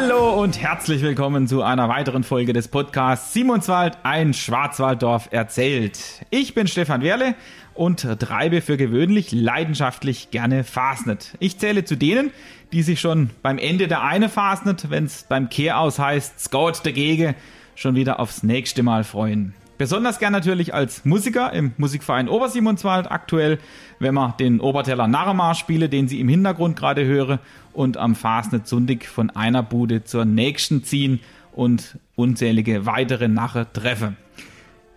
Hallo 0.00 0.40
und 0.40 0.62
herzlich 0.62 1.02
willkommen 1.02 1.48
zu 1.48 1.64
einer 1.64 1.88
weiteren 1.88 2.22
Folge 2.22 2.52
des 2.52 2.68
Podcasts 2.68 3.32
Simonswald, 3.32 3.98
ein 4.04 4.32
Schwarzwalddorf 4.32 5.28
erzählt. 5.32 6.24
Ich 6.30 6.54
bin 6.54 6.68
Stefan 6.68 7.02
Werle 7.02 7.34
und 7.74 8.06
treibe 8.20 8.60
für 8.60 8.76
gewöhnlich 8.76 9.32
leidenschaftlich 9.32 10.30
gerne 10.30 10.62
Fastnet. 10.62 11.34
Ich 11.40 11.58
zähle 11.58 11.84
zu 11.84 11.96
denen, 11.96 12.30
die 12.72 12.84
sich 12.84 13.00
schon 13.00 13.30
beim 13.42 13.58
Ende 13.58 13.88
der 13.88 14.04
eine 14.04 14.28
Fastnet, 14.28 14.88
wenn 14.88 15.06
es 15.06 15.24
beim 15.24 15.48
Kehraus 15.48 15.98
heißt, 15.98 16.38
Scout 16.38 16.74
dagegen, 16.84 17.34
schon 17.74 17.96
wieder 17.96 18.20
aufs 18.20 18.44
nächste 18.44 18.84
Mal 18.84 19.02
freuen. 19.02 19.52
Besonders 19.78 20.18
gern 20.18 20.32
natürlich 20.32 20.74
als 20.74 21.04
Musiker 21.04 21.52
im 21.52 21.72
Musikverein 21.76 22.28
Obersimonswald 22.28 23.08
aktuell, 23.08 23.60
wenn 24.00 24.12
man 24.12 24.36
den 24.36 24.58
Oberteller 24.58 25.06
Narremarsch 25.06 25.60
spiele, 25.60 25.88
den 25.88 26.08
Sie 26.08 26.18
im 26.18 26.28
Hintergrund 26.28 26.76
gerade 26.76 27.04
höre, 27.04 27.38
und 27.72 27.96
am 27.96 28.16
Fastnet 28.16 28.66
Sundig 28.66 29.06
von 29.06 29.30
einer 29.30 29.62
Bude 29.62 30.02
zur 30.02 30.24
nächsten 30.24 30.82
ziehen 30.82 31.20
und 31.52 31.96
unzählige 32.16 32.86
weitere 32.86 33.28
Narre 33.28 33.72
treffe. 33.72 34.14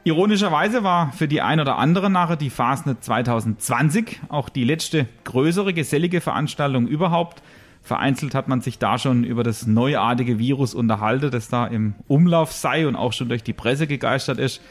Ironischerweise 0.03 0.83
war 0.83 1.11
für 1.11 1.27
die 1.27 1.41
ein 1.41 1.59
oder 1.59 1.77
andere 1.77 2.09
Narre 2.09 2.35
die 2.35 2.49
Fastnet 2.49 3.03
2020 3.03 4.19
auch 4.29 4.49
die 4.49 4.63
letzte 4.63 5.05
größere 5.25 5.75
gesellige 5.75 6.21
Veranstaltung 6.21 6.87
überhaupt. 6.87 7.43
Vereinzelt 7.81 8.35
hat 8.35 8.47
man 8.47 8.61
sich 8.61 8.77
da 8.77 8.97
schon 8.97 9.23
über 9.23 9.43
das 9.43 9.65
neuartige 9.65 10.37
Virus 10.37 10.73
unterhalten, 10.75 11.31
das 11.31 11.49
da 11.49 11.65
im 11.65 11.95
Umlauf 12.07 12.51
sei 12.51 12.87
und 12.87 12.95
auch 12.95 13.11
schon 13.11 13.29
durch 13.29 13.43
die 13.43 13.53
Presse 13.53 13.87
gegeistert 13.87 14.37
ist. 14.37 14.61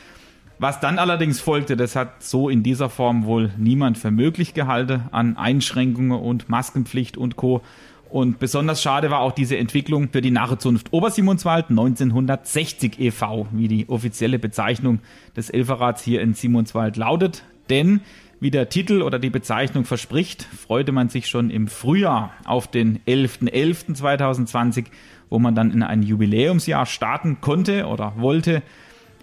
Was 0.60 0.78
dann 0.78 0.98
allerdings 0.98 1.40
folgte, 1.40 1.76
das 1.76 1.96
hat 1.96 2.22
so 2.22 2.48
in 2.48 2.62
dieser 2.62 2.90
Form 2.90 3.24
wohl 3.24 3.50
niemand 3.56 3.96
für 3.96 4.10
möglich 4.10 4.52
gehalten 4.54 5.04
an 5.10 5.36
Einschränkungen 5.36 6.20
und 6.20 6.48
Maskenpflicht 6.48 7.16
und 7.16 7.36
Co. 7.36 7.62
Und 8.10 8.40
besonders 8.40 8.82
schade 8.82 9.10
war 9.10 9.20
auch 9.20 9.32
diese 9.32 9.56
Entwicklung 9.56 10.10
für 10.10 10.20
die 10.20 10.32
Narrezunft 10.32 10.92
Obersimonswald 10.92 11.70
1960 11.70 13.00
e.V., 13.00 13.46
wie 13.52 13.68
die 13.68 13.88
offizielle 13.88 14.38
Bezeichnung 14.38 14.98
des 15.36 15.48
Elferrats 15.48 16.02
hier 16.02 16.20
in 16.20 16.34
Simonswald 16.34 16.96
lautet. 16.96 17.44
Denn 17.70 18.00
wie 18.40 18.50
der 18.50 18.70
Titel 18.70 19.02
oder 19.02 19.18
die 19.18 19.30
Bezeichnung 19.30 19.84
verspricht, 19.84 20.42
freute 20.42 20.92
man 20.92 21.10
sich 21.10 21.28
schon 21.28 21.50
im 21.50 21.68
Frühjahr 21.68 22.32
auf 22.44 22.66
den 22.66 22.98
11.11.2020, 23.06 24.86
wo 25.28 25.38
man 25.38 25.54
dann 25.54 25.70
in 25.70 25.82
ein 25.82 26.02
Jubiläumsjahr 26.02 26.86
starten 26.86 27.40
konnte 27.40 27.86
oder 27.86 28.14
wollte. 28.16 28.62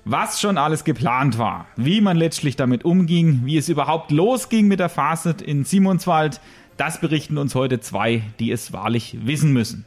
Was 0.05 0.39
schon 0.39 0.57
alles 0.57 0.83
geplant 0.83 1.37
war, 1.37 1.67
wie 1.75 1.99
man 1.99 2.15
letztlich 2.15 2.55
damit 2.55 2.85
umging, 2.85 3.41
wie 3.43 3.57
es 3.57 3.67
überhaupt 3.67 4.11
losging 4.11 4.67
mit 4.67 4.79
der 4.79 4.87
Facet 4.87 5.41
in 5.41 5.65
Simonswald, 5.65 6.39
das 6.77 7.01
berichten 7.01 7.37
uns 7.37 7.55
heute 7.55 7.79
zwei, 7.79 8.21
die 8.39 8.51
es 8.51 8.71
wahrlich 8.71 9.17
wissen 9.23 9.51
müssen. 9.51 9.85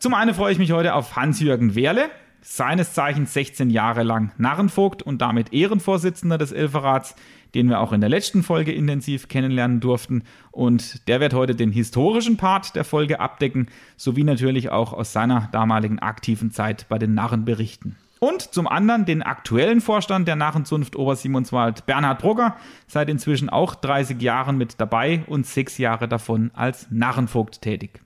Zum 0.00 0.14
einen 0.14 0.32
freue 0.32 0.50
ich 0.50 0.58
mich 0.58 0.72
heute 0.72 0.94
auf 0.94 1.14
Hans-Jürgen 1.14 1.74
Wehrle, 1.74 2.08
seines 2.40 2.94
Zeichens 2.94 3.34
16 3.34 3.68
Jahre 3.68 4.02
lang 4.02 4.32
Narrenvogt 4.38 5.02
und 5.02 5.20
damit 5.20 5.52
Ehrenvorsitzender 5.52 6.38
des 6.38 6.52
Elferrats, 6.52 7.14
den 7.54 7.68
wir 7.68 7.80
auch 7.80 7.92
in 7.92 8.00
der 8.00 8.08
letzten 8.08 8.42
Folge 8.42 8.72
intensiv 8.72 9.28
kennenlernen 9.28 9.80
durften. 9.80 10.22
Und 10.52 11.06
der 11.06 11.20
wird 11.20 11.34
heute 11.34 11.54
den 11.54 11.70
historischen 11.70 12.38
Part 12.38 12.76
der 12.76 12.84
Folge 12.84 13.20
abdecken, 13.20 13.66
sowie 13.98 14.24
natürlich 14.24 14.70
auch 14.70 14.94
aus 14.94 15.12
seiner 15.12 15.50
damaligen 15.52 15.98
aktiven 15.98 16.50
Zeit 16.50 16.86
bei 16.88 16.98
den 16.98 17.12
Narren 17.12 17.44
berichten. 17.44 17.96
Und 18.20 18.40
zum 18.40 18.68
anderen 18.68 19.04
den 19.04 19.22
aktuellen 19.22 19.82
Vorstand 19.82 20.26
der 20.26 20.36
Narrenzunft 20.36 20.96
Obersimonswald, 20.96 21.84
Bernhard 21.84 22.22
Brugger, 22.22 22.56
seit 22.86 23.10
inzwischen 23.10 23.50
auch 23.50 23.74
30 23.74 24.22
Jahren 24.22 24.56
mit 24.56 24.80
dabei 24.80 25.24
und 25.26 25.46
sechs 25.46 25.76
Jahre 25.76 26.08
davon 26.08 26.50
als 26.54 26.86
Narrenvogt 26.90 27.60
tätig. 27.60 28.00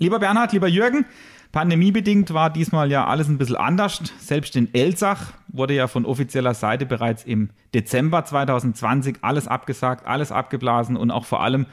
Lieber 0.00 0.20
Bernhard, 0.20 0.52
lieber 0.52 0.68
Jürgen, 0.68 1.06
pandemiebedingt 1.50 2.32
war 2.32 2.50
diesmal 2.50 2.88
ja 2.88 3.08
alles 3.08 3.26
ein 3.26 3.36
bisschen 3.36 3.56
anders. 3.56 4.00
Selbst 4.20 4.54
in 4.54 4.72
Elsach 4.72 5.32
wurde 5.48 5.74
ja 5.74 5.88
von 5.88 6.06
offizieller 6.06 6.54
Seite 6.54 6.86
bereits 6.86 7.24
im 7.24 7.50
Dezember 7.74 8.24
2020 8.24 9.16
alles 9.22 9.48
abgesagt, 9.48 10.06
alles 10.06 10.30
abgeblasen 10.30 10.96
und 10.96 11.10
auch 11.10 11.24
vor 11.24 11.42
allem 11.42 11.66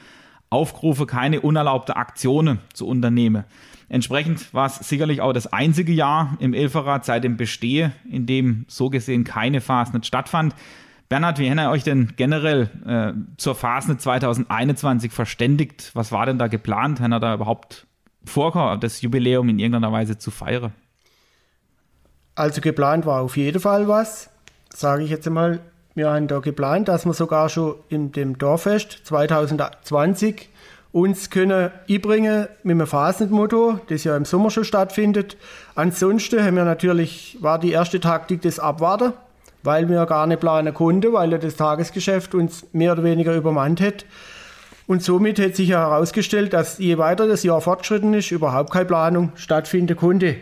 Aufrufe, 0.49 1.05
keine 1.05 1.41
unerlaubte 1.41 1.97
Aktionen 1.97 2.61
zu 2.73 2.87
unternehmen. 2.87 3.43
Entsprechend 3.89 4.51
war 4.55 4.65
es 4.65 4.77
sicherlich 4.77 5.21
auch 5.21 5.33
das 5.33 5.53
einzige 5.53 5.93
Jahr 5.93 6.35
im 6.39 6.55
Elferrat 6.55 7.05
seit 7.05 7.23
dem 7.23 7.37
Bestehe, 7.37 7.91
in 8.09 8.25
dem 8.25 8.65
so 8.67 8.89
gesehen 8.89 9.23
keine 9.23 9.61
Fastnet 9.61 10.07
stattfand. 10.07 10.55
Bernhard, 11.09 11.37
wie 11.37 11.47
ihr 11.47 11.69
euch 11.69 11.83
denn 11.83 12.13
generell 12.15 12.71
äh, 12.87 13.13
zur 13.37 13.53
Fastnet 13.53 14.01
2021 14.01 15.11
verständigt? 15.11 15.91
Was 15.93 16.11
war 16.11 16.25
denn 16.25 16.39
da 16.39 16.47
geplant? 16.47 16.99
Habt 16.99 17.13
ihr 17.13 17.19
da 17.19 17.35
überhaupt 17.35 17.85
vorkommen, 18.25 18.79
das 18.79 19.01
Jubiläum 19.01 19.49
in 19.49 19.59
irgendeiner 19.59 19.91
Weise 19.91 20.17
zu 20.17 20.31
feiern? 20.31 20.73
Also 22.35 22.61
geplant 22.61 23.05
war 23.05 23.21
auf 23.21 23.37
jeden 23.37 23.61
Fall 23.61 23.87
was, 23.87 24.29
sage 24.73 25.03
ich 25.03 25.09
jetzt 25.09 25.25
einmal. 25.27 25.61
Wir 25.93 26.09
haben 26.09 26.27
da 26.27 26.39
geplant, 26.39 26.89
dass 26.89 27.05
wir 27.05 27.13
sogar 27.13 27.47
schon 27.47 27.75
in 27.87 28.11
dem 28.11 28.37
Dorffest 28.37 29.01
2020 29.05 30.49
uns 30.91 31.29
können 31.29 31.71
einbringen 31.89 32.47
mit 32.63 32.79
dem 32.79 32.87
Phasenmotto, 32.87 33.79
das 33.87 34.05
ja 34.05 34.15
im 34.15 34.23
Sommer 34.23 34.49
schon 34.49 34.63
stattfindet. 34.63 35.35
Ansonsten 35.75 36.41
haben 36.41 36.55
wir 36.55 36.63
natürlich, 36.65 37.37
war 37.41 37.59
die 37.59 37.71
erste 37.71 37.99
Taktik 37.99 38.41
das 38.41 38.59
Abwarten, 38.59 39.13
weil 39.63 39.89
wir 39.89 40.05
gar 40.05 40.27
nicht 40.27 40.39
planen 40.39 40.73
konnten, 40.73 41.11
weil 41.11 41.31
ja 41.31 41.37
das 41.37 41.57
Tagesgeschäft 41.57 42.33
uns 42.33 42.65
mehr 42.71 42.93
oder 42.93 43.03
weniger 43.03 43.35
übermannt 43.35 43.81
hat. 43.81 44.05
Und 44.87 45.01
somit 45.01 45.39
hat 45.39 45.55
sich 45.55 45.69
herausgestellt, 45.69 46.53
dass 46.53 46.77
je 46.77 46.97
weiter 46.97 47.27
das 47.27 47.43
Jahr 47.43 47.61
fortgeschritten 47.61 48.13
ist, 48.13 48.31
überhaupt 48.31 48.71
keine 48.71 48.85
Planung 48.85 49.31
stattfinden 49.35 49.95
konnte. 49.95 50.35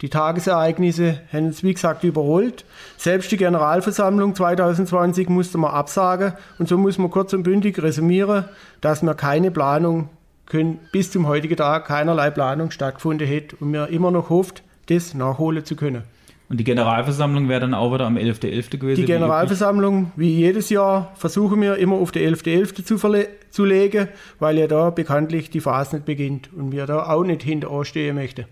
Die 0.00 0.08
Tagesereignisse 0.08 1.20
haben 1.32 1.46
uns, 1.46 1.62
wie 1.62 1.72
gesagt, 1.72 2.02
überholt. 2.02 2.64
Selbst 2.96 3.30
die 3.30 3.36
Generalversammlung 3.36 4.34
2020 4.34 5.28
musste 5.28 5.58
man 5.58 5.70
absagen. 5.70 6.32
Und 6.58 6.68
so 6.68 6.76
muss 6.76 6.98
man 6.98 7.10
kurz 7.10 7.32
und 7.32 7.42
bündig 7.42 7.80
resümieren, 7.80 8.46
dass 8.80 9.02
wir 9.02 9.14
keine 9.14 9.50
Planung 9.50 10.08
können, 10.46 10.80
bis 10.92 11.10
zum 11.10 11.26
heutigen 11.26 11.56
Tag 11.56 11.86
keinerlei 11.86 12.30
Planung 12.30 12.70
stattgefunden 12.70 13.28
hat 13.28 13.54
und 13.60 13.70
mir 13.70 13.88
immer 13.88 14.10
noch 14.10 14.30
hofft, 14.30 14.62
das 14.86 15.14
nachholen 15.14 15.64
zu 15.64 15.76
können. 15.76 16.02
Und 16.48 16.58
die 16.58 16.64
Generalversammlung 16.64 17.48
wäre 17.48 17.60
dann 17.60 17.74
auch 17.74 17.92
wieder 17.94 18.06
am 18.06 18.16
11.11. 18.16 18.42
.11. 18.42 18.78
gewesen? 18.78 19.00
Die 19.00 19.06
Generalversammlung, 19.06 20.12
wie 20.16 20.30
jedes 20.30 20.68
Jahr, 20.68 21.12
versuchen 21.14 21.60
wir 21.62 21.76
immer 21.76 21.96
auf 21.96 22.12
den 22.12 22.34
11.11. 22.34 22.84
.11. 22.84 22.84
zu, 22.84 23.26
zu 23.50 23.64
legen, 23.64 24.08
weil 24.38 24.58
ja 24.58 24.66
da 24.66 24.90
bekanntlich 24.90 25.48
die 25.50 25.60
Phase 25.60 25.96
nicht 25.96 26.04
beginnt 26.04 26.50
und 26.52 26.72
wir 26.72 26.86
da 26.86 27.08
auch 27.08 27.24
nicht 27.24 27.42
hinterher 27.42 27.84
stehen 27.84 28.16
möchten. 28.16 28.44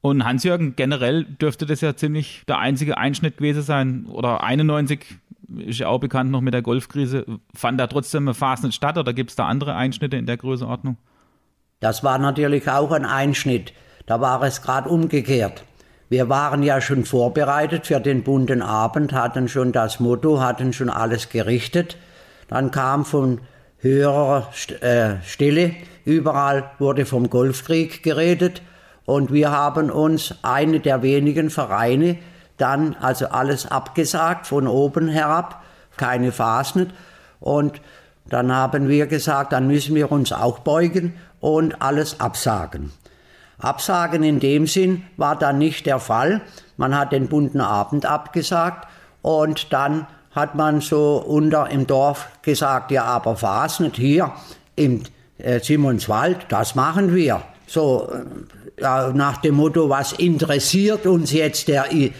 Und 0.00 0.24
Hans-Jürgen, 0.24 0.74
generell 0.76 1.24
dürfte 1.24 1.66
das 1.66 1.82
ja 1.82 1.94
ziemlich 1.94 2.42
der 2.48 2.58
einzige 2.58 2.96
Einschnitt 2.96 3.36
gewesen 3.36 3.62
sein. 3.62 4.06
Oder 4.06 4.42
91 4.42 5.00
ist 5.58 5.80
ja 5.80 5.88
auch 5.88 6.00
bekannt 6.00 6.30
noch 6.30 6.40
mit 6.40 6.54
der 6.54 6.62
Golfkrise. 6.62 7.26
Fand 7.54 7.78
da 7.78 7.86
trotzdem 7.86 8.22
eine 8.24 8.34
Phase 8.34 8.66
nicht 8.66 8.76
statt 8.76 8.96
oder 8.96 9.12
gibt 9.12 9.30
es 9.30 9.36
da 9.36 9.46
andere 9.46 9.74
Einschnitte 9.74 10.16
in 10.16 10.24
der 10.24 10.38
Größenordnung? 10.38 10.96
Das 11.80 12.02
war 12.02 12.18
natürlich 12.18 12.68
auch 12.70 12.92
ein 12.92 13.04
Einschnitt. 13.04 13.74
Da 14.06 14.20
war 14.20 14.42
es 14.42 14.62
gerade 14.62 14.88
umgekehrt. 14.88 15.64
Wir 16.10 16.28
waren 16.28 16.64
ja 16.64 16.80
schon 16.80 17.04
vorbereitet 17.04 17.86
für 17.86 18.00
den 18.00 18.24
bunten 18.24 18.62
Abend, 18.62 19.12
hatten 19.12 19.46
schon 19.46 19.70
das 19.70 20.00
Motto, 20.00 20.40
hatten 20.40 20.72
schon 20.72 20.90
alles 20.90 21.28
gerichtet. 21.28 21.96
Dann 22.48 22.72
kam 22.72 23.04
von 23.04 23.40
höherer 23.78 24.48
äh, 24.80 25.22
Stelle, 25.24 25.76
überall 26.04 26.68
wurde 26.80 27.06
vom 27.06 27.30
Golfkrieg 27.30 28.02
geredet 28.02 28.60
und 29.04 29.32
wir 29.32 29.52
haben 29.52 29.88
uns 29.88 30.34
eine 30.42 30.80
der 30.80 31.02
wenigen 31.02 31.48
Vereine 31.48 32.18
dann 32.56 32.96
also 32.96 33.28
alles 33.28 33.70
abgesagt 33.70 34.48
von 34.48 34.66
oben 34.66 35.06
herab, 35.06 35.62
keine 35.96 36.32
Phasen 36.32 36.92
und 37.38 37.80
dann 38.28 38.52
haben 38.52 38.88
wir 38.88 39.06
gesagt, 39.06 39.52
dann 39.52 39.68
müssen 39.68 39.94
wir 39.94 40.10
uns 40.10 40.32
auch 40.32 40.58
beugen 40.58 41.14
und 41.38 41.80
alles 41.80 42.18
absagen. 42.18 42.90
Absagen 43.60 44.22
in 44.22 44.40
dem 44.40 44.66
Sinn 44.66 45.04
war 45.16 45.36
dann 45.36 45.58
nicht 45.58 45.86
der 45.86 45.98
Fall. 45.98 46.40
Man 46.76 46.96
hat 46.96 47.12
den 47.12 47.28
bunten 47.28 47.60
Abend 47.60 48.06
abgesagt 48.06 48.88
und 49.22 49.72
dann 49.72 50.06
hat 50.32 50.54
man 50.54 50.80
so 50.80 51.16
unter 51.16 51.70
im 51.70 51.86
Dorf 51.86 52.28
gesagt, 52.42 52.90
ja, 52.90 53.04
aber 53.04 53.40
was 53.42 53.80
nicht 53.80 53.96
hier 53.96 54.32
im 54.76 55.02
äh, 55.38 55.60
Simonswald, 55.60 56.46
das 56.48 56.74
machen 56.74 57.14
wir. 57.14 57.42
So 57.66 58.10
äh, 58.76 59.12
nach 59.12 59.38
dem 59.38 59.56
Motto, 59.56 59.88
was 59.88 60.12
interessiert 60.12 61.06
uns 61.06 61.32
jetzt 61.32 61.68
der, 61.68 61.92
äh, 61.92 62.10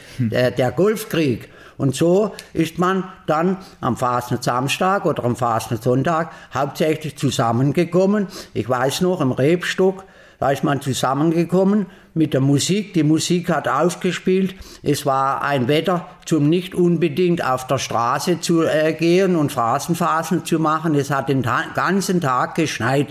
der 0.53 0.73
Golfkrieg? 0.73 1.49
Und 1.81 1.95
so 1.95 2.33
ist 2.53 2.79
man 2.79 3.05
dann 3.27 3.57
am 3.81 3.97
Fasnet 3.97 4.45
Samstag 4.45 5.07
oder 5.07 5.25
am 5.25 5.35
Fasnet 5.35 5.83
Sonntag 5.83 6.31
hauptsächlich 6.53 7.17
zusammengekommen. 7.17 8.27
Ich 8.53 8.69
weiß 8.69 9.01
noch, 9.01 9.23
im 9.23 9.33
Rebstock 9.33 10.05
Da 10.41 10.51
ist 10.51 10.65
man 10.65 10.81
zusammengekommen 10.81 11.85
mit 12.15 12.33
der 12.33 12.41
Musik. 12.41 12.95
Die 12.95 13.03
Musik 13.03 13.51
hat 13.51 13.69
aufgespielt. 13.69 14.55
Es 14.83 15.05
war 15.05 15.43
ein 15.43 15.69
Wetter 15.69 16.07
zum 16.25 16.49
nicht 16.49 16.75
unbedingt 16.75 17.45
auf 17.45 17.67
der 17.67 17.77
Straße 17.77 18.41
zu 18.41 18.63
äh, 18.63 18.95
gehen 18.95 19.37
und 19.37 19.53
Phrasenphasen 19.53 20.47
zu 20.47 20.59
machen. 20.59 20.95
Es 20.95 21.11
hat 21.11 21.29
den 21.29 21.43
ta 21.43 21.65
ganzen 21.75 22.23
Tag 22.23 22.55
geschneit. 22.55 23.09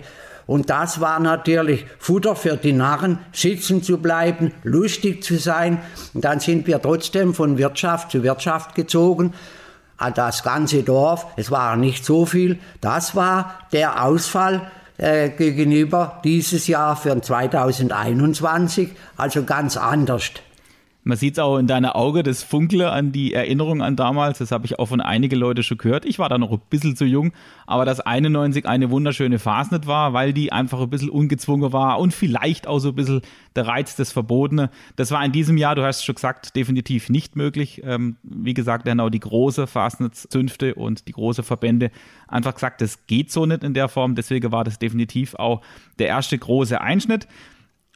Und 0.47 0.71
das 0.71 0.99
war 0.99 1.19
natürlich 1.19 1.85
Futter 1.99 2.35
für 2.35 2.57
die 2.57 2.73
Narren, 2.73 3.19
sitzen 3.31 3.83
zu 3.83 3.99
bleiben, 3.99 4.51
lustig 4.63 5.23
zu 5.23 5.37
sein. 5.37 5.77
Und 6.15 6.25
dann 6.25 6.39
sind 6.39 6.65
wir 6.65 6.81
trotzdem 6.81 7.35
von 7.35 7.59
Wirtschaft 7.59 8.09
zu 8.09 8.23
Wirtschaft 8.23 8.73
gezogen. 8.73 9.35
Das 10.15 10.41
ganze 10.41 10.81
Dorf, 10.81 11.27
es 11.35 11.51
war 11.51 11.75
nicht 11.75 12.03
so 12.03 12.25
viel, 12.25 12.57
das 12.81 13.15
war 13.15 13.59
der 13.71 14.03
Ausfall 14.03 14.71
äh, 14.99 15.29
gegenüber 15.29 16.19
dieses 16.23 16.67
Jahr 16.67 16.95
für 16.95 17.19
2021, 17.19 18.89
also 19.17 19.43
ganz 19.43 19.77
anders. 19.77 20.31
Man 21.09 21.17
sieht 21.17 21.33
es 21.33 21.39
auch 21.39 21.57
in 21.57 21.65
deiner 21.65 21.95
Auge, 21.95 22.21
das 22.21 22.43
Funkle 22.43 22.91
an 22.91 23.11
die 23.11 23.33
Erinnerung 23.33 23.81
an 23.81 23.95
damals. 23.95 24.37
Das 24.37 24.51
habe 24.51 24.67
ich 24.67 24.77
auch 24.77 24.85
von 24.85 25.01
einigen 25.01 25.39
Leuten 25.39 25.63
schon 25.63 25.79
gehört. 25.79 26.05
Ich 26.05 26.19
war 26.19 26.29
da 26.29 26.37
noch 26.37 26.51
ein 26.51 26.61
bisschen 26.69 26.95
zu 26.95 27.03
jung, 27.03 27.33
aber 27.65 27.83
dass 27.83 27.99
91 27.99 28.67
eine 28.67 28.91
wunderschöne 28.91 29.39
Fasnet 29.39 29.87
war, 29.87 30.13
weil 30.13 30.33
die 30.33 30.51
einfach 30.51 30.79
ein 30.79 30.89
bisschen 30.91 31.09
ungezwungen 31.09 31.73
war 31.73 31.99
und 31.99 32.13
vielleicht 32.13 32.67
auch 32.67 32.77
so 32.77 32.89
ein 32.89 32.95
bisschen 32.95 33.21
der 33.55 33.65
Reiz 33.65 33.95
des 33.95 34.11
Verbotene. 34.11 34.69
Das 34.97 35.09
war 35.09 35.25
in 35.25 35.31
diesem 35.31 35.57
Jahr, 35.57 35.73
du 35.73 35.81
hast 35.81 36.05
schon 36.05 36.13
gesagt, 36.13 36.55
definitiv 36.55 37.09
nicht 37.09 37.35
möglich. 37.35 37.81
Ähm, 37.83 38.17
wie 38.21 38.53
gesagt, 38.53 38.87
auch 38.87 39.09
die 39.09 39.19
große 39.19 39.65
Fasnet-Zünfte 39.65 40.75
und 40.75 41.07
die 41.07 41.13
große 41.13 41.41
Verbände 41.41 41.89
einfach 42.27 42.53
gesagt, 42.53 42.81
das 42.81 43.07
geht 43.07 43.31
so 43.31 43.47
nicht 43.47 43.63
in 43.63 43.73
der 43.73 43.89
Form. 43.89 44.13
Deswegen 44.13 44.51
war 44.51 44.63
das 44.63 44.77
definitiv 44.77 45.33
auch 45.33 45.61
der 45.97 46.05
erste 46.05 46.37
große 46.37 46.79
Einschnitt. 46.79 47.27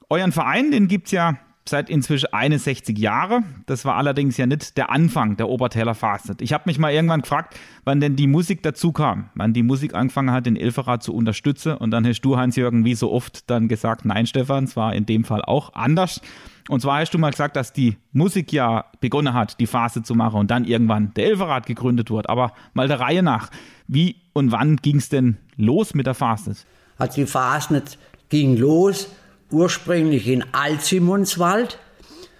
Euren 0.09 0.31
Verein, 0.31 0.71
den 0.71 0.87
gibt 0.87 1.05
es 1.05 1.11
ja 1.11 1.37
seit 1.67 1.89
inzwischen 1.89 2.33
61 2.33 2.97
Jahre. 2.97 3.43
Das 3.65 3.85
war 3.85 3.95
allerdings 3.95 4.37
ja 4.37 4.45
nicht 4.45 4.77
der 4.77 4.89
Anfang 4.89 5.37
der 5.37 5.49
Obertäler 5.49 5.95
Fastnet. 5.95 6.41
Ich 6.41 6.53
habe 6.53 6.63
mich 6.67 6.77
mal 6.77 6.91
irgendwann 6.91 7.21
gefragt, 7.21 7.55
wann 7.85 7.99
denn 7.99 8.15
die 8.15 8.27
Musik 8.27 8.63
dazu 8.63 8.91
kam, 8.91 9.29
wann 9.35 9.53
die 9.53 9.63
Musik 9.63 9.93
angefangen 9.93 10.31
hat, 10.31 10.45
den 10.45 10.57
Elferrat 10.57 11.03
zu 11.03 11.13
unterstützen. 11.13 11.75
Und 11.75 11.91
dann 11.91 12.05
hast 12.05 12.21
du, 12.21 12.37
Hans-Jürgen, 12.37 12.85
wie 12.85 12.95
so 12.95 13.11
oft 13.11 13.49
dann 13.49 13.67
gesagt, 13.67 14.05
nein, 14.05 14.27
Stefan, 14.27 14.65
es 14.65 14.75
war 14.75 14.93
in 14.93 15.05
dem 15.05 15.23
Fall 15.23 15.41
auch 15.41 15.73
anders. 15.73 16.21
Und 16.69 16.81
zwar 16.81 16.99
hast 16.99 17.13
du 17.13 17.17
mal 17.17 17.31
gesagt, 17.31 17.55
dass 17.55 17.73
die 17.73 17.97
Musik 18.11 18.51
ja 18.53 18.85
begonnen 19.01 19.33
hat, 19.33 19.59
die 19.59 19.67
Phase 19.67 20.01
zu 20.01 20.15
machen 20.15 20.39
und 20.39 20.51
dann 20.51 20.63
irgendwann 20.63 21.13
der 21.13 21.25
Elferrat 21.25 21.65
gegründet 21.65 22.09
wurde. 22.09 22.29
Aber 22.29 22.53
mal 22.73 22.87
der 22.87 22.99
Reihe 22.99 23.23
nach, 23.23 23.49
wie 23.87 24.15
und 24.33 24.51
wann 24.51 24.77
ging 24.77 24.97
es 24.97 25.09
denn 25.09 25.37
los 25.57 25.93
mit 25.93 26.07
der 26.07 26.13
Fastnet? 26.13 26.65
Also 26.97 27.15
die 27.15 27.25
Fastnet 27.25 27.97
ging 28.29 28.57
los 28.57 29.09
ursprünglich 29.53 30.27
in 30.27 30.43
Altsimundswald. 30.51 31.77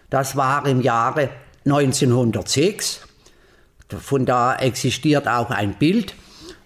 Das 0.09 0.35
war 0.35 0.65
im 0.67 0.81
Jahre 0.81 1.29
1906. 1.65 3.01
Von 3.87 4.25
da 4.25 4.55
existiert 4.55 5.27
auch 5.27 5.51
ein 5.51 5.75
Bild. 5.75 6.15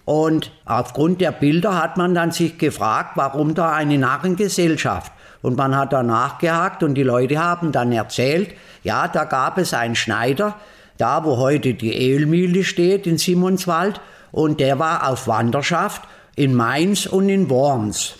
Und 0.04 0.50
aufgrund 0.64 1.20
der 1.20 1.32
Bilder 1.32 1.80
hat 1.80 1.98
man 1.98 2.14
dann 2.14 2.32
sich 2.32 2.56
gefragt, 2.56 3.12
warum 3.16 3.54
da 3.54 3.72
eine 3.72 3.98
Narrengesellschaft. 3.98 5.12
Und 5.42 5.56
man 5.56 5.76
hat 5.76 5.92
da 5.92 6.02
nachgehakt 6.02 6.82
und 6.82 6.94
die 6.94 7.02
Leute 7.02 7.38
haben 7.38 7.70
dann 7.70 7.92
erzählt, 7.92 8.54
ja, 8.82 9.06
da 9.06 9.24
gab 9.24 9.58
es 9.58 9.74
einen 9.74 9.94
Schneider, 9.94 10.56
da 10.96 11.24
wo 11.24 11.36
heute 11.36 11.74
die 11.74 12.10
Ölmühle 12.10 12.64
steht 12.64 13.06
in 13.06 13.18
Simonswald, 13.18 14.00
und 14.30 14.60
der 14.60 14.78
war 14.78 15.08
auf 15.08 15.26
Wanderschaft 15.26 16.02
in 16.36 16.54
Mainz 16.54 17.06
und 17.06 17.28
in 17.28 17.48
Worms 17.48 18.17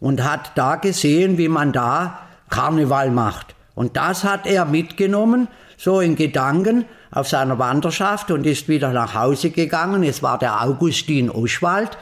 und 0.00 0.24
hat 0.24 0.52
da 0.54 0.76
gesehen, 0.76 1.38
wie 1.38 1.48
man 1.48 1.72
da 1.72 2.20
Karneval 2.50 3.10
macht. 3.10 3.54
Und 3.74 3.96
das 3.96 4.24
hat 4.24 4.46
er 4.46 4.64
mitgenommen, 4.64 5.48
so 5.76 6.00
in 6.00 6.16
Gedanken 6.16 6.86
auf 7.10 7.28
seiner 7.28 7.58
Wanderschaft 7.58 8.30
und 8.30 8.46
ist 8.46 8.68
wieder 8.68 8.92
nach 8.92 9.14
Hause 9.14 9.50
gegangen. 9.50 10.02
Es 10.02 10.22
war 10.22 10.38
der 10.38 10.62
Augustin 10.62 11.30
Oschwald 11.30 11.98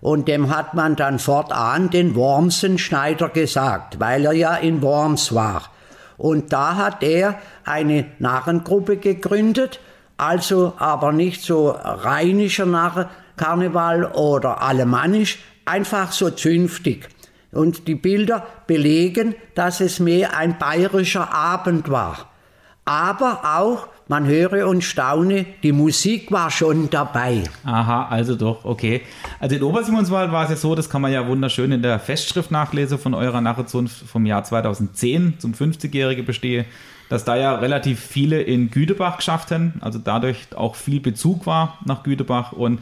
und 0.00 0.28
dem 0.28 0.54
hat 0.54 0.74
man 0.74 0.96
dann 0.96 1.18
fortan 1.18 1.88
den 1.88 2.14
Wormsenschneider 2.14 3.30
gesagt, 3.30 4.00
weil 4.00 4.26
er 4.26 4.32
ja 4.32 4.54
in 4.54 4.82
Worms 4.82 5.34
war. 5.34 5.70
Und 6.16 6.52
da 6.52 6.76
hat 6.76 7.02
er 7.02 7.36
eine 7.64 8.06
Narrengruppe 8.18 8.98
gegründet, 8.98 9.80
also 10.16 10.74
aber 10.78 11.12
nicht 11.12 11.42
so 11.42 11.70
rheinischer 11.70 12.66
Narrenkarneval 12.66 14.04
oder 14.04 14.62
alemannisch, 14.62 15.38
einfach 15.64 16.12
so 16.12 16.30
zünftig. 16.30 17.08
Und 17.54 17.88
die 17.88 17.94
Bilder 17.94 18.46
belegen, 18.66 19.34
dass 19.54 19.80
es 19.80 20.00
mehr 20.00 20.36
ein 20.36 20.58
bayerischer 20.58 21.32
Abend 21.32 21.88
war. 21.90 22.30
Aber 22.84 23.40
auch, 23.56 23.88
man 24.08 24.26
höre 24.26 24.68
und 24.68 24.84
staune, 24.84 25.46
die 25.62 25.72
Musik 25.72 26.30
war 26.30 26.50
schon 26.50 26.90
dabei. 26.90 27.44
Aha, 27.64 28.08
also 28.08 28.34
doch, 28.34 28.64
okay. 28.66 29.00
Also 29.40 29.56
in 29.56 29.62
Obersimonswald 29.62 30.30
war 30.30 30.44
es 30.44 30.50
ja 30.50 30.56
so, 30.56 30.74
das 30.74 30.90
kann 30.90 31.00
man 31.00 31.10
ja 31.10 31.26
wunderschön 31.26 31.72
in 31.72 31.80
der 31.80 31.98
Festschrift 31.98 32.50
nachlesen 32.50 32.98
von 32.98 33.14
eurer 33.14 33.40
Narrezunft 33.40 34.06
vom 34.06 34.26
Jahr 34.26 34.44
2010 34.44 35.38
zum 35.38 35.52
50-jährige 35.52 36.22
Bestehe, 36.22 36.66
dass 37.08 37.24
da 37.24 37.36
ja 37.36 37.54
relativ 37.54 38.00
viele 38.00 38.42
in 38.42 38.70
Gütebach 38.70 39.16
geschafft 39.16 39.50
haben, 39.50 39.74
also 39.80 39.98
dadurch 39.98 40.48
auch 40.54 40.74
viel 40.74 41.00
Bezug 41.00 41.46
war 41.46 41.78
nach 41.86 42.02
Gütebach 42.02 42.52
und 42.52 42.80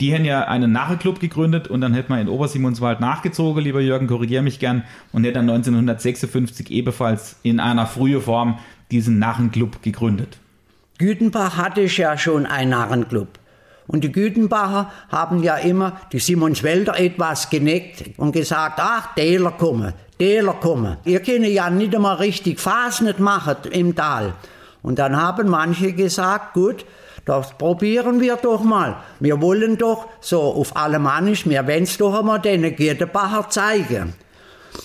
die 0.00 0.14
haben 0.14 0.24
ja 0.24 0.42
einen 0.46 0.72
Narrenclub 0.72 1.18
gegründet 1.18 1.68
und 1.68 1.80
dann 1.80 1.92
hätte 1.92 2.10
man 2.10 2.20
in 2.20 2.28
Obersimonswald 2.28 3.00
nachgezogen, 3.00 3.64
lieber 3.64 3.80
Jürgen, 3.80 4.06
korrigiere 4.06 4.42
mich 4.42 4.60
gern, 4.60 4.84
und 5.12 5.24
hätte 5.24 5.34
dann 5.34 5.50
1956 5.50 6.70
ebenfalls 6.70 7.36
in 7.42 7.58
einer 7.58 7.86
frühen 7.86 8.22
Form 8.22 8.58
diesen 8.90 9.18
Narrenclub 9.18 9.82
gegründet. 9.82 10.38
Gütenbach 10.98 11.56
hatte 11.56 11.82
ja 11.82 12.16
schon 12.16 12.46
einen 12.46 12.70
Narrenclub. 12.70 13.28
Und 13.88 14.04
die 14.04 14.12
Gütenbacher 14.12 14.92
haben 15.08 15.42
ja 15.42 15.56
immer 15.56 15.98
die 16.12 16.18
Simonswälder 16.18 17.00
etwas 17.00 17.48
geneckt 17.48 18.18
und 18.18 18.32
gesagt, 18.32 18.78
ach, 18.82 19.14
Täler 19.14 19.52
kommen, 19.52 19.94
Täler 20.18 20.52
kommen. 20.54 20.98
Ihr 21.04 21.20
könnt 21.20 21.46
ja 21.46 21.70
nicht 21.70 21.96
einmal 21.96 22.16
richtig 22.16 22.60
Fasnet 22.60 23.18
machen 23.18 23.56
im 23.70 23.96
Tal. 23.96 24.34
Und 24.82 24.98
dann 24.98 25.16
haben 25.16 25.48
manche 25.48 25.94
gesagt, 25.94 26.52
gut, 26.52 26.84
das 27.28 27.58
probieren 27.58 28.22
wir 28.22 28.36
doch 28.36 28.62
mal. 28.62 28.96
Wir 29.20 29.42
wollen 29.42 29.76
doch 29.76 30.06
so 30.20 30.40
auf 30.40 30.74
Alemannisch, 30.76 31.46
wir 31.46 31.66
wollen 31.66 31.82
es 31.82 31.98
doch 31.98 32.18
einmal 32.18 32.40
den 32.40 32.74
Gürtelbacher 32.74 33.50
zeigen. 33.50 34.14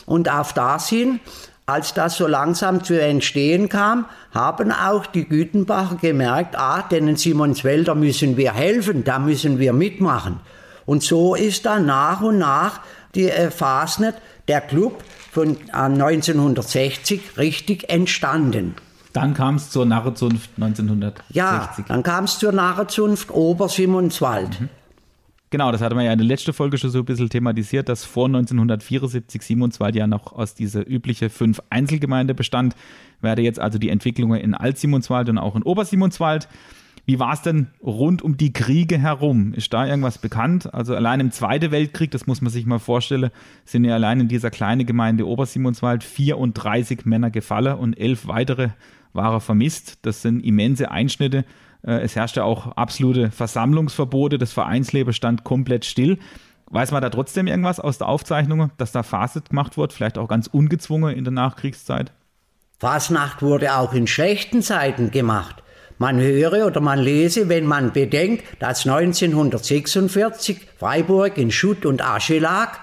Und 0.05 0.29
auf 0.29 0.51
das 0.51 0.89
hin, 0.89 1.21
als 1.65 1.93
das 1.93 2.17
so 2.17 2.27
langsam 2.27 2.83
zu 2.83 3.01
entstehen 3.01 3.69
kam, 3.69 4.07
haben 4.33 4.73
auch 4.73 5.05
die 5.05 5.25
Gütenbacher 5.25 5.95
gemerkt, 5.95 6.57
ah, 6.57 6.81
denen 6.81 7.15
Simonswälder 7.15 7.95
müssen 7.95 8.35
wir 8.35 8.53
helfen, 8.53 9.05
da 9.05 9.19
müssen 9.19 9.57
wir 9.57 9.71
mitmachen. 9.71 10.41
Und 10.85 11.01
so 11.01 11.35
ist 11.35 11.65
dann 11.65 11.85
nach 11.85 12.19
und 12.19 12.39
nach 12.39 12.81
die 13.15 13.29
äh, 13.29 13.51
Fasnet, 13.51 14.15
der 14.49 14.59
Club 14.59 15.01
von 15.31 15.55
äh, 15.69 15.75
1960 15.77 17.37
richtig 17.37 17.89
entstanden. 17.89 18.75
Dann 19.13 19.33
kam 19.35 19.55
es 19.55 19.69
zur 19.69 19.85
Narrezunft 19.85 20.49
1960. 20.55 21.35
Ja, 21.35 21.73
dann 21.87 22.03
kam 22.03 22.25
es 22.25 22.39
zur 22.39 22.51
Narrezunft 22.51 23.31
Obersimonswald. 23.31 24.59
Mhm. 24.59 24.69
Genau, 25.53 25.71
das 25.71 25.81
hatten 25.81 25.95
wir 25.95 26.03
ja 26.03 26.11
in 26.11 26.17
der 26.17 26.25
letzten 26.25 26.51
Folge 26.51 26.79
schon 26.79 26.89
so 26.89 26.97
ein 26.97 27.05
bisschen 27.05 27.29
thematisiert, 27.29 27.87
dass 27.87 28.05
vor 28.05 28.25
1974 28.25 29.39
Simonswald 29.43 29.95
ja 29.95 30.07
noch 30.07 30.33
aus 30.33 30.55
dieser 30.55 30.87
üblichen 30.87 31.29
fünf 31.29 31.61
Einzelgemeinde 31.69 32.33
bestand. 32.33 32.75
Werde 33.21 33.43
jetzt 33.43 33.59
also 33.59 33.77
die 33.77 33.89
Entwicklungen 33.89 34.41
in 34.41 34.55
Alt-Simonswald 34.55 35.29
und 35.29 35.37
auch 35.37 35.55
in 35.55 35.61
Obersimonswald. 35.61 36.47
Wie 37.05 37.19
war 37.19 37.33
es 37.33 37.43
denn 37.43 37.67
rund 37.83 38.23
um 38.23 38.35
die 38.35 38.51
Kriege 38.51 38.97
herum? 38.97 39.53
Ist 39.53 39.73
da 39.73 39.85
irgendwas 39.85 40.17
bekannt? 40.17 40.73
Also 40.73 40.95
allein 40.95 41.19
im 41.19 41.31
Zweiten 41.31 41.69
Weltkrieg, 41.69 42.09
das 42.09 42.25
muss 42.25 42.41
man 42.41 42.49
sich 42.49 42.65
mal 42.65 42.79
vorstellen, 42.79 43.29
sind 43.63 43.85
ja 43.85 43.93
allein 43.93 44.21
in 44.21 44.29
dieser 44.29 44.49
kleinen 44.49 44.87
Gemeinde 44.87 45.27
Obersimonswald 45.27 46.03
34 46.03 47.05
Männer 47.05 47.29
gefallen 47.29 47.77
und 47.77 47.99
elf 47.99 48.25
weitere 48.25 48.69
waren 49.13 49.41
vermisst. 49.41 49.99
Das 50.01 50.21
sind 50.21 50.41
immense 50.41 50.91
Einschnitte. 50.91 51.45
Äh, 51.85 52.01
es 52.01 52.15
herrschte 52.15 52.43
auch 52.43 52.67
absolute 52.75 53.31
Versammlungsverbote. 53.31 54.37
Das 54.37 54.53
Vereinsleben 54.53 55.13
stand 55.13 55.43
komplett 55.43 55.85
still. 55.85 56.19
Weiß 56.69 56.91
man 56.91 57.01
da 57.01 57.09
trotzdem 57.09 57.47
irgendwas 57.47 57.79
aus 57.79 57.99
der 57.99 58.07
Aufzeichnung, 58.07 58.71
dass 58.77 58.91
da 58.91 59.03
Faset 59.03 59.49
gemacht 59.49 59.77
wurde, 59.77 59.93
vielleicht 59.93 60.17
auch 60.17 60.27
ganz 60.27 60.47
ungezwungen 60.47 61.15
in 61.15 61.23
der 61.23 61.33
Nachkriegszeit? 61.33 62.11
Fasnacht 62.79 63.41
wurde 63.41 63.77
auch 63.77 63.93
in 63.93 64.07
schlechten 64.07 64.61
Zeiten 64.61 65.11
gemacht. 65.11 65.63
Man 65.99 66.19
höre 66.19 66.65
oder 66.65 66.81
man 66.81 66.99
lese, 66.99 67.47
wenn 67.47 67.65
man 67.65 67.93
bedenkt, 67.93 68.43
dass 68.59 68.85
1946 68.87 70.61
Freiburg 70.77 71.37
in 71.37 71.51
Schutt 71.51 71.85
und 71.85 72.03
Asche 72.03 72.39
lag, 72.39 72.79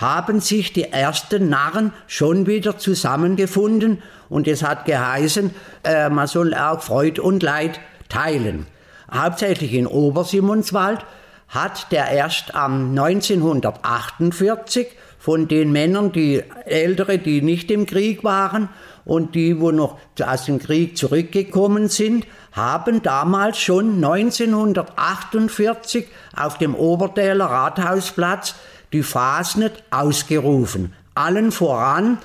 haben 0.00 0.40
sich 0.40 0.72
die 0.72 0.84
ersten 0.84 1.50
Narren 1.50 1.92
schon 2.06 2.46
wieder 2.46 2.78
zusammengefunden 2.78 4.02
und 4.28 4.46
es 4.48 4.62
hat 4.62 4.86
geheißen, 4.86 5.50
äh, 5.84 6.08
man 6.08 6.26
soll 6.26 6.54
auch 6.54 6.80
Freud 6.80 7.20
und 7.20 7.42
Leid 7.42 7.78
teilen. 8.08 8.66
Hauptsächlich 9.12 9.74
in 9.74 9.86
Obersimonswald 9.86 11.04
hat 11.48 11.92
der 11.92 12.08
erst 12.10 12.54
am 12.54 12.96
1948 12.96 14.86
von 15.18 15.48
den 15.48 15.70
Männern, 15.72 16.12
die 16.12 16.42
ältere, 16.64 17.18
die 17.18 17.42
nicht 17.42 17.70
im 17.70 17.84
Krieg 17.84 18.24
waren 18.24 18.70
und 19.04 19.34
die, 19.34 19.60
wo 19.60 19.70
noch 19.70 19.98
aus 20.24 20.46
dem 20.46 20.60
Krieg 20.60 20.96
zurückgekommen 20.96 21.88
sind, 21.88 22.26
haben 22.52 23.02
damals 23.02 23.58
schon 23.58 23.96
1948 23.96 26.06
auf 26.34 26.56
dem 26.56 26.74
Obertäler 26.74 27.44
Rathausplatz 27.46 28.54
die 28.92 29.02
Fasnet 29.02 29.82
ausgerufen. 29.90 30.94
Allen 31.14 31.52
voran 31.52 32.18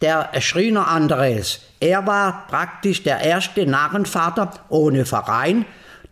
der 0.00 0.30
Schriner 0.40 0.88
Andres. 0.88 1.60
Er 1.80 2.06
war 2.06 2.46
praktisch 2.48 3.02
der 3.02 3.20
erste 3.20 3.66
Narrenvater 3.66 4.50
ohne 4.68 5.04
Verein, 5.04 5.64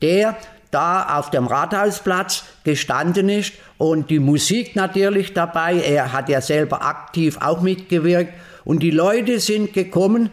der 0.03 0.37
da 0.71 1.19
auf 1.19 1.31
dem 1.31 1.47
Rathausplatz 1.47 2.45
gestanden 2.65 3.29
ist 3.29 3.53
und 3.79 4.11
die 4.11 4.19
Musik 4.19 4.77
natürlich 4.77 5.33
dabei. 5.33 5.81
Er 5.81 6.13
hat 6.13 6.29
ja 6.29 6.41
selber 6.41 6.83
aktiv 6.85 7.39
auch 7.41 7.61
mitgewirkt 7.61 8.33
und 8.65 8.83
die 8.83 8.91
Leute 8.91 9.41
sind 9.41 9.73
gekommen 9.73 10.31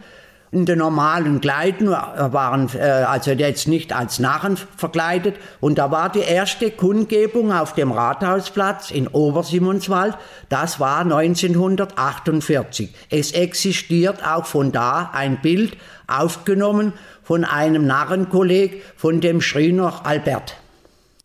in 0.54 0.66
den 0.66 0.78
normalen 0.78 1.42
Kleiden, 1.42 1.90
waren 1.90 2.70
äh, 2.76 2.80
also 2.80 3.32
jetzt 3.32 3.68
nicht 3.68 3.92
als 3.92 4.20
Narren 4.20 4.58
verkleidet. 4.78 5.36
Und 5.60 5.80
da 5.80 5.92
war 5.92 6.10
die 6.12 6.20
erste 6.20 6.72
Kundgebung 6.72 7.52
auf 7.52 7.74
dem 7.74 7.92
Rathausplatz 7.92 8.92
in 8.92 9.08
Obersimonswald. 9.08 10.16
Das 10.50 10.80
war 10.80 11.00
1948. 11.00 12.94
Es 13.10 13.32
existiert 13.32 14.24
auch 14.26 14.46
von 14.46 14.72
da 14.72 15.10
ein 15.14 15.42
Bild 15.42 15.76
aufgenommen 16.08 16.94
von 17.24 17.44
einem 17.46 17.88
Narrenkolleg, 17.88 18.84
von 18.96 19.22
dem 19.22 19.42
Schriner 19.42 20.06
Albert. 20.06 20.58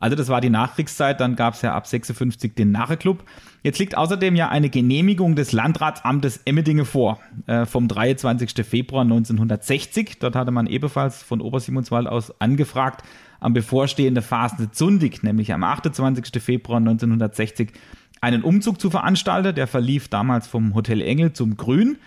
Also 0.00 0.14
das 0.14 0.28
war 0.28 0.40
die 0.40 0.50
Nachkriegszeit, 0.50 1.20
dann 1.20 1.34
gab 1.34 1.54
es 1.54 1.62
ja 1.62 1.74
ab 1.74 1.86
56 1.86 2.54
den 2.54 2.70
Narreclub. 2.70 3.24
Jetzt 3.64 3.80
liegt 3.80 3.96
außerdem 3.96 4.36
ja 4.36 4.48
eine 4.48 4.70
Genehmigung 4.70 5.34
des 5.34 5.50
Landratsamtes 5.50 6.40
Emmendinge 6.44 6.84
vor, 6.84 7.18
äh, 7.46 7.66
vom 7.66 7.88
23. 7.88 8.64
Februar 8.64 9.02
1960. 9.02 10.20
Dort 10.20 10.36
hatte 10.36 10.52
man 10.52 10.68
ebenfalls 10.68 11.22
von 11.22 11.40
Obersimonswald 11.40 12.06
aus 12.06 12.40
angefragt, 12.40 13.02
am 13.40 13.52
bevorstehenden 13.52 14.22
Fasnet 14.22 14.74
Zundig, 14.74 15.24
nämlich 15.24 15.52
am 15.52 15.64
28. 15.64 16.40
Februar 16.40 16.78
1960, 16.78 17.72
einen 18.20 18.42
Umzug 18.42 18.80
zu 18.80 18.90
veranstalten. 18.90 19.54
Der 19.54 19.66
verlief 19.66 20.08
damals 20.08 20.46
vom 20.46 20.74
Hotel 20.74 21.02
Engel 21.02 21.32
zum 21.32 21.56
Grün. 21.56 21.98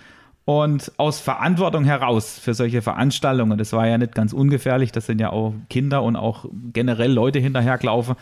Und 0.43 0.91
aus 0.97 1.19
Verantwortung 1.19 1.83
heraus 1.83 2.39
für 2.39 2.53
solche 2.53 2.81
Veranstaltungen, 2.81 3.57
das 3.57 3.73
war 3.73 3.87
ja 3.87 3.97
nicht 3.97 4.15
ganz 4.15 4.33
ungefährlich, 4.33 4.91
das 4.91 5.05
sind 5.05 5.21
ja 5.21 5.31
auch 5.31 5.53
Kinder 5.69 6.01
und 6.01 6.15
auch 6.15 6.45
generell 6.73 7.11
Leute 7.11 7.39
hinterhergelaufen, 7.39 8.15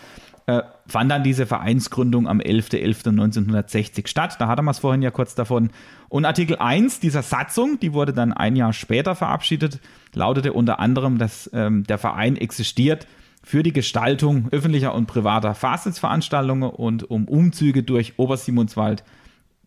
äh, 0.45 0.63
fand 0.87 1.11
dann 1.11 1.23
diese 1.23 1.45
Vereinsgründung 1.45 2.27
am 2.27 2.39
11.11.1960 2.39 4.07
statt. 4.07 4.35
Da 4.39 4.47
hatte 4.47 4.63
man 4.63 4.71
es 4.71 4.79
vorhin 4.79 5.01
ja 5.01 5.11
kurz 5.11 5.35
davon. 5.35 5.69
Und 6.09 6.25
Artikel 6.25 6.57
1 6.57 6.99
dieser 6.99 7.21
Satzung, 7.21 7.79
die 7.79 7.93
wurde 7.93 8.13
dann 8.13 8.33
ein 8.33 8.55
Jahr 8.55 8.73
später 8.73 9.15
verabschiedet, 9.15 9.79
lautete 10.13 10.51
unter 10.51 10.79
anderem, 10.79 11.19
dass 11.19 11.49
ähm, 11.53 11.83
der 11.83 11.99
Verein 11.99 12.35
existiert 12.35 13.07
für 13.43 13.63
die 13.63 13.73
Gestaltung 13.73 14.49
öffentlicher 14.51 14.93
und 14.93 15.05
privater 15.05 15.55
Fastensveranstaltungen 15.55 16.69
und 16.69 17.09
um 17.09 17.27
Umzüge 17.27 17.83
durch 17.83 18.17
Obersimonswald 18.17 19.03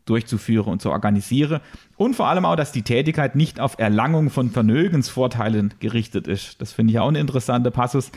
durchzuführen 0.05 0.73
und 0.73 0.83
zu 0.83 0.91
organisieren. 0.91 1.61
Und 1.97 2.17
vor 2.17 2.29
allem 2.29 2.45
auch, 2.45 2.57
dass 2.57 2.73
die 2.73 2.83
Tätigkeit 2.83 3.37
nicht 3.37 3.61
auf 3.61 3.79
Erlangung 3.79 4.31
von 4.31 4.51
Vermögensvorteilen 4.51 5.75
gerichtet 5.81 6.27
ist. 6.27 6.61
Das 6.61 6.73
finde 6.73 6.93
ich 6.93 6.99
auch 6.99 7.09
ein 7.09 7.15
interessanter 7.15 7.71
Passus. 7.71 8.11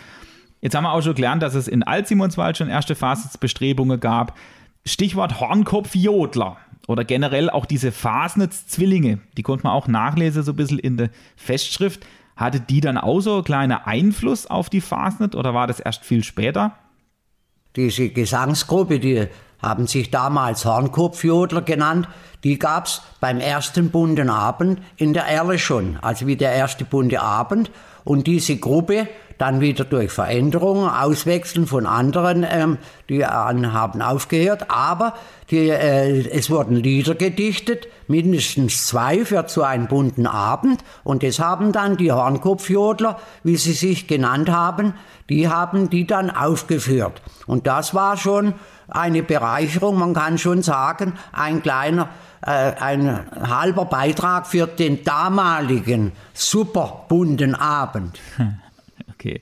Jetzt 0.62 0.76
haben 0.76 0.84
wir 0.84 0.94
auch 0.94 1.02
schon 1.02 1.16
gelernt, 1.16 1.44
dass 1.44 1.54
es 1.54 1.68
in 1.68 1.84
Altsimonswald 1.84 2.58
schon 2.58 2.70
erste 2.70 2.96
Fasnitz-Bestrebungen 2.96 4.00
gab. 4.00 4.38
Stichwort 4.86 5.40
Hornkopfjodler 5.40 6.58
oder 6.88 7.04
generell 7.04 7.50
auch 7.50 7.66
diese 7.66 7.92
Fasnitz-Zwillinge, 7.92 9.20
die 9.38 9.44
konnte 9.44 9.64
man 9.64 9.74
auch 9.74 9.88
nachlesen, 9.88 10.44
so 10.44 10.52
ein 10.52 10.56
bisschen 10.56 10.80
in 10.80 10.98
der 10.98 11.10
Festschrift. 11.36 12.06
Hatte 12.36 12.60
die 12.60 12.82
dann 12.82 12.98
auch 12.98 13.22
so 13.22 13.36
einen 13.36 13.44
kleinen 13.44 13.78
Einfluss 13.78 14.46
auf 14.46 14.70
die 14.70 14.82
Fasnet 14.82 15.36
oder 15.36 15.54
war 15.54 15.68
das 15.68 15.80
erst 15.80 16.04
viel 16.04 16.24
später? 16.24 16.74
Diese 17.76 18.10
Gesangsgruppe, 18.10 19.00
die 19.00 19.28
haben 19.66 19.88
sich 19.88 20.12
damals 20.12 20.64
Hornkopfjodler 20.64 21.64
genannt, 21.64 22.08
die 22.46 22.60
gab's 22.60 23.02
beim 23.20 23.40
ersten 23.40 23.90
bunten 23.90 24.30
Abend 24.30 24.80
in 24.98 25.14
der 25.14 25.26
Erle 25.26 25.58
schon, 25.58 25.98
also 26.02 26.28
wie 26.28 26.36
der 26.36 26.54
erste 26.54 26.86
bunte 26.86 27.22
Abend. 27.22 27.72
Und 28.04 28.28
diese 28.28 28.58
Gruppe 28.58 29.08
dann 29.38 29.62
wieder 29.62 29.84
durch 29.84 30.12
Veränderungen, 30.12 30.88
Auswechseln 30.88 31.68
von 31.68 31.86
anderen, 31.86 32.46
ähm, 32.48 32.78
die 33.10 33.26
haben 33.26 34.02
aufgehört. 34.02 34.70
Aber 34.70 35.16
die, 35.50 35.70
äh, 35.70 36.30
es 36.30 36.50
wurden 36.50 36.76
Lieder 36.76 37.16
gedichtet, 37.16 37.88
mindestens 38.08 38.88
zwei 38.88 39.26
für 39.26 39.48
zu 39.48 39.64
einem 39.64 39.88
bunten 39.88 40.28
Abend. 40.28 40.84
Und 41.04 41.24
das 41.24 41.40
haben 41.40 41.72
dann 41.72 41.98
die 41.98 42.12
Hornkopfjodler, 42.12 43.20
wie 43.44 43.58
sie 43.58 43.74
sich 43.74 44.08
genannt 44.08 44.50
haben, 44.50 44.94
die 45.30 45.50
haben 45.50 45.90
die 45.90 46.06
dann 46.06 46.30
aufgeführt. 46.30 47.22
Und 47.48 47.68
das 47.68 47.94
war 47.94 48.18
schon 48.18 48.54
eine 48.88 49.24
Bereicherung, 49.24 49.98
man 49.98 50.14
kann 50.14 50.38
schon 50.38 50.62
sagen, 50.62 51.14
ein 51.32 51.62
kleiner 51.62 52.10
äh, 52.46 52.74
ein 52.80 53.26
halber 53.50 53.86
Beitrag 53.86 54.48
für 54.48 54.68
den 54.68 55.04
damaligen 55.04 56.12
super 56.34 57.06
bunten 57.10 57.56
Abend. 57.56 58.20
Okay. 59.18 59.42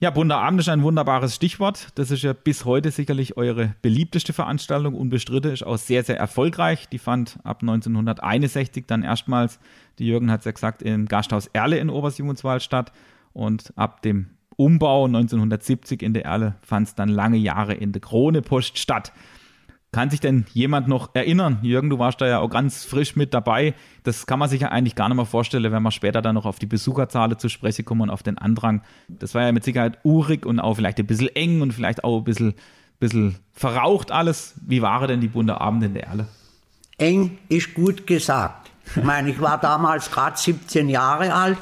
Ja, 0.00 0.10
bunter 0.10 0.36
Abend 0.36 0.60
ist 0.60 0.68
ein 0.68 0.82
wunderbares 0.82 1.34
Stichwort. 1.34 1.88
Das 1.94 2.10
ist 2.10 2.22
ja 2.22 2.34
bis 2.34 2.64
heute 2.66 2.90
sicherlich 2.90 3.36
eure 3.36 3.74
beliebteste 3.80 4.32
Veranstaltung. 4.32 4.94
Unbestritten 4.94 5.50
ist 5.50 5.64
auch 5.64 5.78
sehr, 5.78 6.04
sehr 6.04 6.18
erfolgreich. 6.18 6.88
Die 6.90 6.98
fand 6.98 7.38
ab 7.42 7.62
1961 7.62 8.84
dann 8.86 9.02
erstmals, 9.02 9.58
die 9.98 10.06
Jürgen 10.06 10.30
hat 10.30 10.40
es 10.40 10.44
ja 10.44 10.52
gesagt, 10.52 10.82
im 10.82 11.06
Gasthaus 11.06 11.46
Erle 11.46 11.78
in 11.78 11.88
Obersimonswald 11.88 12.62
statt. 12.62 12.92
Und 13.32 13.72
ab 13.76 14.02
dem 14.02 14.30
Umbau 14.56 15.04
1970 15.06 16.02
in 16.02 16.14
der 16.14 16.24
Erle 16.24 16.54
fand 16.62 16.88
es 16.88 16.94
dann 16.94 17.08
lange 17.08 17.36
Jahre 17.36 17.74
in 17.74 17.92
der 17.92 18.00
Krone 18.00 18.42
Post 18.42 18.78
statt. 18.78 19.12
Kann 19.94 20.08
sich 20.08 20.20
denn 20.20 20.46
jemand 20.54 20.88
noch 20.88 21.10
erinnern? 21.14 21.58
Jürgen, 21.60 21.90
du 21.90 21.98
warst 21.98 22.18
da 22.22 22.26
ja 22.26 22.38
auch 22.38 22.48
ganz 22.48 22.86
frisch 22.86 23.14
mit 23.14 23.34
dabei. 23.34 23.74
Das 24.04 24.24
kann 24.24 24.38
man 24.38 24.48
sich 24.48 24.62
ja 24.62 24.68
eigentlich 24.68 24.94
gar 24.94 25.10
nicht 25.10 25.16
mehr 25.16 25.26
vorstellen, 25.26 25.70
wenn 25.70 25.82
man 25.82 25.92
später 25.92 26.22
dann 26.22 26.34
noch 26.34 26.46
auf 26.46 26.58
die 26.58 26.66
Besucherzahlen 26.66 27.38
zu 27.38 27.50
sprechen 27.50 27.84
kommen 27.84 28.00
und 28.00 28.10
auf 28.10 28.22
den 28.22 28.38
Andrang. 28.38 28.80
Das 29.08 29.34
war 29.34 29.42
ja 29.42 29.52
mit 29.52 29.64
Sicherheit 29.64 29.98
urig 30.02 30.46
und 30.46 30.60
auch 30.60 30.76
vielleicht 30.76 30.98
ein 30.98 31.06
bisschen 31.06 31.28
eng 31.36 31.60
und 31.60 31.72
vielleicht 31.72 32.04
auch 32.04 32.16
ein 32.16 32.24
bisschen, 32.24 32.54
bisschen 33.00 33.36
verraucht 33.52 34.12
alles. 34.12 34.54
Wie 34.66 34.80
waren 34.80 35.08
denn 35.08 35.20
die 35.20 35.28
bunte 35.28 35.60
Abende 35.60 35.86
in 35.86 35.94
der 35.94 36.06
Erle? 36.06 36.26
Eng 36.96 37.36
ist 37.50 37.74
gut 37.74 38.06
gesagt. 38.06 38.70
Ich 38.96 39.04
meine, 39.04 39.28
ich 39.28 39.42
war 39.42 39.60
damals 39.60 40.10
gerade 40.10 40.38
17 40.38 40.88
Jahre 40.88 41.34
alt 41.34 41.58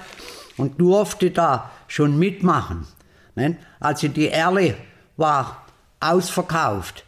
und 0.61 0.81
durfte 0.81 1.31
da 1.31 1.71
schon 1.89 2.19
mitmachen. 2.19 2.87
Also 3.81 4.09
die 4.09 4.29
Erle 4.29 4.75
war 5.17 5.65
ausverkauft 5.99 7.05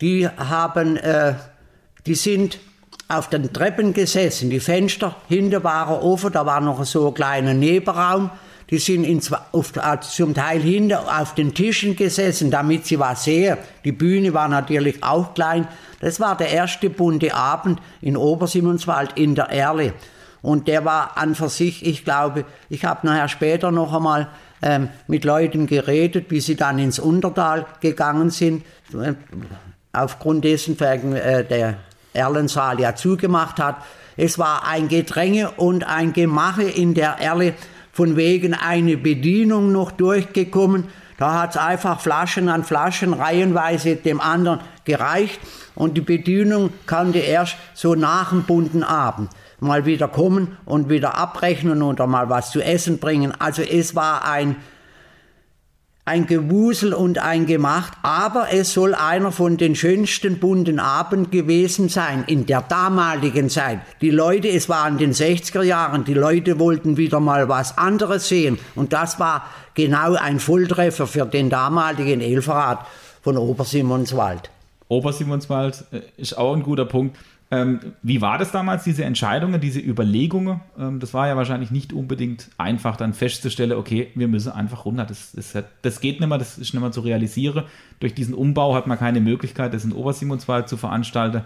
die 0.00 0.28
haben, 0.28 0.96
äh, 0.96 1.34
die 2.06 2.14
sind 2.14 2.58
auf 3.08 3.30
den 3.30 3.52
Treppen 3.52 3.94
gesessen. 3.94 4.50
Die 4.50 4.60
Fenster 4.60 5.16
hinten 5.28 5.62
waren 5.64 6.00
offen, 6.00 6.32
da 6.32 6.46
war 6.46 6.60
noch 6.60 6.84
so 6.84 7.08
ein 7.08 7.14
kleiner 7.14 7.54
Nebenraum. 7.54 8.30
Die 8.70 8.78
sind 8.78 9.04
in, 9.04 9.20
auf, 9.52 9.76
äh, 9.76 10.00
zum 10.00 10.34
Teil 10.34 10.60
hinten 10.60 10.94
auf 10.94 11.34
den 11.34 11.54
Tischen 11.54 11.96
gesessen, 11.96 12.50
damit 12.50 12.86
sie 12.86 12.98
was 12.98 13.24
sehen. 13.24 13.58
Die 13.84 13.92
Bühne 13.92 14.32
war 14.32 14.48
natürlich 14.48 15.02
auch 15.02 15.34
klein. 15.34 15.68
Das 16.00 16.18
war 16.18 16.36
der 16.36 16.48
erste 16.48 16.90
bunte 16.90 17.34
Abend 17.34 17.80
in 18.00 18.16
Obersimonswald 18.16 19.18
in 19.18 19.34
der 19.34 19.50
Erle. 19.50 19.92
Und 20.44 20.68
der 20.68 20.84
war 20.84 21.16
an 21.16 21.34
für 21.34 21.48
sich, 21.48 21.86
ich 21.86 22.04
glaube, 22.04 22.44
ich 22.68 22.84
habe 22.84 23.06
nachher 23.06 23.28
später 23.28 23.70
noch 23.70 23.94
einmal 23.94 24.28
ähm, 24.60 24.90
mit 25.06 25.24
Leuten 25.24 25.66
geredet, 25.66 26.26
wie 26.28 26.40
sie 26.40 26.54
dann 26.54 26.78
ins 26.78 26.98
Untertal 26.98 27.64
gegangen 27.80 28.28
sind 28.28 28.62
aufgrund 29.94 30.44
dessen 30.44 30.78
wegen 30.78 31.14
äh, 31.16 31.44
der 31.46 31.78
Erlensaal 32.12 32.78
ja 32.78 32.94
zugemacht 32.94 33.58
hat. 33.58 33.76
Es 34.18 34.38
war 34.38 34.68
ein 34.68 34.88
Gedränge 34.88 35.50
und 35.52 35.84
ein 35.84 36.12
Gemache 36.12 36.64
in 36.64 36.92
der 36.92 37.20
Erle, 37.20 37.54
von 37.90 38.16
wegen 38.16 38.52
eine 38.52 38.98
Bedienung 38.98 39.72
noch 39.72 39.92
durchgekommen. 39.92 40.88
Da 41.16 41.40
hat 41.40 41.52
es 41.52 41.56
einfach 41.56 42.02
Flaschen 42.02 42.50
an 42.50 42.64
Flaschen 42.64 43.14
reihenweise 43.14 43.96
dem 43.96 44.20
anderen 44.20 44.60
gereicht 44.84 45.40
und 45.74 45.96
die 45.96 46.02
Bedienung 46.02 46.68
konnte 46.86 47.20
erst 47.20 47.56
so 47.72 47.94
nach 47.94 48.28
dem 48.28 48.42
bunten 48.42 48.82
Abend 48.82 49.30
mal 49.60 49.86
wieder 49.86 50.08
kommen 50.08 50.56
und 50.64 50.88
wieder 50.88 51.16
abrechnen 51.16 51.82
oder 51.82 52.06
mal 52.06 52.28
was 52.28 52.50
zu 52.50 52.60
essen 52.60 52.98
bringen. 52.98 53.32
Also 53.38 53.62
es 53.62 53.94
war 53.94 54.24
ein 54.24 54.56
ein 56.06 56.26
Gewusel 56.26 56.92
und 56.92 57.18
ein 57.18 57.46
Gemacht, 57.46 57.94
aber 58.02 58.52
es 58.52 58.74
soll 58.74 58.94
einer 58.94 59.32
von 59.32 59.56
den 59.56 59.74
schönsten 59.74 60.38
bunten 60.38 60.78
Abend 60.78 61.32
gewesen 61.32 61.88
sein 61.88 62.24
in 62.26 62.44
der 62.44 62.60
damaligen 62.60 63.48
Zeit. 63.48 63.80
Die 64.02 64.10
Leute, 64.10 64.48
es 64.48 64.68
war 64.68 64.86
in 64.86 64.98
den 64.98 65.12
60er 65.12 65.62
Jahren, 65.62 66.04
die 66.04 66.12
Leute 66.12 66.58
wollten 66.58 66.98
wieder 66.98 67.20
mal 67.20 67.48
was 67.48 67.78
anderes 67.78 68.28
sehen 68.28 68.58
und 68.74 68.92
das 68.92 69.18
war 69.18 69.46
genau 69.72 70.14
ein 70.14 70.40
Volltreffer 70.40 71.06
für 71.06 71.24
den 71.24 71.48
damaligen 71.48 72.20
Elferrat 72.20 72.86
von 73.22 73.38
Obersimonswald. 73.38 74.50
Obersimonswald 74.88 75.84
äh, 75.90 76.02
ist 76.18 76.36
auch 76.36 76.54
ein 76.54 76.62
guter 76.62 76.84
Punkt. 76.84 77.16
Ähm, 77.50 77.80
wie 78.02 78.20
war 78.20 78.38
das 78.38 78.50
damals, 78.52 78.84
diese 78.84 79.04
Entscheidungen, 79.04 79.60
diese 79.60 79.78
Überlegungen? 79.78 80.60
Ähm, 80.78 80.98
das 80.98 81.14
war 81.14 81.28
ja 81.28 81.36
wahrscheinlich 81.36 81.70
nicht 81.70 81.92
unbedingt 81.92 82.48
einfach, 82.58 82.96
dann 82.96 83.12
festzustellen, 83.12 83.72
okay, 83.72 84.10
wir 84.14 84.28
müssen 84.28 84.52
einfach 84.52 84.84
runter. 84.84 85.04
Das, 85.04 85.32
das, 85.32 85.64
das 85.82 86.00
geht 86.00 86.20
nicht 86.20 86.28
mehr, 86.28 86.38
das 86.38 86.58
ist 86.58 86.72
nicht 86.72 86.80
mehr 86.80 86.92
zu 86.92 87.02
realisieren. 87.02 87.64
Durch 88.00 88.14
diesen 88.14 88.34
Umbau 88.34 88.74
hat 88.74 88.86
man 88.86 88.98
keine 88.98 89.20
Möglichkeit, 89.20 89.74
das 89.74 89.84
in 89.84 89.92
Obersimonswald 89.92 90.68
zu 90.68 90.76
veranstalten. 90.76 91.42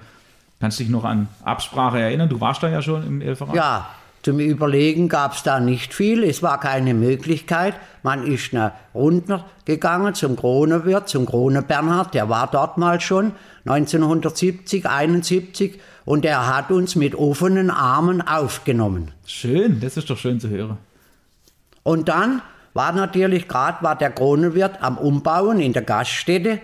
Kannst 0.60 0.78
du 0.78 0.84
dich 0.84 0.90
noch 0.90 1.04
an 1.04 1.28
Absprache 1.44 2.00
erinnern? 2.00 2.28
Du 2.28 2.40
warst 2.40 2.62
da 2.62 2.68
ja 2.68 2.80
schon 2.80 3.06
im 3.06 3.20
Elferrat. 3.20 3.54
Ja, 3.54 3.88
zum 4.22 4.40
Überlegen 4.40 5.08
gab 5.08 5.34
es 5.34 5.42
da 5.42 5.60
nicht 5.60 5.94
viel. 5.94 6.24
Es 6.24 6.42
war 6.42 6.58
keine 6.58 6.94
Möglichkeit. 6.94 7.74
Man 8.02 8.26
ist 8.26 8.52
nach 8.52 8.72
runter 8.94 9.44
gegangen 9.64 10.14
zum 10.14 10.36
Kronewirt, 10.36 11.08
zum 11.08 11.26
Krone 11.26 11.62
Bernhard. 11.62 12.14
Der 12.14 12.28
war 12.28 12.48
dort 12.50 12.78
mal 12.78 13.00
schon 13.00 13.32
1970, 13.68 14.86
71 14.86 15.78
und 16.04 16.24
er 16.24 16.46
hat 16.46 16.70
uns 16.70 16.96
mit 16.96 17.14
offenen 17.14 17.70
Armen 17.70 18.20
aufgenommen. 18.26 19.12
Schön, 19.26 19.80
das 19.80 19.96
ist 19.96 20.08
doch 20.08 20.16
schön 20.16 20.40
zu 20.40 20.48
hören. 20.48 20.78
Und 21.82 22.08
dann 22.08 22.42
war 22.74 22.92
natürlich 22.92 23.48
gerade 23.48 23.82
war 23.82 23.96
der 23.96 24.10
Kronenwirt 24.10 24.82
am 24.82 24.98
Umbauen 24.98 25.60
in 25.60 25.72
der 25.72 25.82
Gaststätte 25.82 26.60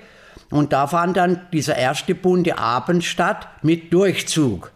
und 0.50 0.72
da 0.72 0.86
fand 0.86 1.16
dann 1.16 1.40
dieser 1.52 1.76
erste 1.76 2.14
bunte 2.14 2.58
Abend 2.58 3.04
statt 3.04 3.48
mit 3.62 3.92
Durchzug. 3.92 4.70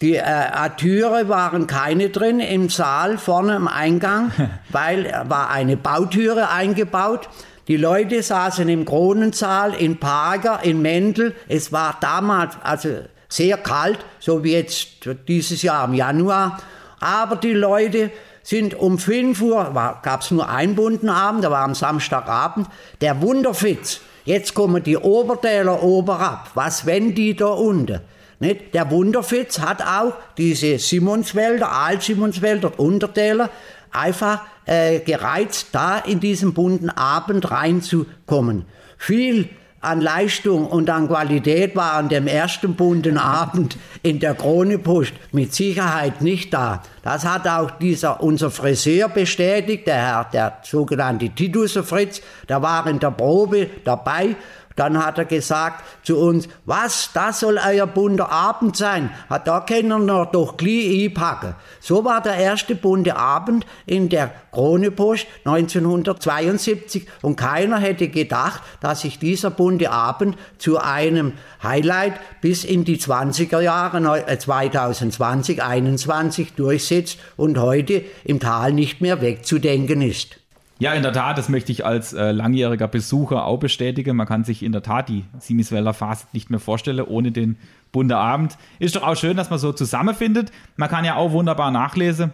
Die 0.00 0.16
äh, 0.16 0.70
Türe 0.78 1.28
waren 1.28 1.66
keine 1.66 2.08
drin 2.08 2.40
im 2.40 2.70
Saal 2.70 3.18
vorne 3.18 3.56
am 3.56 3.68
Eingang, 3.68 4.32
weil 4.70 5.04
äh, 5.04 5.28
war 5.28 5.50
eine 5.50 5.76
Bautüre 5.76 6.48
eingebaut. 6.48 7.28
Die 7.70 7.76
Leute 7.76 8.20
saßen 8.20 8.68
im 8.68 8.84
Kronensaal, 8.84 9.74
in 9.74 9.96
Parker, 9.96 10.58
in 10.64 10.82
Mäntel. 10.82 11.36
Es 11.46 11.70
war 11.70 11.96
damals 12.00 12.56
also 12.64 12.88
sehr 13.28 13.58
kalt, 13.58 14.00
so 14.18 14.42
wie 14.42 14.54
jetzt 14.54 14.88
dieses 15.28 15.62
Jahr 15.62 15.84
im 15.84 15.94
Januar. 15.94 16.58
Aber 16.98 17.36
die 17.36 17.52
Leute 17.52 18.10
sind 18.42 18.74
um 18.74 18.98
5 18.98 19.40
Uhr, 19.40 19.98
gab 20.02 20.22
es 20.22 20.32
nur 20.32 20.48
einen 20.48 20.74
bunten 20.74 21.08
Abend, 21.08 21.44
da 21.44 21.52
war 21.52 21.62
am 21.62 21.76
Samstagabend, 21.76 22.66
der 23.00 23.22
Wunderfitz. 23.22 24.00
Jetzt 24.24 24.52
kommen 24.54 24.82
die 24.82 24.96
Obertäler 24.96 25.80
oberab. 25.80 26.50
Was 26.54 26.86
wenn 26.86 27.14
die 27.14 27.36
da 27.36 27.50
unten? 27.50 28.00
Nicht? 28.40 28.74
Der 28.74 28.90
Wunderfitz 28.90 29.60
hat 29.60 29.80
auch 29.80 30.14
diese 30.36 30.80
Simonswälder, 30.80 31.70
Alt-Simonswälder, 31.70 32.80
Untertäler 32.80 33.48
einfach 33.92 34.40
äh, 34.70 35.00
gereizt, 35.00 35.68
da 35.72 35.98
in 35.98 36.20
diesen 36.20 36.54
bunten 36.54 36.90
Abend 36.90 37.50
reinzukommen. 37.50 38.66
Viel 38.96 39.48
an 39.80 40.00
Leistung 40.00 40.66
und 40.66 40.88
an 40.90 41.08
Qualität 41.08 41.74
war 41.74 41.94
an 41.94 42.08
dem 42.08 42.26
ersten 42.26 42.76
bunten 42.76 43.18
Abend 43.18 43.78
in 44.02 44.20
der 44.20 44.34
Kronepost 44.34 45.12
mit 45.32 45.54
Sicherheit 45.54 46.20
nicht 46.20 46.54
da. 46.54 46.82
Das 47.02 47.24
hat 47.24 47.48
auch 47.48 47.72
dieser, 47.72 48.22
unser 48.22 48.50
Friseur 48.50 49.08
bestätigt, 49.08 49.88
der 49.88 49.96
Herr, 49.96 50.26
der 50.32 50.58
sogenannte 50.62 51.30
Titus 51.30 51.72
Fritz, 51.72 52.20
der 52.48 52.62
war 52.62 52.86
in 52.86 53.00
der 53.00 53.10
Probe 53.10 53.68
dabei 53.84 54.36
dann 54.80 55.04
hat 55.04 55.18
er 55.18 55.26
gesagt 55.26 55.84
zu 56.02 56.18
uns, 56.18 56.48
was, 56.64 57.10
das 57.12 57.40
soll 57.40 57.60
euer 57.62 57.86
bunter 57.86 58.32
Abend 58.32 58.78
sein? 58.78 59.10
Hat 59.28 59.46
da 59.46 59.60
können 59.60 60.06
wir 60.06 60.24
doch 60.24 60.56
gleich 60.56 61.04
einpacken. 61.04 61.54
So 61.80 62.06
war 62.06 62.22
der 62.22 62.36
erste 62.36 62.74
bunte 62.74 63.14
Abend 63.14 63.66
in 63.84 64.08
der 64.08 64.32
Kronepost 64.52 65.26
1972 65.44 67.06
und 67.20 67.36
keiner 67.36 67.78
hätte 67.78 68.08
gedacht, 68.08 68.62
dass 68.80 69.02
sich 69.02 69.18
dieser 69.18 69.50
bunte 69.50 69.90
Abend 69.90 70.38
zu 70.56 70.78
einem 70.78 71.34
Highlight 71.62 72.14
bis 72.40 72.64
in 72.64 72.86
die 72.86 72.96
20er 72.96 73.60
Jahre 73.60 74.00
2020, 74.00 75.58
2021 75.58 76.54
durchsetzt 76.54 77.18
und 77.36 77.58
heute 77.58 78.02
im 78.24 78.40
Tal 78.40 78.72
nicht 78.72 79.02
mehr 79.02 79.20
wegzudenken 79.20 80.00
ist. 80.00 80.39
Ja, 80.80 80.94
in 80.94 81.02
der 81.02 81.12
Tat, 81.12 81.36
das 81.36 81.50
möchte 81.50 81.70
ich 81.72 81.84
als 81.84 82.14
äh, 82.14 82.32
langjähriger 82.32 82.88
Besucher 82.88 83.44
auch 83.44 83.58
bestätigen. 83.58 84.16
Man 84.16 84.26
kann 84.26 84.44
sich 84.44 84.62
in 84.62 84.72
der 84.72 84.82
Tat 84.82 85.10
die 85.10 85.26
Simiswälder 85.38 85.92
Phase 85.92 86.24
nicht 86.32 86.48
mehr 86.48 86.58
vorstellen 86.58 87.04
ohne 87.04 87.32
den 87.32 87.58
bunten 87.92 88.14
Abend. 88.14 88.56
Ist 88.78 88.96
doch 88.96 89.02
auch 89.02 89.14
schön, 89.14 89.36
dass 89.36 89.50
man 89.50 89.58
so 89.58 89.74
zusammenfindet. 89.74 90.50
Man 90.76 90.88
kann 90.88 91.04
ja 91.04 91.16
auch 91.16 91.32
wunderbar 91.32 91.70
nachlesen, 91.70 92.32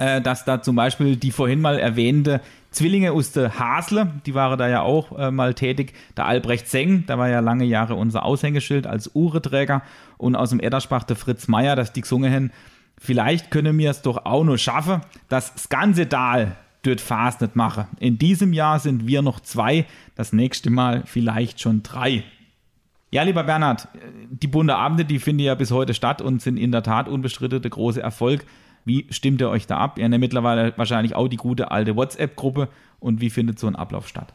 äh, 0.00 0.20
dass 0.20 0.44
da 0.44 0.62
zum 0.62 0.74
Beispiel 0.74 1.14
die 1.14 1.30
vorhin 1.30 1.60
mal 1.60 1.78
erwähnte 1.78 2.40
Zwillinge 2.72 3.12
aus 3.12 3.30
der 3.30 3.56
Hasle, 3.56 4.08
die 4.26 4.34
waren 4.34 4.58
da 4.58 4.66
ja 4.66 4.82
auch 4.82 5.16
äh, 5.16 5.30
mal 5.30 5.54
tätig. 5.54 5.92
Der 6.16 6.26
Albrecht 6.26 6.68
Seng, 6.68 7.06
der 7.06 7.18
war 7.18 7.28
ja 7.28 7.38
lange 7.38 7.66
Jahre 7.66 7.94
unser 7.94 8.24
Aushängeschild 8.24 8.88
als 8.88 9.12
Uhreträger. 9.14 9.82
Und 10.18 10.34
aus 10.34 10.50
dem 10.50 10.58
Edderspach 10.58 11.04
der 11.04 11.14
Fritz 11.14 11.46
Meier, 11.46 11.76
dass 11.76 11.92
die 11.92 12.00
gesungen 12.00 12.32
haben, 12.32 12.50
vielleicht 12.98 13.52
können 13.52 13.78
wir 13.78 13.92
es 13.92 14.02
doch 14.02 14.24
auch 14.24 14.42
nur 14.42 14.58
schaffen, 14.58 15.02
dass 15.28 15.54
das 15.54 15.68
ganze 15.68 16.08
Tal 16.08 16.56
dort 16.86 17.00
fast 17.00 17.40
nicht 17.40 17.56
machen. 17.56 17.86
In 17.98 18.18
diesem 18.18 18.52
Jahr 18.52 18.78
sind 18.78 19.06
wir 19.06 19.22
noch 19.22 19.40
zwei, 19.40 19.86
das 20.14 20.32
nächste 20.32 20.70
Mal 20.70 21.02
vielleicht 21.06 21.60
schon 21.60 21.82
drei. 21.82 22.24
Ja, 23.10 23.22
lieber 23.22 23.44
Bernhard, 23.44 23.88
die 24.30 24.48
bunte 24.48 24.74
Abende, 24.74 25.04
die 25.04 25.18
finden 25.18 25.42
ja 25.42 25.54
bis 25.54 25.70
heute 25.70 25.94
statt 25.94 26.20
und 26.20 26.42
sind 26.42 26.56
in 26.56 26.72
der 26.72 26.82
Tat 26.82 27.08
unbestritten 27.08 27.62
der 27.62 27.70
große 27.70 28.02
Erfolg. 28.02 28.44
Wie 28.84 29.06
stimmt 29.10 29.40
ihr 29.40 29.48
euch 29.48 29.66
da 29.66 29.78
ab? 29.78 29.98
Ihr 29.98 30.04
habt 30.04 30.18
mittlerweile 30.18 30.72
wahrscheinlich 30.76 31.14
auch 31.14 31.28
die 31.28 31.36
gute 31.36 31.70
alte 31.70 31.96
WhatsApp-Gruppe 31.96 32.68
und 33.00 33.20
wie 33.20 33.30
findet 33.30 33.58
so 33.58 33.66
ein 33.66 33.76
Ablauf 33.76 34.08
statt? 34.08 34.34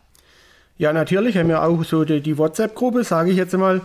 Ja, 0.77 0.93
natürlich 0.93 1.37
haben 1.37 1.49
wir 1.49 1.61
auch 1.61 1.83
so 1.83 2.05
die, 2.05 2.21
die 2.21 2.37
WhatsApp-Gruppe, 2.37 3.03
sage 3.03 3.31
ich 3.31 3.37
jetzt 3.37 3.53
einmal. 3.53 3.81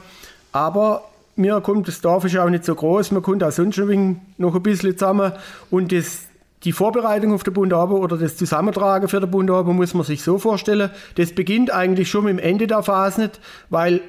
Aber 0.52 1.02
mir 1.36 1.60
kommt 1.60 1.88
das 1.88 2.00
Dorf 2.00 2.24
ist 2.24 2.34
ja 2.34 2.44
auch 2.44 2.50
nicht 2.50 2.64
so 2.64 2.74
groß, 2.74 3.10
man 3.10 3.22
kommt 3.22 3.42
auch 3.42 3.50
sonst 3.50 3.74
schon 3.74 4.20
noch 4.38 4.54
ein 4.54 4.62
bisschen 4.62 4.96
zusammen 4.96 5.32
und 5.70 5.90
das 5.90 6.28
die 6.64 6.72
Vorbereitung 6.72 7.32
auf 7.32 7.42
der 7.42 7.50
Bundabend 7.50 7.98
oder 7.98 8.16
das 8.16 8.36
Zusammentragen 8.36 9.08
für 9.08 9.20
der 9.20 9.26
Bundabend 9.26 9.76
muss 9.76 9.94
man 9.94 10.04
sich 10.04 10.22
so 10.22 10.38
vorstellen. 10.38 10.90
Das 11.16 11.34
beginnt 11.34 11.70
eigentlich 11.70 12.08
schon 12.08 12.24
mit 12.24 12.38
dem 12.38 12.38
Ende 12.38 12.66
der 12.66 12.82
Phase, 12.82 13.30
weil 13.70 14.00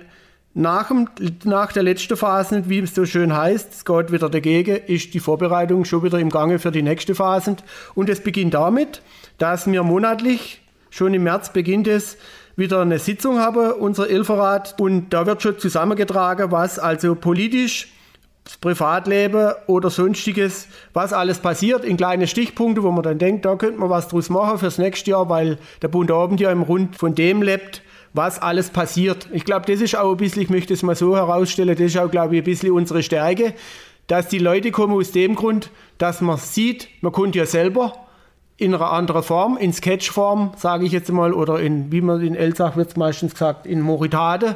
nach, 0.53 0.87
dem, 0.87 1.09
nach 1.43 1.73
der 1.73 1.83
letzten 1.83 2.15
Phase, 2.15 2.69
wie 2.69 2.79
es 2.79 2.95
so 2.95 3.05
schön 3.05 3.35
heißt, 3.35 3.73
es 3.73 3.85
geht 3.85 4.11
wieder 4.13 4.29
dagegen, 4.29 4.77
ist 4.87 5.13
die 5.13 5.19
Vorbereitung 5.19 5.83
schon 5.83 6.03
wieder 6.03 6.17
im 6.17 6.29
Gange 6.29 6.59
für 6.59 6.71
die 6.71 6.81
nächste 6.81 7.13
Phase. 7.13 7.57
Und 7.93 8.09
es 8.09 8.21
beginnt 8.21 8.53
damit, 8.53 9.01
dass 9.37 9.69
wir 9.69 9.83
monatlich, 9.83 10.61
schon 10.89 11.13
im 11.13 11.23
März 11.23 11.51
beginnt 11.51 11.87
es, 11.87 12.17
wieder 12.55 12.81
eine 12.81 12.99
Sitzung 12.99 13.39
haben, 13.39 13.73
unser 13.73 14.09
Elferrat, 14.09 14.79
und 14.79 15.09
da 15.09 15.25
wird 15.25 15.41
schon 15.41 15.59
zusammengetragen, 15.59 16.51
was 16.51 16.79
also 16.79 17.15
politisch 17.15 17.89
das 18.45 18.57
Privatleben 18.57 19.53
oder 19.65 19.89
sonstiges, 19.89 20.67
was 20.93 21.13
alles 21.13 21.39
passiert, 21.39 21.83
in 21.83 21.97
kleine 21.97 22.27
Stichpunkte, 22.27 22.83
wo 22.83 22.91
man 22.91 23.03
dann 23.03 23.17
denkt, 23.17 23.43
da 23.43 23.55
könnte 23.55 23.79
man 23.79 23.89
was 23.89 24.07
draus 24.07 24.29
machen 24.29 24.59
fürs 24.59 24.77
nächste 24.77 25.11
Jahr, 25.11 25.29
weil 25.29 25.57
der 25.81 25.87
Bund 25.87 26.11
Abend 26.11 26.39
ja 26.39 26.51
im 26.51 26.61
Rund 26.61 26.95
von 26.95 27.15
dem 27.15 27.41
lebt, 27.41 27.81
was 28.13 28.39
alles 28.39 28.69
passiert. 28.69 29.27
Ich 29.33 29.45
glaube, 29.45 29.65
das 29.65 29.81
ist 29.81 29.97
auch 29.97 30.11
ein 30.11 30.17
bisschen, 30.17 30.43
ich 30.43 30.49
möchte 30.51 30.73
es 30.73 30.83
mal 30.83 30.95
so 30.95 31.15
herausstellen, 31.15 31.75
das 31.75 31.87
ist 31.87 31.97
auch, 31.97 32.09
glaube 32.09 32.35
ich, 32.35 32.41
ein 32.41 32.45
bisschen 32.45 32.71
unsere 32.71 33.01
Stärke, 33.01 33.55
dass 34.07 34.27
die 34.27 34.37
Leute 34.37 34.69
kommen 34.69 34.93
aus 34.93 35.11
dem 35.11 35.33
Grund, 35.33 35.71
dass 35.97 36.21
man 36.21 36.37
sieht, 36.37 36.87
man 37.01 37.11
kommt 37.11 37.35
ja 37.35 37.47
selber 37.47 37.93
in 38.57 38.75
einer 38.75 38.91
anderen 38.91 39.23
Form, 39.23 39.57
in 39.57 39.73
Sketchform, 39.73 40.51
sage 40.55 40.85
ich 40.85 40.91
jetzt 40.91 41.11
mal, 41.11 41.33
oder 41.33 41.59
in, 41.59 41.91
wie 41.91 42.01
man 42.01 42.21
in 42.21 42.35
Elsach 42.35 42.77
wird 42.77 42.89
es 42.89 42.95
meistens 42.95 43.33
gesagt, 43.33 43.65
in 43.65 43.81
Moritate. 43.81 44.55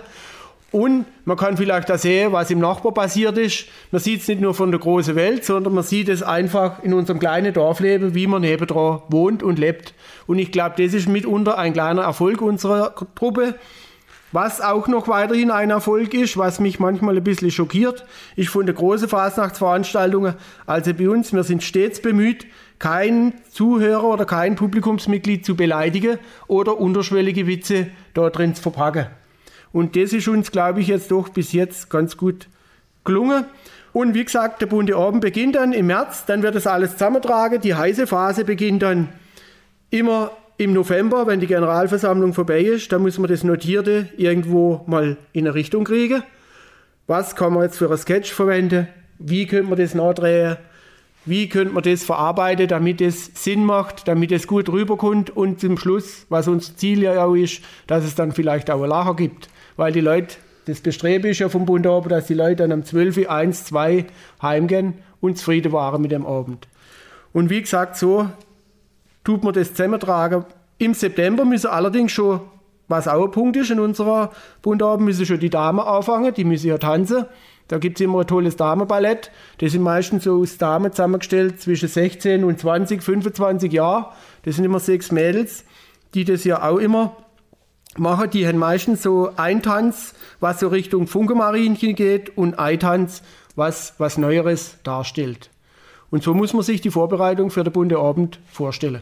Und 0.71 1.05
man 1.25 1.35
kann 1.35 1.57
vielleicht 1.57 1.91
auch 1.91 1.97
sehen, 1.97 2.31
was 2.31 2.51
im 2.51 2.59
Nachbar 2.59 2.93
passiert 2.93 3.37
ist. 3.37 3.65
Man 3.91 4.01
sieht 4.01 4.21
es 4.21 4.27
nicht 4.27 4.41
nur 4.41 4.53
von 4.53 4.69
der 4.69 4.79
großen 4.79 5.15
Welt, 5.15 5.43
sondern 5.43 5.73
man 5.73 5.83
sieht 5.83 6.09
es 6.09 6.21
einfach 6.21 6.83
in 6.83 6.93
unserem 6.93 7.19
kleinen 7.19 7.53
Dorfleben, 7.53 8.13
wie 8.13 8.27
man 8.27 8.41
nebendran 8.41 9.01
wohnt 9.09 9.41
und 9.41 9.57
lebt. 9.57 9.95
Und 10.27 10.37
ich 10.37 10.51
glaube, 10.51 10.75
das 10.83 10.93
ist 10.93 11.09
mitunter 11.09 11.57
ein 11.57 11.73
kleiner 11.73 12.03
Erfolg 12.03 12.41
unserer 12.41 12.93
Truppe. 13.15 13.55
Was 14.31 14.61
auch 14.61 14.87
noch 14.87 15.07
weiterhin 15.07 15.49
ein 15.49 15.71
Erfolg 15.71 16.13
ist, 16.13 16.37
was 16.37 16.59
mich 16.59 16.79
manchmal 16.79 17.17
ein 17.17 17.23
bisschen 17.23 17.49
schockiert, 17.49 18.05
ist 18.35 18.49
von 18.49 18.67
den 18.67 18.75
großen 18.75 19.09
Fasnachtsveranstaltungen. 19.09 20.35
Also 20.67 20.93
bei 20.93 21.09
uns, 21.09 21.33
wir 21.33 21.43
sind 21.43 21.63
stets 21.63 21.99
bemüht, 21.99 22.45
keinen 22.77 23.33
Zuhörer 23.49 24.03
oder 24.03 24.25
kein 24.25 24.55
Publikumsmitglied 24.55 25.43
zu 25.43 25.55
beleidigen 25.55 26.19
oder 26.47 26.79
unterschwellige 26.79 27.47
Witze 27.47 27.87
da 28.13 28.29
drin 28.29 28.53
zu 28.53 28.61
verpacken. 28.61 29.07
Und 29.71 29.95
das 29.95 30.13
ist 30.13 30.27
uns, 30.27 30.51
glaube 30.51 30.81
ich, 30.81 30.87
jetzt 30.87 31.11
doch 31.11 31.29
bis 31.29 31.53
jetzt 31.53 31.89
ganz 31.89 32.17
gut 32.17 32.47
gelungen. 33.03 33.45
Und 33.93 34.13
wie 34.13 34.23
gesagt, 34.23 34.61
der 34.61 34.67
bunte 34.67 34.95
Abend 34.95 35.21
beginnt 35.21 35.55
dann 35.55 35.73
im 35.73 35.87
März, 35.87 36.25
dann 36.25 36.43
wird 36.43 36.55
das 36.55 36.67
alles 36.67 36.93
zusammentragen. 36.93 37.61
Die 37.61 37.75
heiße 37.75 38.07
Phase 38.07 38.45
beginnt 38.45 38.83
dann 38.83 39.09
immer 39.89 40.31
im 40.57 40.73
November, 40.73 41.25
wenn 41.25 41.39
die 41.39 41.47
Generalversammlung 41.47 42.33
vorbei 42.33 42.61
ist. 42.61 42.91
Da 42.91 42.99
muss 42.99 43.17
man 43.17 43.29
das 43.29 43.43
Notierte 43.43 44.09
irgendwo 44.17 44.83
mal 44.87 45.17
in 45.33 45.47
eine 45.47 45.55
Richtung 45.55 45.85
kriegen. 45.85 46.21
Was 47.07 47.35
kann 47.35 47.53
man 47.53 47.63
jetzt 47.63 47.77
für 47.77 47.89
ein 47.89 47.97
Sketch 47.97 48.31
verwenden? 48.31 48.87
Wie 49.17 49.47
könnte 49.47 49.69
man 49.69 49.79
das 49.79 49.95
nachdrehen? 49.95 50.57
Wie 51.25 51.49
könnte 51.49 51.73
man 51.73 51.83
das 51.83 52.03
verarbeiten, 52.03 52.67
damit 52.67 53.01
es 53.01 53.31
Sinn 53.35 53.63
macht, 53.65 54.07
damit 54.07 54.31
es 54.31 54.47
gut 54.47 54.69
rüberkommt 54.69 55.35
und 55.35 55.59
zum 55.59 55.77
Schluss, 55.77 56.25
was 56.29 56.47
unser 56.47 56.75
Ziel 56.75 57.03
ja 57.03 57.23
auch 57.23 57.35
ist, 57.35 57.61
dass 57.87 58.03
es 58.03 58.15
dann 58.15 58.31
vielleicht 58.31 58.69
auch 58.69 58.83
ein 58.83 58.89
Lacher 58.89 59.15
gibt 59.15 59.49
weil 59.79 59.93
die 59.93 60.01
Leute 60.01 60.35
das 60.65 60.81
Bestreben 60.81 61.31
ist 61.31 61.39
ja 61.39 61.49
vom 61.49 61.65
Bund 61.65 61.87
Abend, 61.87 62.11
dass 62.11 62.27
die 62.27 62.33
Leute 62.35 62.57
dann 62.67 62.73
um 62.73 62.83
12, 62.83 63.27
1, 63.27 63.65
2 63.65 64.05
heimgehen 64.41 64.95
und 65.19 65.37
zufrieden 65.37 65.71
waren 65.71 66.01
mit 66.01 66.11
dem 66.11 66.25
Abend. 66.25 66.67
Und 67.33 67.49
wie 67.49 67.61
gesagt, 67.61 67.95
so 67.95 68.29
tut 69.23 69.43
man 69.43 69.53
das 69.53 69.73
zusammentragen. 69.73 70.45
Im 70.77 70.93
September 70.93 71.45
müssen 71.45 71.67
allerdings 71.67 72.11
schon, 72.11 72.41
was 72.87 73.07
auch 73.07 73.23
ein 73.23 73.31
Punkt 73.31 73.55
ist 73.55 73.71
in 73.71 73.79
unserer 73.79 74.31
Bundabend, 74.61 75.05
müssen 75.05 75.25
schon 75.25 75.39
die 75.39 75.49
Damen 75.49 75.79
anfangen, 75.79 76.33
die 76.33 76.43
müssen 76.43 76.67
ja 76.67 76.77
tanzen. 76.77 77.25
Da 77.69 77.77
gibt 77.77 77.99
es 77.99 78.03
immer 78.03 78.19
ein 78.19 78.27
tolles 78.27 78.57
Damenballett. 78.57 79.31
Das 79.59 79.71
sind 79.71 79.81
meistens 79.81 80.25
so 80.25 80.41
aus 80.41 80.57
Damen 80.57 80.91
zusammengestellt 80.91 81.61
zwischen 81.61 81.87
16 81.87 82.43
und 82.43 82.59
20, 82.59 83.01
25 83.01 83.71
Jahren. 83.71 84.05
Das 84.43 84.57
sind 84.57 84.65
immer 84.65 84.79
sechs 84.79 85.11
Mädels, 85.11 85.63
die 86.13 86.25
das 86.25 86.43
ja 86.43 86.67
auch 86.67 86.77
immer 86.77 87.15
machen. 87.99 88.29
Die 88.31 88.47
haben 88.47 88.57
meistens 88.57 89.03
so 89.03 89.31
ein 89.37 89.61
Tanz, 89.61 90.13
was 90.39 90.59
so 90.59 90.67
Richtung 90.67 91.07
Funkemarinchen 91.07 91.95
geht 91.95 92.37
und 92.37 92.57
ein 92.57 92.79
Tanz, 92.79 93.21
was 93.55 93.93
was 93.97 94.17
Neueres 94.17 94.77
darstellt. 94.83 95.49
Und 96.09 96.23
so 96.23 96.33
muss 96.33 96.53
man 96.53 96.63
sich 96.63 96.81
die 96.81 96.91
Vorbereitung 96.91 97.51
für 97.51 97.63
den 97.63 97.73
bunte 97.73 97.99
Abend 97.99 98.39
vorstellen. 98.51 99.01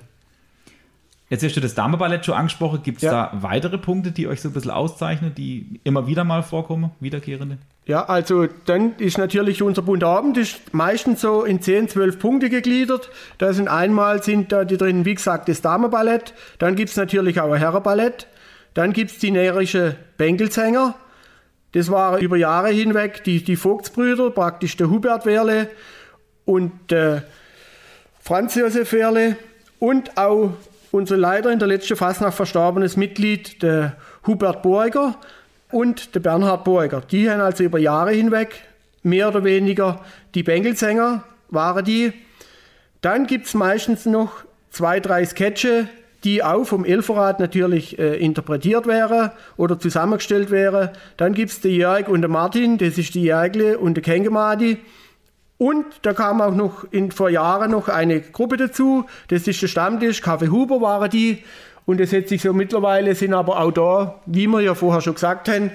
Jetzt 1.30 1.44
hast 1.44 1.58
du 1.58 1.62
das 1.62 1.76
Dameballett 1.76 2.26
schon 2.26 2.36
angesprochen. 2.36 2.82
Gibt 2.84 2.98
es 2.98 3.04
ja. 3.04 3.32
da 3.32 3.32
weitere 3.42 3.78
Punkte, 3.78 4.12
die 4.12 4.28
euch 4.28 4.42
so 4.42 4.50
ein 4.50 4.54
bisschen 4.54 4.72
auszeichnen, 4.72 5.36
die 5.36 5.82
immer 5.84 6.08
wieder 6.08 6.24
mal 6.24 6.42
vorkommen, 6.42 6.92
wiederkehrende? 7.02 7.58
Ja, 7.86 8.06
also 8.06 8.48
dann 8.66 8.96
ist 8.98 9.18
natürlich 9.18 9.62
unser 9.62 9.82
bunter 9.82 10.08
Abend 10.08 10.38
ist 10.38 10.74
meistens 10.74 11.22
so 11.22 11.44
in 11.44 11.62
10, 11.62 11.90
12 11.90 12.20
Punkte 12.20 12.50
gegliedert. 12.50 13.10
Da 13.38 13.52
sind 13.52 13.68
einmal 13.68 14.24
sind 14.24 14.52
da 14.52 14.64
die 14.64 14.78
drin, 14.78 15.04
wie 15.06 15.16
gesagt, 15.16 15.50
das 15.50 15.62
Dameballett. 15.62 16.34
Dann 16.60 16.76
gibt 16.76 16.92
es 16.92 16.98
natürlich 16.98 17.40
auch 17.42 17.52
ein 17.52 17.60
Herrenballett. 17.60 18.28
Dann 18.74 18.94
gibt 18.94 19.12
es 19.12 19.18
die 19.18 19.32
närrische 19.32 19.96
Bänkelsänger. 20.18 20.96
Das 21.74 21.92
waren 21.92 22.22
über 22.22 22.38
Jahre 22.38 22.70
hinweg 22.70 23.24
die, 23.24 23.44
die 23.44 23.56
Vogtsbrüder, 23.56 24.30
praktisch 24.32 24.78
der 24.78 24.90
Hubert 24.90 25.26
Werle 25.26 25.70
und 26.46 26.72
der 26.90 27.24
Franz 28.20 28.56
Josef 28.56 28.94
Werle 28.94 29.38
und 29.80 30.18
auch 30.18 30.52
unser 30.92 31.18
leider 31.18 31.52
in 31.52 31.60
der 31.60 31.68
letzten 31.68 31.96
Fasnacht 31.96 32.36
verstorbenes 32.36 32.98
Mitglied, 32.98 33.62
der 33.62 33.98
Hubert 34.26 34.64
Borger 34.64 35.16
und 35.72 36.16
der 36.16 36.20
Bernhard 36.20 36.64
Borger. 36.64 37.02
Die 37.02 37.30
haben 37.30 37.42
also 37.42 37.64
über 37.64 37.80
Jahre 37.80 38.12
hinweg 38.12 38.62
mehr 39.04 39.28
oder 39.28 39.44
weniger 39.44 40.04
die 40.36 40.44
Bengelsänger 40.44 41.24
waren 41.50 41.86
die. 41.86 42.14
Dann 43.02 43.28
gibt 43.28 43.48
es 43.48 43.54
meistens 43.54 44.06
noch 44.06 44.44
zwei, 44.70 45.00
drei 45.00 45.26
Sketche, 45.26 45.88
die 46.24 46.44
auch 46.44 46.66
vom 46.66 46.84
Elferrat 46.86 47.40
natürlich 47.40 48.00
äh, 48.00 48.18
interpretiert 48.18 48.88
wären 48.88 49.32
oder 49.56 49.80
zusammengestellt 49.80 50.52
wären. 50.52 50.90
Dann 51.18 51.34
gibt 51.34 51.52
es 51.52 51.62
den 51.62 51.76
Jörg 51.76 52.08
und 52.08 52.22
den 52.22 52.32
Martin, 52.32 52.78
das 52.78 52.98
ist 52.98 53.16
die 53.16 53.24
Jörgle 53.24 53.78
und 53.78 53.96
der 53.96 54.04
Kengemadi. 54.04 54.78
Und 55.58 55.86
da 56.04 56.14
kam 56.14 56.42
auch 56.42 56.54
noch 56.54 56.86
in, 56.92 57.12
vor 57.12 57.30
Jahren 57.30 57.72
noch 57.72 57.88
eine 57.88 58.22
Gruppe 58.22 58.58
dazu, 58.58 59.06
das 59.28 59.48
ist 59.48 59.62
der 59.62 59.68
Stammtisch, 59.68 60.22
Kaffee 60.22 60.50
Huber 60.50 60.82
waren 60.82 61.10
die. 61.10 61.44
Und 61.86 62.02
es 62.02 62.12
hat 62.14 62.28
sich 62.28 62.42
so 62.42 62.54
mittlerweile 62.54 63.16
sind 63.16 63.34
aber 63.34 63.60
auch 63.60 63.72
da, 63.72 64.22
wie 64.26 64.46
wir 64.48 64.60
ja 64.60 64.76
vorher 64.76 65.02
schon 65.02 65.14
gesagt 65.14 65.50
haben, 65.50 65.72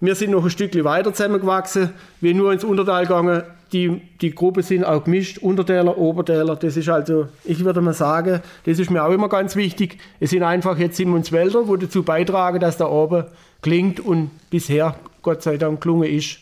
wir 0.00 0.16
sind 0.16 0.32
noch 0.32 0.42
ein 0.42 0.50
Stückchen 0.50 0.82
weiter 0.82 1.14
zusammengewachsen, 1.14 1.90
wir 2.20 2.34
nur 2.34 2.52
ins 2.52 2.64
Untertal 2.64 3.06
gegangen. 3.06 3.44
Die, 3.72 4.02
die 4.20 4.34
Gruppe 4.34 4.62
sind 4.62 4.84
auch 4.84 5.04
gemischt, 5.04 5.38
Untertäler, 5.38 5.96
Obertäler. 5.96 6.56
Das 6.56 6.76
ist 6.76 6.88
also, 6.88 7.28
ich 7.44 7.64
würde 7.64 7.80
mal 7.80 7.94
sagen, 7.94 8.40
das 8.64 8.78
ist 8.78 8.90
mir 8.90 9.02
auch 9.02 9.12
immer 9.12 9.28
ganz 9.28 9.56
wichtig. 9.56 9.98
Es 10.20 10.30
sind 10.30 10.42
einfach 10.42 10.78
jetzt 10.78 10.96
Simmonswälder, 10.96 11.66
wo 11.68 11.76
dazu 11.76 12.02
beitragen, 12.02 12.60
dass 12.60 12.76
da 12.76 12.86
oben 12.86 13.24
klingt 13.62 14.00
und 14.00 14.30
bisher 14.50 14.96
Gott 15.22 15.42
sei 15.42 15.56
Dank 15.56 15.80
gelungen 15.80 16.10
ist. 16.10 16.38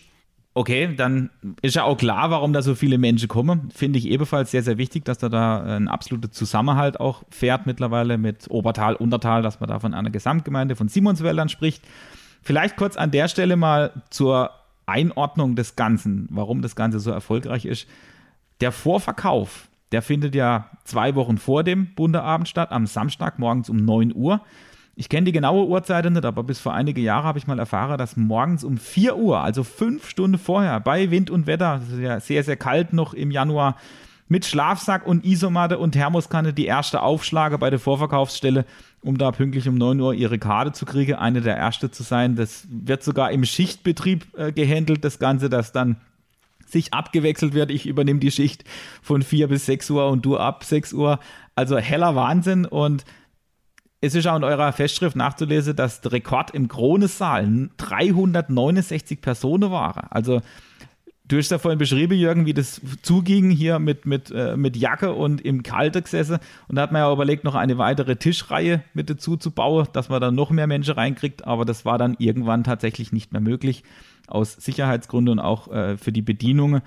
Okay, 0.53 0.93
dann 0.97 1.31
ist 1.63 1.77
ja 1.77 1.85
auch 1.85 1.97
klar, 1.97 2.31
warum 2.33 2.53
da 2.53 2.61
so 2.61 2.75
viele 2.75 2.99
Menschen 2.99 3.29
kommen. 3.29 3.71
Finde 3.73 4.01
ich 4.01 4.09
ebenfalls 4.09 4.51
sehr, 4.51 4.65
sehr 4.65 4.79
wichtig, 4.79 5.05
dass 5.05 5.19
da 5.19 5.29
da 5.29 5.63
ein 5.63 5.87
absoluter 5.87 6.33
Zusammenhalt 6.33 6.99
auch 6.99 7.23
fährt 7.31 7.67
mittlerweile 7.67 8.19
mit 8.19 8.51
Obertal, 8.51 8.97
Untertal, 8.97 9.43
dass 9.43 9.61
man 9.61 9.69
da 9.69 9.79
von 9.79 9.95
einer 9.95 10.11
Gesamtgemeinde 10.11 10.75
von 10.75 10.89
Simonswäldern 10.89 11.49
spricht. 11.49 11.85
Vielleicht 12.43 12.77
kurz 12.77 12.97
an 12.97 13.13
der 13.13 13.29
Stelle 13.29 13.55
mal 13.55 13.93
zur 14.11 14.51
Einordnung 14.91 15.57
des 15.57 15.77
Ganzen, 15.77 16.29
warum 16.31 16.63
das 16.63 16.77
Ganze 16.77 17.01
so 17.01 17.11
erfolgreich 17.11 17.65
ist. 17.65 17.89
Der 18.61 18.73
Vorverkauf, 18.73 19.69
der 19.93 20.03
findet 20.03 20.35
ja 20.35 20.71
zwei 20.85 21.15
Wochen 21.15 21.39
vor 21.39 21.65
dem 21.65 21.95
Bundeabend 21.95 22.49
statt, 22.49 22.73
am 22.73 22.87
Samstag 22.87 23.39
morgens 23.39 23.71
um 23.71 23.77
9 23.77 24.15
Uhr. 24.15 24.43
Ich 24.97 25.09
kenne 25.09 25.25
die 25.25 25.33
genaue 25.33 25.67
Uhrzeit 25.67 26.11
nicht, 26.11 26.25
aber 26.25 26.43
bis 26.43 26.61
vor 26.61 26.75
einige 26.75 27.01
Jahre 27.01 27.25
habe 27.25 27.39
ich 27.39 27.47
mal 27.47 27.59
erfahren, 27.59 27.97
dass 27.97 28.17
morgens 28.17 28.65
um 28.65 28.77
4 28.77 29.17
Uhr, 29.17 29.41
also 29.41 29.65
fünf 29.65 30.09
Stunden 30.09 30.37
vorher, 30.37 30.79
bei 30.81 31.11
Wind 31.11 31.31
und 31.31 31.47
Wetter, 31.47 31.81
das 31.81 31.89
ist 31.89 32.01
ja 32.01 32.21
sehr, 32.21 32.45
sehr 32.45 32.57
kalt 32.57 32.93
noch 32.93 33.15
im 33.15 33.31
Januar, 33.31 33.77
mit 34.31 34.47
Schlafsack 34.47 35.07
und 35.07 35.25
Isomatte 35.25 35.79
und 35.79 35.91
Thermoskanne 35.91 36.53
die 36.53 36.67
erste 36.67 37.03
Aufschlage 37.03 37.59
bei 37.59 37.69
der 37.69 37.81
Vorverkaufsstelle, 37.81 38.65
um 39.03 39.19
da 39.19 39.33
pünktlich 39.33 39.69
um 39.69 39.75
9 39.75 40.01
Uhr 40.01 40.15
ihre 40.15 40.39
Karte 40.39 40.71
zu 40.71 40.87
kriegen, 40.87 41.17
eine 41.17 41.41
der 41.41 41.57
erste 41.57 41.91
zu 41.91 42.05
sein. 42.05 42.37
Das 42.37 42.65
wird 42.71 43.03
sogar 43.03 43.33
im 43.33 43.45
Schichtbetrieb 43.45 44.39
äh, 44.39 44.53
gehandelt, 44.53 45.05
das 45.05 45.19
Ganze, 45.19 45.51
dass 45.51 45.73
dann 45.73 45.97
sich 46.65 46.95
abgewechselt 46.95 47.55
wird. 47.55 47.73
Ich 47.73 47.87
übernehme 47.87 48.21
die 48.21 48.31
Schicht 48.31 48.63
von 49.03 49.23
4 49.23 49.49
bis 49.49 49.67
6 49.67 49.91
Uhr 49.91 50.09
und 50.09 50.25
du 50.25 50.37
ab 50.37 50.63
6 50.63 50.93
Uhr. 50.93 51.19
Also 51.57 51.79
heller 51.79 52.15
Wahnsinn 52.15 52.67
und 52.67 53.05
es 54.01 54.15
ist 54.15 54.29
auch 54.29 54.37
in 54.37 54.45
eurer 54.45 54.73
Festschrift 54.73 55.17
nachzulesen, 55.17 55.75
dass 55.75 56.03
der 56.03 56.13
Rekord 56.13 56.53
im 56.53 56.69
Kronesaal 56.69 57.69
369 57.79 59.21
Personen 59.21 59.73
war. 59.73 60.07
Also 60.11 60.41
du 61.31 61.39
hast 61.39 61.51
ja 61.51 61.59
vorhin 61.59 61.79
beschrieben, 61.79 62.15
Jürgen, 62.15 62.45
wie 62.47 62.55
das 62.55 62.81
zuging 63.03 63.51
hier 63.51 63.79
mit, 63.79 64.05
mit, 64.05 64.31
äh, 64.31 64.57
mit 64.57 64.77
Jacke 64.77 65.13
und 65.13 65.41
im 65.41 65.63
Kalte 65.63 66.03
gesessen. 66.03 66.39
Und 66.69 66.77
da 66.77 66.83
hat 66.83 66.93
man 66.93 67.03
ja 67.03 67.13
überlegt, 67.13 67.45
noch 67.45 67.55
eine 67.55 67.79
weitere 67.79 68.17
Tischreihe 68.17 68.83
mit 68.95 69.09
dazu 69.09 69.37
zu 69.37 69.53
bauen, 69.53 69.87
dass 69.93 70.09
man 70.09 70.21
dann 70.21 70.35
noch 70.35 70.51
mehr 70.51 70.67
Menschen 70.67 70.95
reinkriegt. 70.95 71.47
Aber 71.47 71.65
das 71.65 71.85
war 71.85 71.99
dann 71.99 72.17
irgendwann 72.19 72.65
tatsächlich 72.65 73.13
nicht 73.13 73.33
mehr 73.33 73.41
möglich, 73.41 73.85
aus 74.27 74.55
Sicherheitsgründen 74.55 75.39
und 75.39 75.39
auch 75.39 75.71
äh, 75.73 75.97
für 75.97 76.13
die 76.13 76.23
Bedienung. 76.23 76.81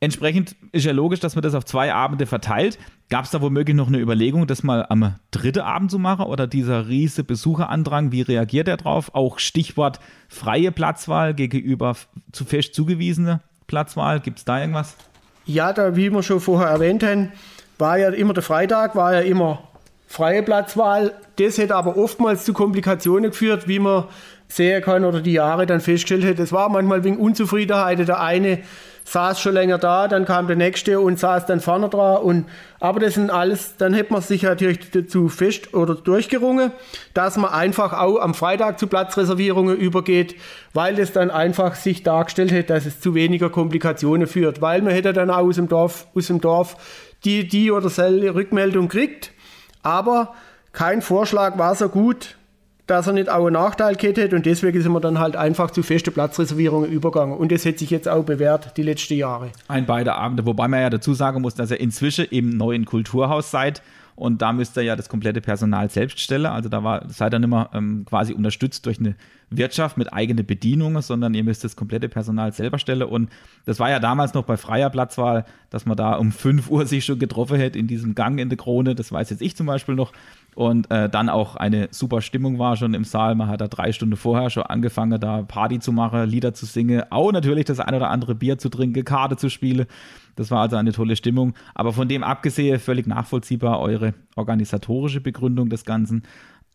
Entsprechend 0.00 0.54
ist 0.70 0.86
ja 0.86 0.92
logisch, 0.92 1.20
dass 1.20 1.34
man 1.34 1.42
das 1.42 1.54
auf 1.54 1.64
zwei 1.64 1.92
Abende 1.92 2.26
verteilt. 2.26 2.78
Gab 3.10 3.24
es 3.24 3.32
da 3.32 3.42
womöglich 3.42 3.76
noch 3.76 3.88
eine 3.88 3.98
Überlegung, 3.98 4.46
das 4.46 4.62
mal 4.62 4.86
am 4.88 5.16
dritten 5.32 5.60
Abend 5.60 5.90
zu 5.90 5.98
machen 5.98 6.26
oder 6.26 6.46
dieser 6.46 6.88
riese 6.88 7.24
Besucherandrang, 7.24 8.12
wie 8.12 8.22
reagiert 8.22 8.68
er 8.68 8.76
drauf? 8.76 9.14
Auch 9.14 9.40
Stichwort 9.40 9.98
freie 10.28 10.70
Platzwahl 10.70 11.34
gegenüber 11.34 11.96
zu 12.30 12.44
fest 12.44 12.74
zugewiesene 12.74 13.40
Platzwahl. 13.68 14.18
Gibt 14.18 14.38
es 14.38 14.44
da 14.44 14.60
irgendwas? 14.60 14.96
Ja, 15.44 15.72
da, 15.72 15.94
wie 15.94 16.10
wir 16.10 16.24
schon 16.24 16.40
vorher 16.40 16.68
erwähnt 16.68 17.04
haben, 17.04 17.30
war 17.78 17.96
ja 17.98 18.08
immer 18.08 18.34
der 18.34 18.42
Freitag, 18.42 18.96
war 18.96 19.14
ja 19.14 19.20
immer 19.20 19.62
freie 20.08 20.42
Platzwahl. 20.42 21.12
Das 21.36 21.58
hätte 21.58 21.76
aber 21.76 21.96
oftmals 21.96 22.44
zu 22.44 22.52
Komplikationen 22.52 23.30
geführt, 23.30 23.68
wie 23.68 23.78
man 23.78 24.04
sehen 24.48 24.82
kann 24.82 25.04
oder 25.04 25.20
die 25.20 25.34
Jahre 25.34 25.66
dann 25.66 25.80
festgestellt 25.80 26.24
hat. 26.24 26.38
Es 26.38 26.52
war 26.52 26.68
manchmal 26.68 27.04
wegen 27.04 27.18
Unzufriedenheit. 27.18 28.06
Der 28.06 28.20
eine 28.20 28.60
saß 29.10 29.40
schon 29.40 29.54
länger 29.54 29.78
da, 29.78 30.06
dann 30.06 30.26
kam 30.26 30.46
der 30.46 30.56
nächste 30.56 31.00
und 31.00 31.18
saß 31.18 31.46
dann 31.46 31.60
vorne 31.60 31.88
dran. 31.88 32.18
Und, 32.18 32.46
aber 32.78 33.00
das 33.00 33.14
sind 33.14 33.30
alles, 33.30 33.76
dann 33.76 33.94
hätte 33.94 34.12
man 34.12 34.22
sich 34.22 34.42
natürlich 34.42 34.90
dazu 34.90 35.28
fest 35.28 35.74
oder 35.74 35.94
durchgerungen, 35.94 36.72
dass 37.14 37.36
man 37.36 37.50
einfach 37.50 37.94
auch 37.94 38.20
am 38.20 38.34
Freitag 38.34 38.78
zu 38.78 38.86
Platzreservierungen 38.86 39.76
übergeht, 39.76 40.36
weil 40.74 40.94
das 40.96 41.12
dann 41.12 41.30
einfach 41.30 41.74
sich 41.74 42.02
dargestellt 42.02 42.52
hätte, 42.52 42.74
dass 42.74 42.86
es 42.86 43.00
zu 43.00 43.14
weniger 43.14 43.48
Komplikationen 43.50 44.26
führt. 44.26 44.60
Weil 44.60 44.82
man 44.82 44.92
hätte 44.92 45.12
dann 45.12 45.30
auch 45.30 45.38
aus 45.38 45.56
dem 45.56 45.68
Dorf, 45.68 46.06
aus 46.14 46.26
dem 46.26 46.40
Dorf 46.40 46.76
die, 47.24 47.48
die 47.48 47.70
oder 47.70 47.88
selbe 47.88 48.34
Rückmeldung 48.34 48.88
kriegt. 48.88 49.32
Aber 49.82 50.34
kein 50.72 51.02
Vorschlag 51.02 51.56
war 51.56 51.74
so 51.74 51.88
gut, 51.88 52.37
dass 52.88 53.06
er 53.06 53.12
nicht 53.12 53.28
auch 53.28 53.46
einen 53.46 53.52
Nachteil 53.52 53.94
gehabt 53.94 54.18
hätte 54.18 54.34
und 54.34 54.46
deswegen 54.46 54.82
sind 54.82 54.92
wir 54.92 55.00
dann 55.00 55.20
halt 55.20 55.36
einfach 55.36 55.70
zu 55.70 55.82
festen 55.82 56.12
Platzreservierungen 56.12 56.90
übergegangen. 56.90 57.36
Und 57.36 57.52
das 57.52 57.64
hat 57.64 57.78
sich 57.78 57.90
jetzt 57.90 58.08
auch 58.08 58.24
bewährt, 58.24 58.76
die 58.76 58.82
letzten 58.82 59.14
Jahre. 59.14 59.50
Ein 59.68 59.86
beide 59.86 60.14
Abende, 60.14 60.46
wobei 60.46 60.66
man 60.66 60.80
ja 60.80 60.90
dazu 60.90 61.14
sagen 61.14 61.42
muss, 61.42 61.54
dass 61.54 61.70
ihr 61.70 61.78
inzwischen 61.78 62.24
im 62.30 62.56
neuen 62.56 62.86
Kulturhaus 62.86 63.50
seid 63.50 63.82
und 64.18 64.42
da 64.42 64.52
müsst 64.52 64.76
ihr 64.76 64.82
ja 64.82 64.96
das 64.96 65.08
komplette 65.08 65.40
Personal 65.40 65.90
selbst 65.90 66.18
stellen. 66.18 66.46
Also 66.46 66.68
da 66.68 66.82
war, 66.82 67.08
seid 67.08 67.32
ihr 67.32 67.38
nicht 67.38 67.50
mehr 67.50 67.70
ähm, 67.72 68.04
quasi 68.04 68.32
unterstützt 68.32 68.84
durch 68.84 68.98
eine 68.98 69.14
Wirtschaft 69.48 69.96
mit 69.96 70.12
eigenen 70.12 70.44
Bedienungen, 70.44 71.02
sondern 71.02 71.34
ihr 71.34 71.44
müsst 71.44 71.62
das 71.62 71.76
komplette 71.76 72.08
Personal 72.08 72.52
selber 72.52 72.80
stellen. 72.80 73.04
Und 73.04 73.30
das 73.64 73.78
war 73.78 73.90
ja 73.90 74.00
damals 74.00 74.34
noch 74.34 74.44
bei 74.44 74.56
freier 74.56 74.90
Platzwahl, 74.90 75.44
dass 75.70 75.86
man 75.86 75.96
da 75.96 76.14
um 76.14 76.32
5 76.32 76.68
Uhr 76.68 76.84
sich 76.84 77.04
schon 77.04 77.20
getroffen 77.20 77.58
hätte 77.58 77.78
in 77.78 77.86
diesem 77.86 78.16
Gang 78.16 78.40
in 78.40 78.48
der 78.48 78.58
Krone. 78.58 78.96
Das 78.96 79.12
weiß 79.12 79.30
jetzt 79.30 79.40
ich 79.40 79.54
zum 79.54 79.66
Beispiel 79.66 79.94
noch 79.94 80.12
und 80.58 80.90
äh, 80.90 81.08
dann 81.08 81.28
auch 81.28 81.54
eine 81.54 81.86
super 81.92 82.20
Stimmung 82.20 82.58
war 82.58 82.76
schon 82.76 82.92
im 82.92 83.04
Saal. 83.04 83.36
Man 83.36 83.46
hat 83.46 83.60
da 83.60 83.68
drei 83.68 83.92
Stunden 83.92 84.16
vorher 84.16 84.50
schon 84.50 84.64
angefangen, 84.64 85.20
da 85.20 85.42
Party 85.42 85.78
zu 85.78 85.92
machen, 85.92 86.28
Lieder 86.28 86.52
zu 86.52 86.66
singen, 86.66 87.04
auch 87.10 87.30
natürlich 87.30 87.66
das 87.66 87.78
ein 87.78 87.94
oder 87.94 88.10
andere 88.10 88.34
Bier 88.34 88.58
zu 88.58 88.68
trinken, 88.68 89.04
Karte 89.04 89.36
zu 89.36 89.50
spielen. 89.50 89.86
Das 90.34 90.50
war 90.50 90.62
also 90.62 90.74
eine 90.74 90.90
tolle 90.90 91.14
Stimmung. 91.14 91.54
Aber 91.76 91.92
von 91.92 92.08
dem 92.08 92.24
abgesehen, 92.24 92.80
völlig 92.80 93.06
nachvollziehbar 93.06 93.78
eure 93.78 94.14
organisatorische 94.34 95.20
Begründung 95.20 95.68
des 95.68 95.84
Ganzen. 95.84 96.24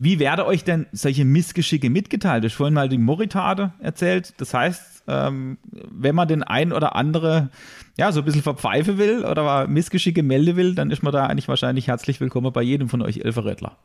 Wie 0.03 0.19
werde 0.19 0.45
euch 0.45 0.65
denn 0.65 0.85
solche 0.91 1.23
Missgeschicke 1.23 1.89
mitgeteilt? 1.89 2.43
Ich 2.43 2.55
vorhin 2.55 2.73
mal 2.73 2.89
die 2.89 2.97
Moritade 2.97 3.71
erzählt. 3.79 4.33
Das 4.35 4.53
heißt, 4.53 5.03
ähm, 5.07 5.57
wenn 5.71 6.13
man 6.13 6.27
den 6.27 6.43
ein 6.43 6.73
oder 6.73 6.97
andere 6.97 7.51
ja, 7.97 8.11
so 8.11 8.19
ein 8.19 8.25
bisschen 8.25 8.41
verpfeifen 8.41 8.97
will 8.97 9.23
oder 9.23 9.65
Missgeschicke 9.65 10.21
melden 10.21 10.57
will, 10.57 10.75
dann 10.75 10.91
ist 10.91 11.03
man 11.03 11.13
da 11.13 11.27
eigentlich 11.27 11.47
wahrscheinlich 11.47 11.87
herzlich 11.87 12.19
willkommen 12.19 12.51
bei 12.51 12.61
jedem 12.61 12.89
von 12.89 13.01
euch 13.01 13.19
Elferrädler. 13.19 13.77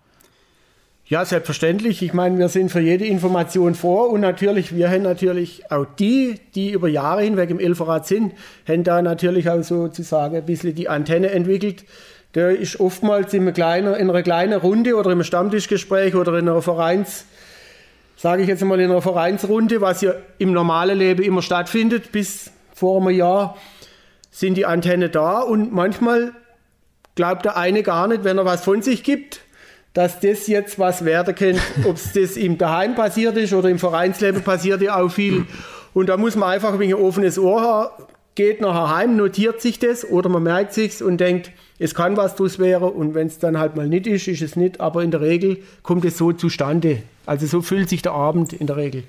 Ja, 1.06 1.24
selbstverständlich. 1.24 2.02
Ich 2.02 2.12
meine, 2.12 2.36
wir 2.36 2.48
sind 2.48 2.72
für 2.72 2.80
jede 2.80 3.06
Information 3.06 3.76
vor 3.76 4.10
und 4.10 4.20
natürlich, 4.20 4.74
wir 4.74 4.90
haben 4.90 5.02
natürlich 5.02 5.70
auch 5.70 5.86
die, 6.00 6.40
die 6.56 6.72
über 6.72 6.88
Jahre 6.88 7.22
hinweg 7.22 7.50
im 7.50 7.60
Elferrad 7.60 8.08
sind, 8.08 8.32
haben 8.66 8.82
da 8.82 9.02
natürlich 9.02 9.48
auch 9.48 9.62
sozusagen 9.62 10.34
ein 10.34 10.44
bisschen 10.44 10.74
die 10.74 10.88
Antenne 10.88 11.30
entwickelt 11.30 11.84
der 12.34 12.50
ist 12.50 12.78
oftmals 12.80 13.32
in, 13.32 13.52
kleinen, 13.52 13.94
in 13.94 14.10
einer 14.10 14.22
kleinen 14.22 14.60
Runde 14.60 14.96
oder 14.96 15.10
im 15.10 15.22
Stammtischgespräch 15.22 16.14
oder 16.14 16.34
in 16.38 16.48
einer 16.48 16.62
Vereins, 16.62 17.24
sage 18.16 18.42
ich 18.42 18.48
jetzt 18.48 18.62
mal 18.64 18.78
in 18.80 18.90
einer 18.90 19.02
Vereinsrunde, 19.02 19.80
was 19.80 20.02
ja 20.02 20.12
im 20.38 20.52
normalen 20.52 20.98
Leben 20.98 21.22
immer 21.22 21.42
stattfindet, 21.42 22.12
bis 22.12 22.50
vor 22.74 23.00
einem 23.00 23.10
Jahr 23.10 23.56
sind 24.30 24.54
die 24.54 24.66
Antenne 24.66 25.08
da 25.08 25.40
und 25.40 25.72
manchmal 25.72 26.32
glaubt 27.14 27.44
der 27.44 27.56
eine 27.56 27.82
gar 27.82 28.06
nicht, 28.06 28.24
wenn 28.24 28.38
er 28.38 28.44
was 28.44 28.62
von 28.62 28.82
sich 28.82 29.02
gibt, 29.02 29.40
dass 29.94 30.20
das 30.20 30.46
jetzt 30.46 30.78
was 30.78 31.04
werden 31.04 31.34
könnte, 31.34 31.62
ob 31.84 31.96
es 31.96 32.12
das 32.12 32.36
ihm 32.36 32.58
daheim 32.58 32.94
passiert 32.94 33.36
ist 33.36 33.52
oder 33.52 33.68
im 33.68 33.78
Vereinsleben 33.78 34.42
passiert 34.42 34.82
ja 34.82 35.00
auch 35.00 35.08
viel. 35.08 35.46
Und 35.94 36.08
da 36.08 36.16
muss 36.16 36.36
man 36.36 36.50
einfach 36.50 36.78
ein 36.78 36.94
offenes 36.94 37.38
Ohr 37.38 37.60
haben, 37.60 38.04
geht 38.38 38.60
nachher 38.60 38.94
heim, 38.94 39.16
notiert 39.16 39.60
sich 39.60 39.80
das 39.80 40.08
oder 40.08 40.28
man 40.28 40.44
merkt 40.44 40.72
sich's 40.72 41.02
und 41.02 41.18
denkt, 41.18 41.50
es 41.80 41.92
kann 41.92 42.16
was 42.16 42.36
draus 42.36 42.60
wäre 42.60 42.86
und 42.86 43.12
wenn 43.14 43.26
es 43.26 43.40
dann 43.40 43.58
halt 43.58 43.74
mal 43.74 43.88
nicht 43.88 44.06
ist, 44.06 44.28
ist 44.28 44.42
es 44.42 44.54
nicht, 44.54 44.80
aber 44.80 45.02
in 45.02 45.10
der 45.10 45.20
Regel 45.20 45.58
kommt 45.82 46.04
es 46.04 46.16
so 46.16 46.32
zustande. 46.32 47.02
Also 47.26 47.46
so 47.46 47.62
füllt 47.62 47.88
sich 47.88 48.00
der 48.00 48.12
Abend 48.12 48.52
in 48.52 48.68
der 48.68 48.76
Regel. 48.76 49.02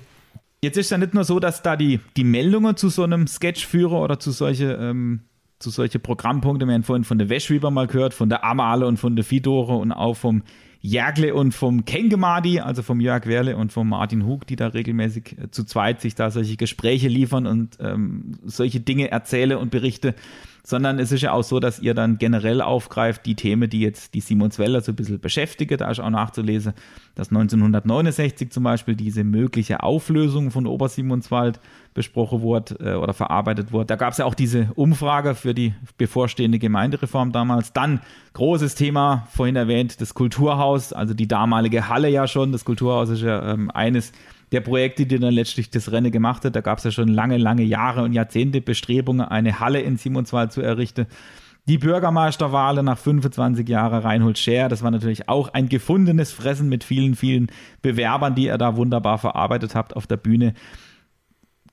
Jetzt 0.62 0.76
ist 0.78 0.90
ja 0.90 0.98
nicht 0.98 1.14
nur 1.14 1.22
so, 1.22 1.38
dass 1.38 1.62
da 1.62 1.76
die, 1.76 2.00
die 2.16 2.24
Meldungen 2.24 2.76
zu 2.76 2.88
so 2.88 3.04
einem 3.04 3.28
Sketchführer 3.28 4.02
oder 4.02 4.18
zu 4.18 4.32
solche, 4.32 4.72
ähm, 4.72 5.20
zu 5.60 5.70
solche 5.70 6.00
Programmpunkte, 6.00 6.66
wir 6.66 6.74
haben 6.74 6.82
vorhin 6.82 7.04
von 7.04 7.18
der 7.18 7.28
Wäschweber 7.28 7.70
mal 7.70 7.86
gehört, 7.86 8.14
von 8.14 8.30
der 8.30 8.42
Amale 8.42 8.84
und 8.84 8.96
von 8.96 9.14
der 9.14 9.24
Fidore 9.24 9.76
und 9.76 9.92
auch 9.92 10.16
vom 10.16 10.42
Järgle 10.82 11.34
und 11.34 11.52
vom 11.52 11.84
Kengemadi, 11.84 12.60
also 12.60 12.82
vom 12.82 13.00
Jörg 13.00 13.26
Werle 13.26 13.56
und 13.56 13.72
vom 13.72 13.88
Martin 13.88 14.24
Hug, 14.24 14.46
die 14.46 14.56
da 14.56 14.68
regelmäßig 14.68 15.36
äh, 15.38 15.50
zu 15.50 15.64
zweit 15.64 16.00
sich 16.00 16.14
da 16.14 16.30
solche 16.30 16.56
Gespräche 16.56 17.08
liefern 17.08 17.46
und 17.46 17.76
ähm, 17.80 18.38
solche 18.44 18.80
Dinge 18.80 19.10
erzähle 19.10 19.58
und 19.58 19.70
berichte 19.70 20.14
sondern 20.62 20.98
es 20.98 21.12
ist 21.12 21.22
ja 21.22 21.32
auch 21.32 21.42
so, 21.42 21.60
dass 21.60 21.78
ihr 21.78 21.94
dann 21.94 22.18
generell 22.18 22.60
aufgreift, 22.60 23.26
die 23.26 23.34
Themen, 23.34 23.68
die 23.70 23.80
jetzt 23.80 24.14
die 24.14 24.20
Simon 24.20 24.50
Zweller 24.50 24.80
so 24.80 24.92
ein 24.92 24.96
bisschen 24.96 25.20
beschäftigen. 25.20 25.78
Da 25.78 25.90
ist 25.90 26.00
auch 26.00 26.10
nachzulesen, 26.10 26.74
dass 27.14 27.28
1969 27.28 28.50
zum 28.50 28.64
Beispiel 28.64 28.94
diese 28.94 29.24
mögliche 29.24 29.82
Auflösung 29.82 30.50
von 30.50 30.66
Obersimonswald 30.66 31.60
besprochen 31.94 32.42
wurde 32.42 32.76
äh, 32.80 32.94
oder 32.94 33.14
verarbeitet 33.14 33.72
wurde. 33.72 33.86
Da 33.86 33.96
gab 33.96 34.12
es 34.12 34.18
ja 34.18 34.24
auch 34.24 34.34
diese 34.34 34.70
Umfrage 34.74 35.34
für 35.34 35.54
die 35.54 35.74
bevorstehende 35.98 36.58
Gemeindereform 36.58 37.32
damals. 37.32 37.72
Dann 37.72 38.00
großes 38.34 38.74
Thema, 38.74 39.26
vorhin 39.32 39.56
erwähnt, 39.56 40.00
das 40.00 40.14
Kulturhaus, 40.14 40.92
also 40.92 41.14
die 41.14 41.28
damalige 41.28 41.88
Halle 41.88 42.08
ja 42.08 42.26
schon. 42.28 42.52
Das 42.52 42.64
Kulturhaus 42.64 43.08
ist 43.08 43.22
ja 43.22 43.52
ähm, 43.52 43.70
eines 43.70 44.12
der 44.52 44.60
Projekte, 44.60 45.06
die 45.06 45.18
dann 45.18 45.32
letztlich 45.32 45.70
das 45.70 45.92
Rennen 45.92 46.10
gemacht 46.10 46.44
hat. 46.44 46.56
Da 46.56 46.60
gab 46.60 46.78
es 46.78 46.84
ja 46.84 46.90
schon 46.90 47.08
lange, 47.08 47.36
lange 47.36 47.62
Jahre 47.62 48.02
und 48.02 48.12
Jahrzehnte 48.12 48.60
Bestrebungen, 48.60 49.26
eine 49.26 49.60
Halle 49.60 49.80
in 49.80 49.96
Simonswald 49.96 50.52
zu 50.52 50.60
errichten. 50.60 51.06
Die 51.68 51.78
Bürgermeisterwahl 51.78 52.82
nach 52.82 52.98
25 52.98 53.68
Jahren 53.68 54.02
Reinhold 54.02 54.38
Scher, 54.38 54.68
das 54.68 54.82
war 54.82 54.90
natürlich 54.90 55.28
auch 55.28 55.52
ein 55.52 55.68
gefundenes 55.68 56.32
Fressen 56.32 56.68
mit 56.68 56.82
vielen, 56.82 57.14
vielen 57.14 57.48
Bewerbern, 57.82 58.34
die 58.34 58.46
ihr 58.46 58.58
da 58.58 58.76
wunderbar 58.76 59.18
verarbeitet 59.18 59.74
habt 59.74 59.94
auf 59.94 60.06
der 60.06 60.16
Bühne. 60.16 60.54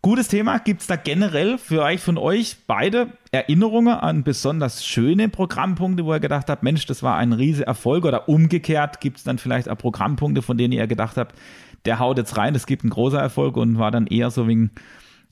Gutes 0.08 0.30
Thema. 0.30 0.60
Gibt 0.60 0.80
es 0.80 0.88
da 0.88 0.96
generell 0.96 1.58
für 1.58 1.82
euch 1.82 2.00
von 2.00 2.18
euch 2.18 2.56
beide 2.66 3.10
Erinnerungen 3.34 3.94
an 3.94 4.24
besonders 4.24 4.86
schöne 4.86 5.28
Programmpunkte, 5.28 6.06
wo 6.06 6.14
ihr 6.14 6.22
gedacht 6.22 6.50
habt, 6.50 6.64
Mensch, 6.64 6.86
das 6.86 7.04
war 7.04 7.18
ein 7.18 7.34
riese 7.34 7.68
Erfolg 7.68 8.06
oder 8.06 8.30
umgekehrt 8.30 9.02
gibt 9.02 9.18
es 9.18 9.26
dann 9.26 9.38
vielleicht 9.38 9.68
auch 9.68 9.78
Programmpunkte, 9.78 10.42
von 10.42 10.58
denen 10.58 10.72
ihr 10.72 10.88
gedacht 10.88 11.18
habt, 11.18 11.38
der 11.84 12.00
haut 12.00 12.18
jetzt 12.18 12.38
rein, 12.38 12.54
das 12.54 12.68
gibt 12.68 12.84
einen 12.84 12.92
großer 12.92 13.20
Erfolg 13.20 13.58
und 13.58 13.80
war 13.80 13.92
dann 13.92 14.08
eher 14.08 14.32
so 14.32 14.48
wegen 14.48 14.72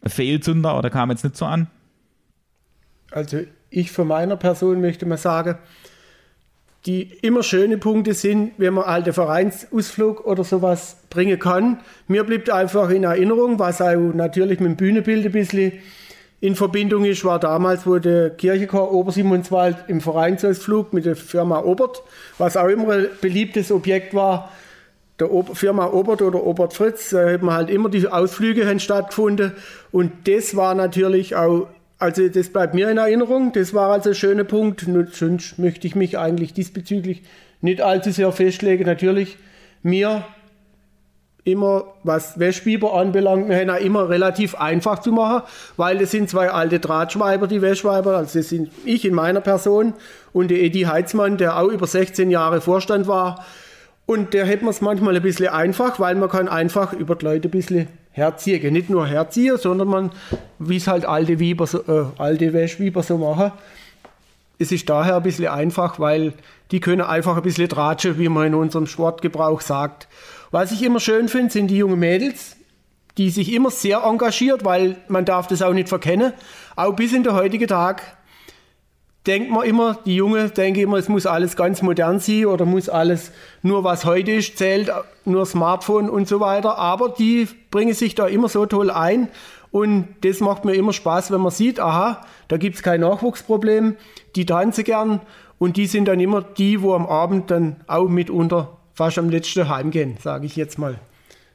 Fehlzünder 0.05 0.77
oder 0.77 0.89
kam 0.89 1.09
jetzt 1.09 1.23
nicht 1.23 1.37
so 1.37 1.45
an? 1.45 1.67
Also 3.11 3.43
ich 3.69 3.93
von 3.93 4.09
meiner 4.09 4.35
Person 4.35 4.81
möchte 4.81 5.05
mal 5.05 5.15
sagen, 5.15 5.57
die 6.85 7.09
immer 7.21 7.41
schöne 7.41 7.77
Punkte 7.77 8.13
sind, 8.13 8.51
wenn 8.57 8.75
man 8.75 8.83
alte 8.83 9.11
Vereinsausflug 9.11 10.25
oder 10.25 10.43
sowas 10.43 10.97
bringen 11.09 11.39
kann. 11.39 11.79
Mir 12.07 12.23
bleibt 12.23 12.49
einfach 12.49 12.89
in 12.89 13.03
Erinnerung, 13.03 13.57
was 13.57 13.81
auch 13.81 14.13
natürlich 14.13 14.59
mit 14.59 14.69
dem 14.71 14.75
Bühnenbild 14.75 15.25
ein 15.25 15.31
bisschen 15.31 15.73
in 16.41 16.55
Verbindung 16.55 17.05
ist, 17.05 17.25
war 17.25 17.39
damals, 17.39 17.87
wo 17.87 17.97
der 17.97 18.29
Kirchenchor 18.29 18.91
Obersimonswald 18.91 19.77
im 19.87 19.99
Vereinsausflug 19.99 20.93
mit 20.93 21.05
der 21.05 21.15
Firma 21.15 21.61
Obert, 21.61 22.03
was 22.37 22.55
auch 22.55 22.67
immer 22.67 22.93
ein 22.93 23.07
beliebtes 23.19 23.71
Objekt 23.71 24.13
war, 24.13 24.51
der 25.19 25.29
Firma 25.53 25.87
Obert 25.87 26.21
oder 26.21 26.43
Obert 26.43 26.73
Fritz, 26.73 27.09
da 27.11 27.31
haben 27.31 27.51
halt 27.51 27.69
immer 27.69 27.89
die 27.89 28.07
Ausflüge 28.07 28.79
stattgefunden. 28.79 29.53
Und 29.91 30.27
das 30.27 30.55
war 30.55 30.75
natürlich 30.75 31.35
auch, 31.35 31.67
also 32.05 32.29
das 32.29 32.49
bleibt 32.49 32.75
mir 32.75 32.89
in 32.89 32.97
Erinnerung, 32.97 33.51
das 33.51 33.73
war 33.73 33.91
also 33.91 34.09
ein 34.09 34.15
schöner 34.15 34.43
Punkt. 34.43 34.85
Sonst 35.11 35.57
möchte 35.57 35.87
ich 35.87 35.95
mich 35.95 36.17
eigentlich 36.17 36.53
diesbezüglich 36.53 37.23
nicht 37.61 37.81
allzu 37.81 38.11
sehr 38.11 38.31
festlegen. 38.31 38.85
Natürlich, 38.85 39.37
mir 39.81 40.23
immer, 41.43 41.93
was 42.03 42.39
Wäschbiber 42.39 42.93
anbelangt, 42.93 43.49
wir 43.49 43.77
immer 43.79 44.09
relativ 44.09 44.55
einfach 44.55 44.99
zu 44.99 45.11
machen, 45.11 45.47
weil 45.77 45.97
das 45.97 46.11
sind 46.11 46.29
zwei 46.29 46.49
alte 46.49 46.79
Drahtschweiber, 46.79 47.47
die 47.47 47.61
Wäschweiber, 47.61 48.17
also 48.17 48.39
das 48.39 48.49
sind 48.49 48.71
ich 48.83 49.05
in 49.05 49.13
meiner 49.13 49.41
Person 49.41 49.93
und 50.33 50.49
der 50.49 50.59
Edi 50.61 50.81
Heitzmann, 50.81 51.37
der 51.37 51.57
auch 51.57 51.69
über 51.69 51.85
16 51.85 52.31
Jahre 52.31 52.61
Vorstand 52.61 53.07
war, 53.07 53.45
und 54.07 54.33
der 54.33 54.45
hätten 54.45 54.65
wir 54.65 54.71
es 54.71 54.81
manchmal 54.81 55.15
ein 55.15 55.21
bisschen 55.21 55.47
einfach, 55.47 55.99
weil 55.99 56.15
man 56.15 56.29
kann 56.29 56.47
einfach 56.47 56.93
über 56.93 57.15
die 57.15 57.25
Leute 57.25 57.47
ein 57.47 57.51
bisschen 57.51 57.87
herziehen. 58.15 58.73
Nicht 58.73 58.89
nur 58.89 59.05
herziehen, 59.05 59.57
sondern 59.57 59.87
man, 59.89 60.11
wie 60.57 60.77
es 60.77 60.87
halt 60.87 61.05
alte 61.05 61.39
Weiber, 61.39 61.67
so, 61.67 61.79
äh, 61.79 62.05
alte 62.17 62.53
Wäschweiber 62.53 63.03
so 63.03 63.17
machen. 63.17 63.51
Es 64.57 64.71
ist 64.71 64.89
daher 64.89 65.17
ein 65.17 65.23
bisschen 65.23 65.49
einfach, 65.49 65.99
weil 65.99 66.33
die 66.71 66.79
können 66.79 67.01
einfach 67.01 67.35
ein 67.35 67.43
bisschen 67.43 67.67
tratschen, 67.67 68.17
wie 68.17 68.29
man 68.29 68.47
in 68.47 68.55
unserem 68.55 68.87
Sportgebrauch 68.87 69.59
sagt. 69.59 70.07
Was 70.51 70.71
ich 70.71 70.81
immer 70.81 71.01
schön 71.01 71.27
finde, 71.27 71.51
sind 71.51 71.67
die 71.67 71.77
jungen 71.77 71.99
Mädels, 71.99 72.55
die 73.17 73.29
sich 73.29 73.51
immer 73.51 73.69
sehr 73.69 74.03
engagiert, 74.03 74.63
weil 74.63 74.95
man 75.09 75.25
darf 75.25 75.47
das 75.47 75.61
auch 75.61 75.73
nicht 75.73 75.89
verkennen. 75.89 76.31
Auch 76.77 76.93
bis 76.93 77.11
in 77.11 77.23
der 77.23 77.33
heutigen 77.33 77.67
Tag 77.67 78.01
denkt 79.27 79.51
man 79.51 79.65
immer, 79.65 79.99
die 80.05 80.15
Junge 80.15 80.49
denken 80.49 80.79
immer, 80.79 80.97
es 80.97 81.09
muss 81.09 81.25
alles 81.25 81.57
ganz 81.57 81.81
modern 81.81 82.19
sein 82.19 82.45
oder 82.45 82.63
muss 82.63 82.87
alles 82.87 83.31
nur 83.61 83.83
was 83.83 84.05
heute 84.05 84.31
ist, 84.31 84.57
zählt, 84.57 84.89
nur 85.25 85.45
Smartphone 85.45 86.09
und 86.09 86.27
so 86.27 86.39
weiter. 86.39 86.77
Aber 86.77 87.09
die 87.09 87.47
bringen 87.71 87.93
sich 87.93 88.15
da 88.15 88.27
immer 88.27 88.49
so 88.49 88.65
toll 88.65 88.89
ein 88.89 89.29
und 89.71 90.07
das 90.21 90.39
macht 90.39 90.63
mir 90.63 90.73
immer 90.73 90.93
Spaß, 90.93 91.31
wenn 91.31 91.41
man 91.41 91.51
sieht, 91.51 91.79
aha, 91.79 92.21
da 92.47 92.57
gibt 92.57 92.77
es 92.77 92.83
kein 92.83 93.01
Nachwuchsproblem, 93.01 93.97
die 94.35 94.45
tanzen 94.45 94.83
gern 94.83 95.21
und 95.57 95.77
die 95.77 95.87
sind 95.87 96.07
dann 96.07 96.19
immer 96.19 96.41
die, 96.41 96.81
wo 96.81 96.93
am 96.93 97.05
Abend 97.05 97.51
dann 97.51 97.77
auch 97.87 98.07
mitunter 98.07 98.77
fast 98.93 99.17
am 99.17 99.29
letzten 99.29 99.67
heimgehen, 99.67 100.17
sage 100.21 100.45
ich 100.45 100.55
jetzt 100.55 100.79
mal. 100.79 100.95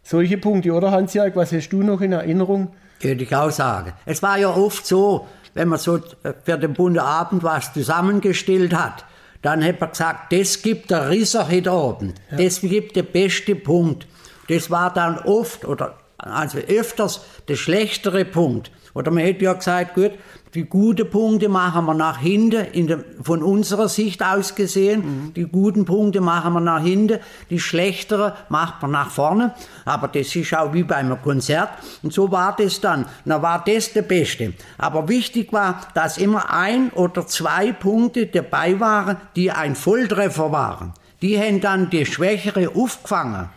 Solche 0.02 0.38
Punkte, 0.38 0.72
oder 0.72 0.90
Hans-Jörg, 0.90 1.36
was 1.36 1.52
hast 1.52 1.70
du 1.70 1.82
noch 1.82 2.00
in 2.00 2.12
Erinnerung? 2.12 2.72
Könnte 3.00 3.24
ich 3.24 3.34
auch 3.34 3.50
sagen. 3.50 3.92
Es 4.04 4.22
war 4.22 4.38
ja 4.38 4.50
oft 4.50 4.86
so, 4.86 5.26
wenn 5.54 5.68
man 5.68 5.78
so 5.78 5.98
für 6.44 6.58
den 6.58 6.74
bunten 6.74 6.98
Abend 6.98 7.42
was 7.42 7.72
zusammengestellt 7.72 8.74
hat, 8.74 9.04
dann 9.42 9.64
hat 9.64 9.80
man 9.80 9.90
gesagt, 9.90 10.32
das 10.32 10.62
gibt 10.62 10.90
der 10.90 11.08
Risser 11.08 11.48
heute 11.48 11.70
Abend. 11.70 12.20
Ja. 12.30 12.38
Das 12.38 12.60
gibt 12.60 12.96
der 12.96 13.02
beste 13.04 13.54
Punkt. 13.54 14.06
Das 14.48 14.70
war 14.70 14.92
dann 14.92 15.18
oft 15.18 15.64
oder 15.64 15.98
also 16.18 16.58
öfters 16.58 17.22
der 17.48 17.56
schlechtere 17.56 18.24
Punkt. 18.24 18.70
Oder 18.94 19.10
man 19.10 19.24
hätte 19.24 19.44
ja 19.44 19.52
gesagt, 19.52 19.94
gut, 19.94 20.12
die 20.54 20.64
guten 20.64 21.08
Punkte 21.08 21.48
machen 21.48 21.84
wir 21.86 21.94
nach 21.94 22.18
hinten, 22.18 22.86
der, 22.88 23.04
von 23.22 23.42
unserer 23.42 23.88
Sicht 23.88 24.24
aus 24.24 24.56
gesehen. 24.56 25.00
Mhm. 25.00 25.34
Die 25.34 25.44
guten 25.44 25.84
Punkte 25.84 26.20
machen 26.20 26.54
wir 26.54 26.60
nach 26.60 26.82
hinten, 26.82 27.20
die 27.50 27.60
schlechteren 27.60 28.32
macht 28.48 28.82
man 28.82 28.90
nach 28.90 29.10
vorne. 29.10 29.54
Aber 29.84 30.08
das 30.08 30.34
ist 30.34 30.52
auch 30.54 30.72
wie 30.72 30.82
beim 30.82 31.22
Konzert. 31.22 31.70
Und 32.02 32.12
so 32.12 32.32
war 32.32 32.56
das 32.56 32.80
dann. 32.80 33.06
Na 33.24 33.40
war 33.42 33.62
das 33.64 33.92
der 33.92 34.02
Beste. 34.02 34.54
Aber 34.76 35.08
wichtig 35.08 35.52
war, 35.52 35.82
dass 35.94 36.18
immer 36.18 36.52
ein 36.52 36.90
oder 36.90 37.26
zwei 37.28 37.70
Punkte 37.72 38.26
dabei 38.26 38.80
waren, 38.80 39.18
die 39.36 39.52
ein 39.52 39.76
Volltreffer 39.76 40.50
waren. 40.50 40.94
Die 41.22 41.38
haben 41.38 41.60
dann 41.60 41.90
die 41.90 42.06
Schwächere 42.06 42.74
aufgefangen. 42.74 43.50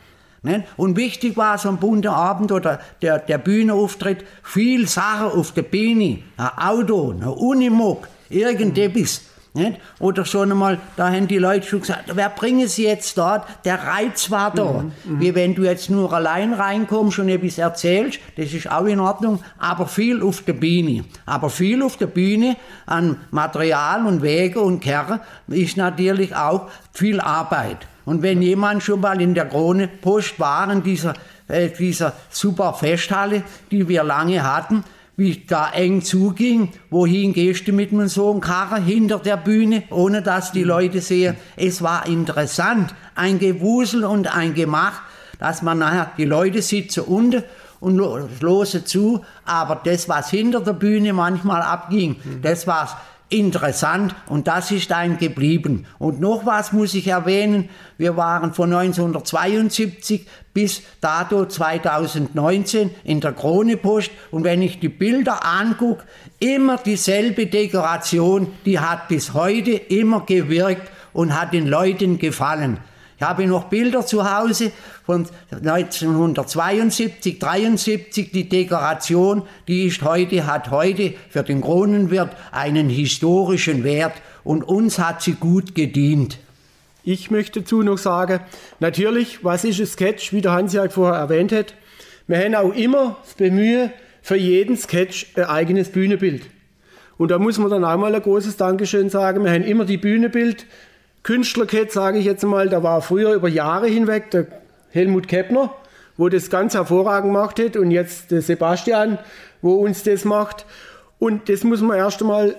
Ne? 0.44 0.66
Und 0.76 0.98
wichtig 0.98 1.38
war 1.38 1.58
so 1.58 1.70
ein 1.70 1.78
bunter 1.78 2.14
Abend 2.14 2.52
oder 2.52 2.82
der, 3.02 3.20
der 3.20 3.38
Bühnenauftritt, 3.38 4.26
viel 4.44 4.90
Sachen 4.90 5.40
auf 5.40 5.54
der 5.54 5.62
Bühne, 5.62 6.20
ein 6.36 6.50
Auto, 6.58 7.12
ein 7.12 7.24
Unimog, 7.24 8.10
irgendetwas. 8.30 9.22
Nicht? 9.56 9.80
Oder 10.00 10.26
schon 10.26 10.52
einmal, 10.52 10.80
da 10.96 11.12
haben 11.12 11.28
die 11.28 11.38
Leute 11.38 11.68
schon 11.68 11.82
gesagt, 11.82 12.06
wer 12.16 12.30
bringen 12.30 12.68
sie 12.68 12.86
jetzt 12.86 13.16
dort? 13.20 13.46
Der 13.66 13.84
Reiz 13.84 14.32
war 14.32 14.52
da. 14.52 14.84
Mhm, 15.06 15.20
Wie 15.20 15.36
wenn 15.36 15.54
du 15.54 15.63
jetzt 15.63 15.92
nur 15.92 16.12
allein 16.12 16.54
reinkommst 16.54 17.20
und 17.20 17.30
etwas 17.30 17.60
erzählst, 17.60 18.20
das 18.36 18.52
ist 18.52 18.72
auch 18.72 18.86
in 18.86 19.00
Ordnung, 19.00 19.44
aber 19.60 19.86
viel 19.86 20.24
auf 20.24 20.42
der 20.42 20.54
Bühne. 20.54 21.06
Aber 21.28 21.52
viel 21.52 21.84
auf 21.84 21.98
der 21.98 22.08
Bühne 22.08 22.58
an 22.88 23.18
Material 23.30 24.08
und 24.08 24.24
Wege 24.24 24.60
und 24.60 24.80
Kerren 24.80 25.20
ist 25.48 25.78
natürlich 25.78 26.36
auch 26.36 26.70
viel 26.92 27.20
Arbeit. 27.20 27.78
Und 28.06 28.24
wenn 28.24 28.42
jemand 28.42 28.82
schon 28.82 29.02
mal 29.02 29.22
in 29.22 29.36
der 29.36 29.46
Krone 29.46 29.88
Post 29.88 30.39
war, 30.39 30.72
in 30.72 30.82
dieser, 30.82 31.13
äh, 31.48 31.70
dieser 31.70 32.13
super 32.32 32.74
Festhalle, 32.74 33.44
die 33.70 33.88
wir 33.88 34.04
lange 34.04 34.44
hatten, 34.44 34.84
wie 35.15 35.43
da 35.47 35.69
eng 35.71 36.02
zuging. 36.02 36.69
Wohin 36.89 37.34
gehst 37.34 37.67
du 37.67 37.73
mit 37.73 37.91
einem 37.91 38.08
so 38.08 38.32
einem 38.32 38.41
Karren 38.41 38.84
hinter 38.84 39.19
der 39.19 39.38
Bühne, 39.38 39.84
ohne 39.89 40.21
dass 40.21 40.52
die 40.52 40.63
Leute 40.63 41.02
sehen? 41.02 41.36
Es 41.56 41.82
war 41.82 42.08
interessant, 42.08 42.93
ein 43.15 43.39
Gewusel 43.39 44.04
und 44.06 44.36
ein 44.36 44.54
Gemach, 44.54 45.02
dass 45.39 45.62
man 45.62 45.80
nachher, 45.80 46.12
die 46.17 46.26
Leute 46.26 46.62
sitzen 46.62 47.02
unten 47.02 47.43
und 47.80 47.97
losen 48.41 48.86
zu, 48.86 49.26
aber 49.45 49.82
das, 49.84 50.08
was 50.08 50.30
hinter 50.30 50.62
der 50.62 50.73
Bühne 50.73 51.12
manchmal 51.12 51.62
abging, 51.62 52.15
das 52.41 52.65
war 52.65 53.02
interessant 53.34 54.15
und 54.28 54.48
das 54.48 54.72
ist 54.72 54.91
ein 54.91 55.17
geblieben. 55.17 55.86
Und 56.00 56.22
noch 56.22 56.46
was 56.46 56.72
muss 56.72 56.93
ich 56.93 57.08
erwähnen, 57.08 57.69
wir 57.98 58.15
waren 58.15 58.54
von 58.54 58.72
1972 58.72 60.28
bis 60.54 60.84
dato 61.02 61.46
2019 61.46 62.91
in 63.04 63.19
der 63.22 63.34
Kronepost 63.34 64.12
und 64.32 64.43
wenn 64.43 64.62
ich 64.62 64.80
die 64.80 64.89
Bilder 64.89 65.46
angucke, 65.46 66.04
immer 66.39 66.78
dieselbe 66.78 67.48
Dekoration, 67.48 68.48
die 68.65 68.80
hat 68.80 69.08
bis 69.08 69.34
heute 69.34 69.72
immer 69.72 70.26
gewirkt 70.26 70.91
und 71.13 71.39
hat 71.39 71.54
den 71.54 71.67
Leuten 71.67 72.19
gefallen. 72.19 72.78
Ich 73.24 73.30
habe 73.30 73.48
noch 73.48 73.70
Bilder 73.70 74.06
zu 74.06 74.30
Hause 74.30 74.74
von 75.06 75.26
1972, 75.50 77.40
73. 77.40 78.32
Die 78.34 78.50
Dekoration, 78.50 79.44
die 79.66 79.86
ist 79.86 80.02
heute, 80.02 80.46
hat 80.46 80.72
heute 80.72 81.14
für 81.30 81.42
den 81.42 81.62
Kronenwirt 81.62 82.32
einen 82.52 82.90
historischen 82.90 83.86
Wert 83.86 84.12
und 84.44 84.66
uns 84.66 85.00
hat 85.00 85.22
sie 85.22 85.36
gut 85.36 85.74
gedient. 85.74 86.38
Ich 87.06 87.32
möchte 87.32 87.62
dazu 87.62 87.82
noch 87.82 87.98
sagen, 87.98 88.42
natürlich, 88.82 89.42
was 89.42 89.64
ist 89.64 89.80
ein 89.80 89.88
Sketch, 89.88 90.34
wie 90.34 90.42
der 90.42 90.52
Hans 90.52 90.74
ja 90.74 90.90
vorher 90.90 91.18
erwähnt 91.18 91.54
hat. 91.54 91.76
Wir 92.28 92.40
haben 92.40 92.56
auch 92.56 92.74
immer 92.74 93.16
das 93.24 93.36
Bemühen, 93.36 93.92
für 94.22 94.36
jeden 94.36 94.76
Sketch 94.76 95.28
ein 95.36 95.46
eigenes 95.46 95.88
Bühnenbild. 95.88 96.42
Und 97.18 97.32
da 97.32 97.40
muss 97.40 97.58
man 97.58 97.70
dann 97.70 97.86
auch 97.86 97.98
mal 97.98 98.14
ein 98.14 98.22
großes 98.22 98.58
Dankeschön 98.58 99.10
sagen. 99.10 99.46
Wir 99.46 99.52
haben 99.54 99.64
immer 99.64 99.86
die 99.86 99.96
Bühnenbild 99.96 100.66
Künstlerkette, 101.24 101.92
sage 101.92 102.20
ich 102.20 102.26
jetzt 102.26 102.44
mal, 102.44 102.68
da 102.68 102.84
war 102.84 103.02
früher 103.02 103.34
über 103.34 103.48
Jahre 103.48 103.88
hinweg 103.88 104.30
der 104.32 104.46
Helmut 104.90 105.30
Keppner, 105.30 105.74
wo 106.18 106.28
das 106.28 106.50
ganz 106.50 106.74
hervorragend 106.76 107.34
gemacht 107.34 107.60
hat 107.60 107.78
und 107.78 107.92
jetzt 107.92 108.32
der 108.32 108.42
Sebastian, 108.42 109.18
wo 109.62 109.76
uns 109.76 110.04
das 110.04 110.26
macht. 110.26 110.66
Und 111.20 111.48
das 111.48 111.64
muss 111.64 111.82
man 111.82 111.98
erst 111.98 112.22
einmal 112.22 112.56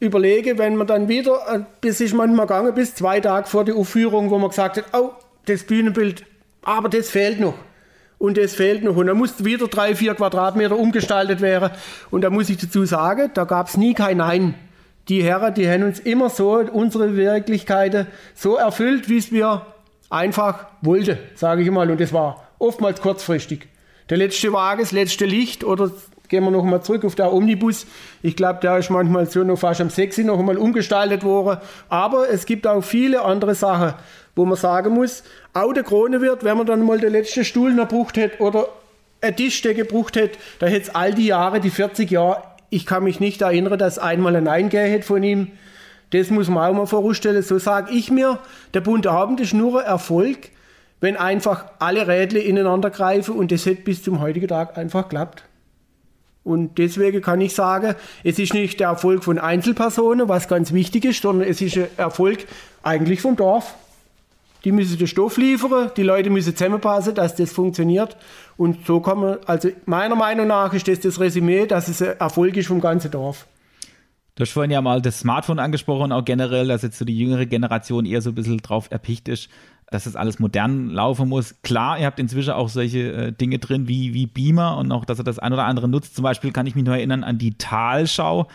überlegen, 0.00 0.58
wenn 0.58 0.76
man 0.76 0.86
dann 0.86 1.08
wieder, 1.08 1.66
bis 1.80 2.00
ich 2.00 2.12
manchmal 2.12 2.46
gegangen 2.46 2.74
bis 2.74 2.94
zwei 2.94 3.20
Tage 3.20 3.48
vor 3.48 3.64
der 3.64 3.76
Aufführung, 3.76 4.28
wo 4.28 4.38
man 4.38 4.50
gesagt 4.50 4.76
hat, 4.76 4.84
oh, 4.92 5.12
das 5.46 5.64
Bühnenbild, 5.64 6.24
aber 6.62 6.90
das 6.90 7.08
fehlt 7.08 7.40
noch. 7.40 7.54
Und 8.18 8.36
das 8.36 8.54
fehlt 8.54 8.84
noch. 8.84 8.96
Und 8.96 9.06
da 9.06 9.14
muss 9.14 9.44
wieder 9.44 9.66
drei, 9.66 9.94
vier 9.94 10.14
Quadratmeter 10.14 10.78
umgestaltet 10.78 11.40
werden. 11.40 11.70
Und 12.10 12.20
da 12.20 12.30
muss 12.30 12.50
ich 12.50 12.58
dazu 12.58 12.84
sagen, 12.84 13.30
da 13.32 13.44
gab 13.44 13.68
es 13.68 13.76
nie 13.78 13.94
kein 13.94 14.18
Nein 14.18 14.54
die 15.08 15.22
Herren, 15.22 15.54
die 15.54 15.68
haben 15.68 15.82
uns 15.82 16.00
immer 16.00 16.30
so 16.30 16.54
unsere 16.58 17.16
Wirklichkeiten 17.16 18.06
so 18.34 18.56
erfüllt, 18.56 19.08
wie 19.08 19.18
es 19.18 19.32
wir 19.32 19.66
einfach 20.10 20.66
wollten, 20.80 21.18
sage 21.34 21.62
ich 21.62 21.70
mal. 21.70 21.90
Und 21.90 22.00
das 22.00 22.12
war 22.12 22.48
oftmals 22.58 23.00
kurzfristig. 23.00 23.68
Der 24.10 24.18
letzte 24.18 24.52
Wagen, 24.52 24.80
das 24.80 24.92
letzte 24.92 25.26
Licht 25.26 25.64
oder 25.64 25.90
gehen 26.28 26.44
wir 26.44 26.50
noch 26.50 26.64
mal 26.64 26.82
zurück 26.82 27.04
auf 27.04 27.14
der 27.14 27.32
Omnibus. 27.32 27.86
Ich 28.22 28.36
glaube, 28.36 28.60
der 28.60 28.78
ist 28.78 28.90
manchmal 28.90 29.26
so 29.26 29.44
noch 29.44 29.58
fast 29.58 29.80
am 29.80 29.90
6 29.90 30.18
noch 30.18 30.38
einmal 30.38 30.56
umgestaltet 30.56 31.22
worden. 31.22 31.60
Aber 31.88 32.28
es 32.30 32.46
gibt 32.46 32.66
auch 32.66 32.82
viele 32.82 33.22
andere 33.22 33.54
Sachen, 33.54 33.94
wo 34.34 34.44
man 34.44 34.56
sagen 34.56 34.94
muss, 34.94 35.22
auch 35.52 35.72
der 35.72 35.84
Krone 35.84 36.20
wird, 36.20 36.44
wenn 36.44 36.56
man 36.56 36.66
dann 36.66 36.84
mal 36.84 36.98
den 36.98 37.12
letzten 37.12 37.44
Stuhl 37.44 37.72
noch 37.72 37.88
gebraucht 37.88 38.16
hätte 38.16 38.42
oder 38.42 38.68
ein 39.20 39.36
Tisch, 39.36 39.62
der 39.62 39.74
gebraucht 39.74 40.16
hätte, 40.16 40.38
da 40.58 40.66
hätte 40.66 40.88
es 40.88 40.94
all 40.94 41.14
die 41.14 41.26
Jahre, 41.26 41.60
die 41.60 41.70
40 41.70 42.10
Jahre 42.10 42.42
ich 42.70 42.86
kann 42.86 43.04
mich 43.04 43.20
nicht 43.20 43.42
erinnern, 43.42 43.78
dass 43.78 43.98
einmal 43.98 44.36
ein 44.36 44.44
Nein 44.44 44.68
gegeben 44.68 44.90
hätte 44.90 45.06
von 45.06 45.22
ihm. 45.22 45.52
Das 46.10 46.30
muss 46.30 46.48
man 46.48 46.70
auch 46.70 46.76
mal 46.76 46.86
vorstellen. 46.86 47.42
So 47.42 47.58
sage 47.58 47.92
ich 47.92 48.10
mir, 48.10 48.38
der 48.72 48.80
bunte 48.80 49.10
Abend 49.10 49.40
ist 49.40 49.54
nur 49.54 49.80
ein 49.80 49.86
Erfolg, 49.86 50.50
wenn 51.00 51.16
einfach 51.16 51.66
alle 51.78 52.06
Rädle 52.06 52.40
ineinander 52.40 52.90
greifen 52.90 53.34
und 53.34 53.52
das 53.52 53.66
hätte 53.66 53.82
bis 53.82 54.02
zum 54.02 54.20
heutigen 54.20 54.48
Tag 54.48 54.78
einfach 54.78 55.08
klappt. 55.08 55.44
Und 56.44 56.76
deswegen 56.76 57.22
kann 57.22 57.40
ich 57.40 57.54
sagen, 57.54 57.94
es 58.22 58.38
ist 58.38 58.52
nicht 58.52 58.78
der 58.78 58.88
Erfolg 58.88 59.24
von 59.24 59.38
Einzelpersonen, 59.38 60.28
was 60.28 60.46
ganz 60.46 60.72
wichtig 60.72 61.06
ist, 61.06 61.22
sondern 61.22 61.48
es 61.48 61.62
ist 61.62 61.76
ein 61.78 61.88
Erfolg 61.96 62.46
eigentlich 62.82 63.22
vom 63.22 63.34
Dorf. 63.34 63.74
Die 64.64 64.72
müssen 64.72 64.96
den 64.96 65.06
Stoff 65.06 65.36
liefern, 65.36 65.90
die 65.96 66.02
Leute 66.02 66.30
müssen 66.30 66.56
zusammenpassen, 66.56 67.14
dass 67.14 67.36
das 67.36 67.52
funktioniert. 67.52 68.16
Und 68.56 68.86
so 68.86 69.00
man, 69.00 69.36
also 69.46 69.68
meiner 69.84 70.16
Meinung 70.16 70.46
nach 70.46 70.72
ist 70.72 70.88
das 70.88 71.00
das 71.00 71.20
Resümee, 71.20 71.66
dass 71.66 71.88
es 71.88 72.00
ein 72.00 72.18
Erfolg 72.18 72.56
ist 72.56 72.68
vom 72.68 72.80
ganzen 72.80 73.10
Dorf. 73.10 73.46
Du 74.36 74.42
hast 74.42 74.50
vorhin 74.50 74.70
ja 74.70 74.80
mal 74.80 75.00
das 75.00 75.20
Smartphone 75.20 75.60
angesprochen, 75.60 76.10
auch 76.10 76.24
generell, 76.24 76.66
dass 76.66 76.82
jetzt 76.82 76.98
so 76.98 77.04
die 77.04 77.16
jüngere 77.16 77.46
Generation 77.46 78.04
eher 78.04 78.20
so 78.20 78.30
ein 78.30 78.34
bisschen 78.34 78.58
drauf 78.58 78.88
erpicht 78.90 79.28
ist, 79.28 79.48
dass 79.90 80.04
das 80.04 80.16
alles 80.16 80.40
modern 80.40 80.90
laufen 80.90 81.28
muss. 81.28 81.60
Klar, 81.62 82.00
ihr 82.00 82.06
habt 82.06 82.18
inzwischen 82.18 82.54
auch 82.54 82.68
solche 82.68 83.12
äh, 83.12 83.32
Dinge 83.32 83.58
drin 83.58 83.86
wie, 83.86 84.12
wie 84.12 84.26
Beamer 84.26 84.78
und 84.78 84.90
auch, 84.90 85.04
dass 85.04 85.18
er 85.18 85.24
das 85.24 85.38
ein 85.38 85.52
oder 85.52 85.66
andere 85.66 85.88
nutzt. 85.88 86.16
Zum 86.16 86.24
Beispiel 86.24 86.50
kann 86.50 86.66
ich 86.66 86.74
mich 86.74 86.84
nur 86.84 86.96
erinnern 86.96 87.22
an 87.22 87.38
die 87.38 87.56
Talschau, 87.58 88.48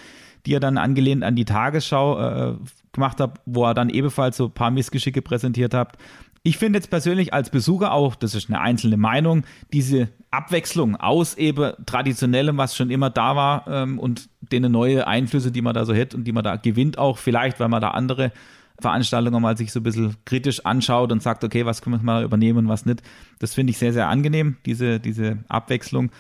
die 0.46 0.54
er 0.54 0.60
dann 0.60 0.78
angelehnt 0.78 1.24
an 1.24 1.36
die 1.36 1.46
Tagesschau 1.46 2.20
äh, 2.20 2.56
gemacht 2.92 3.20
habt, 3.20 3.42
wo 3.46 3.66
er 3.66 3.74
dann 3.74 3.90
ebenfalls 3.90 4.38
so 4.38 4.46
ein 4.46 4.52
paar 4.52 4.72
Missgeschicke 4.72 5.22
präsentiert 5.22 5.74
habt. 5.74 5.98
Ich 6.42 6.58
finde 6.58 6.78
jetzt 6.78 6.90
persönlich 6.90 7.34
als 7.34 7.50
Besucher 7.50 7.92
auch, 7.92 8.16
das 8.16 8.34
ist 8.34 8.50
eine 8.50 8.62
einzelne 8.62 8.98
Meinung, 8.98 9.44
diese 9.74 10.10
Abwechslung 10.32 10.96
aus 10.96 11.36
eben 11.36 11.74
traditionellem, 11.86 12.58
was 12.58 12.76
schon 12.76 12.90
immer 12.90 13.10
da 13.10 13.36
war, 13.36 13.68
ähm, 13.68 14.00
und 14.00 14.30
den 14.42 14.72
neue 14.72 15.06
Einflüsse, 15.06 15.52
die 15.52 15.62
man 15.62 15.74
da 15.74 15.86
so 15.86 15.94
hätte 15.94 16.16
und 16.16 16.24
die 16.24 16.32
man 16.32 16.44
da 16.44 16.56
gewinnt 16.56 16.98
auch, 16.98 17.18
vielleicht, 17.18 17.60
weil 17.60 17.68
man 17.68 17.82
da 17.82 17.92
andere 17.92 18.32
Veranstaltungen 18.80 19.42
mal 19.42 19.58
sich 19.58 19.72
so 19.72 19.82
ein 19.82 19.84
bisschen 19.84 20.16
kritisch 20.26 20.66
anschaut 20.66 21.12
und 21.12 21.22
sagt, 21.22 21.44
okay, 21.44 21.66
was 21.66 21.82
können 21.82 21.98
wir 21.98 22.04
mal 22.04 22.24
übernehmen 22.24 22.60
und 22.60 22.68
was 22.70 22.86
nicht. 22.86 23.02
Das 23.40 23.54
finde 23.54 23.72
ich 23.72 23.78
sehr, 23.78 23.92
sehr 23.92 24.08
angenehm, 24.08 24.58
diese, 24.66 25.00
diese 25.00 25.40
Abwechslung. 25.50 26.12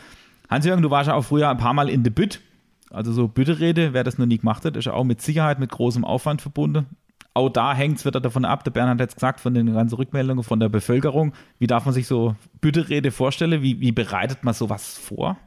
Hans-Jürgen, 0.49 0.81
du 0.81 0.89
warst 0.89 1.07
ja 1.07 1.13
auch 1.13 1.23
früher 1.23 1.49
ein 1.49 1.57
paar 1.57 1.73
Mal 1.73 1.89
in 1.89 2.03
The 2.03 2.09
Bütt. 2.09 2.41
Also 2.89 3.11
so 3.11 3.27
Bütterede, 3.27 3.93
wer 3.93 4.03
das 4.03 4.17
noch 4.17 4.25
nie 4.25 4.37
gemacht 4.37 4.65
hat, 4.65 4.75
ist 4.75 4.85
ja 4.85 4.93
auch 4.93 5.03
mit 5.03 5.21
Sicherheit 5.21 5.59
mit 5.59 5.71
großem 5.71 6.03
Aufwand 6.03 6.41
verbunden 6.41 6.87
auch 7.33 7.49
da 7.49 7.73
hängt 7.73 7.99
es 7.99 8.05
wieder 8.05 8.19
davon 8.19 8.45
ab, 8.45 8.63
der 8.63 8.71
Bernhard 8.71 8.95
hat 8.99 9.01
jetzt 9.01 9.15
gesagt, 9.15 9.39
von 9.39 9.53
den 9.53 9.73
ganzen 9.73 9.95
Rückmeldungen 9.95 10.43
von 10.43 10.59
der 10.59 10.69
Bevölkerung. 10.69 11.33
Wie 11.57 11.67
darf 11.67 11.85
man 11.85 11.93
sich 11.93 12.07
so 12.07 12.35
Bütterede 12.59 13.11
vorstellen? 13.11 13.61
Wie, 13.61 13.79
wie 13.79 13.91
bereitet 13.91 14.43
man 14.43 14.53
sowas 14.53 14.97
vor? 14.97 15.37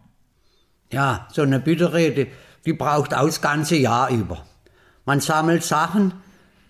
Ja, 0.90 1.26
so 1.32 1.42
eine 1.42 1.58
Bütterede, 1.58 2.28
die 2.64 2.72
braucht 2.72 3.14
auch 3.14 3.26
das 3.26 3.40
ganze 3.40 3.76
Jahr 3.76 4.10
über. 4.10 4.38
Man 5.04 5.20
sammelt 5.20 5.64
Sachen 5.64 6.14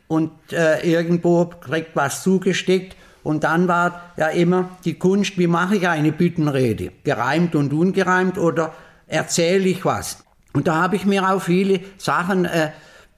und 0.08 0.32
äh, 0.52 0.80
irgendwo 0.80 1.46
kriegt 1.46 1.94
was 1.94 2.22
zugesteckt. 2.22 2.96
Und 3.22 3.44
dann 3.44 3.68
war 3.68 4.12
ja 4.16 4.28
immer 4.28 4.70
die 4.85 4.94
Kunst, 4.94 5.38
wie 5.38 5.46
mache 5.46 5.76
ich 5.76 5.87
eine 5.87 6.11
Büttenrede? 6.11 6.92
Gereimt 7.04 7.54
und 7.54 7.72
ungereimt 7.72 8.38
oder 8.38 8.72
erzähle 9.06 9.68
ich 9.68 9.85
was? 9.85 10.24
Und 10.52 10.68
da 10.68 10.82
habe 10.82 10.96
ich 10.96 11.06
mir 11.06 11.30
auch 11.30 11.40
viele 11.40 11.80
Sachen 11.98 12.44
äh, 12.44 12.70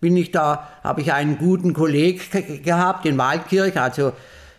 bin 0.04 0.18
ich 0.18 0.32
da, 0.32 0.68
habe 0.84 1.00
ich 1.00 1.14
einen 1.14 1.38
guten 1.38 1.72
Kollegen 1.72 2.20
gehabt 2.62 3.06
in 3.06 3.16
Waldkirch, 3.16 3.80
also 3.80 4.12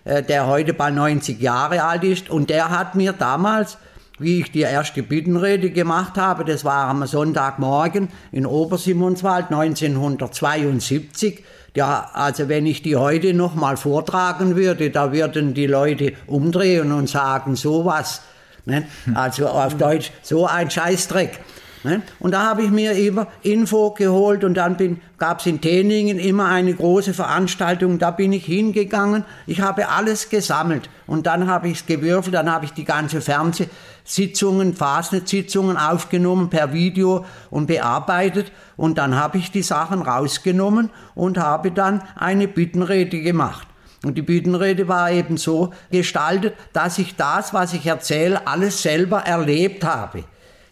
äh, 0.03 0.23
der 0.23 0.47
heute 0.47 0.73
bald 0.73 0.95
90 0.95 1.39
Jahre 1.39 1.83
alt 1.83 2.03
ist 2.03 2.31
und 2.31 2.49
der 2.49 2.71
hat 2.71 2.95
mir 2.95 3.13
damals, 3.13 3.77
wie 4.17 4.39
ich 4.39 4.51
die 4.51 4.61
erste 4.61 5.03
Bittenrede 5.03 5.69
gemacht 5.69 6.17
habe, 6.17 6.45
das 6.45 6.65
war 6.65 6.87
am 6.87 7.05
Sonntagmorgen 7.05 8.09
in 8.31 8.47
Obersimonswald 8.47 9.51
1972, 9.51 11.43
ja, 11.75 12.09
also 12.13 12.49
wenn 12.49 12.65
ich 12.65 12.81
die 12.81 12.95
heute 12.95 13.35
noch 13.35 13.53
mal 13.53 13.77
vortragen 13.77 14.55
würde, 14.55 14.89
da 14.89 15.13
würden 15.13 15.53
die 15.53 15.67
Leute 15.67 16.13
umdrehen 16.25 16.91
und 16.91 17.07
sagen 17.07 17.55
sowas, 17.55 18.21
ne? 18.65 18.87
also 19.13 19.47
auf 19.47 19.77
Deutsch 19.77 20.11
so 20.23 20.47
ein 20.47 20.71
Scheißdreck. 20.71 21.39
Ne? 21.85 22.01
Und 22.19 22.31
da 22.31 22.49
habe 22.49 22.63
ich 22.63 22.71
mir 22.71 22.93
immer 22.93 23.27
Info 23.43 23.91
geholt 23.91 24.43
und 24.43 24.55
dann 24.55 24.99
gab 25.19 25.39
es 25.39 25.45
in 25.45 25.61
Teningen 25.61 26.17
immer 26.17 26.47
eine 26.47 26.73
große 26.73 27.13
Veranstaltung, 27.13 27.99
da 27.99 28.09
bin 28.09 28.33
ich 28.33 28.43
hingegangen, 28.43 29.23
ich 29.45 29.61
habe 29.61 29.87
alles 29.89 30.29
gesammelt 30.29 30.89
und 31.05 31.27
dann 31.27 31.47
habe 31.47 31.67
ich 31.67 31.81
es 31.81 31.85
gewürfelt, 31.85 32.33
dann 32.33 32.51
habe 32.51 32.65
ich 32.65 32.73
die 32.73 32.85
ganze 32.85 33.21
Fernsehsitzungen, 33.21 34.73
Fastnet-Sitzungen 34.73 35.77
aufgenommen 35.77 36.49
per 36.49 36.73
Video 36.73 37.23
und 37.51 37.67
bearbeitet 37.67 38.51
und 38.77 38.97
dann 38.97 39.15
habe 39.15 39.37
ich 39.37 39.51
die 39.51 39.61
Sachen 39.61 40.01
rausgenommen 40.01 40.89
und 41.13 41.37
habe 41.37 41.69
dann 41.69 42.01
eine 42.15 42.47
Bittenrede 42.47 43.21
gemacht. 43.21 43.67
Und 44.03 44.15
die 44.17 44.23
Bittenrede 44.23 44.87
war 44.87 45.11
eben 45.11 45.37
so 45.37 45.71
gestaltet, 45.91 46.55
dass 46.73 46.97
ich 46.97 47.15
das, 47.15 47.53
was 47.53 47.73
ich 47.73 47.85
erzähle, 47.85 48.47
alles 48.47 48.81
selber 48.81 49.19
erlebt 49.19 49.83
habe. 49.83 50.23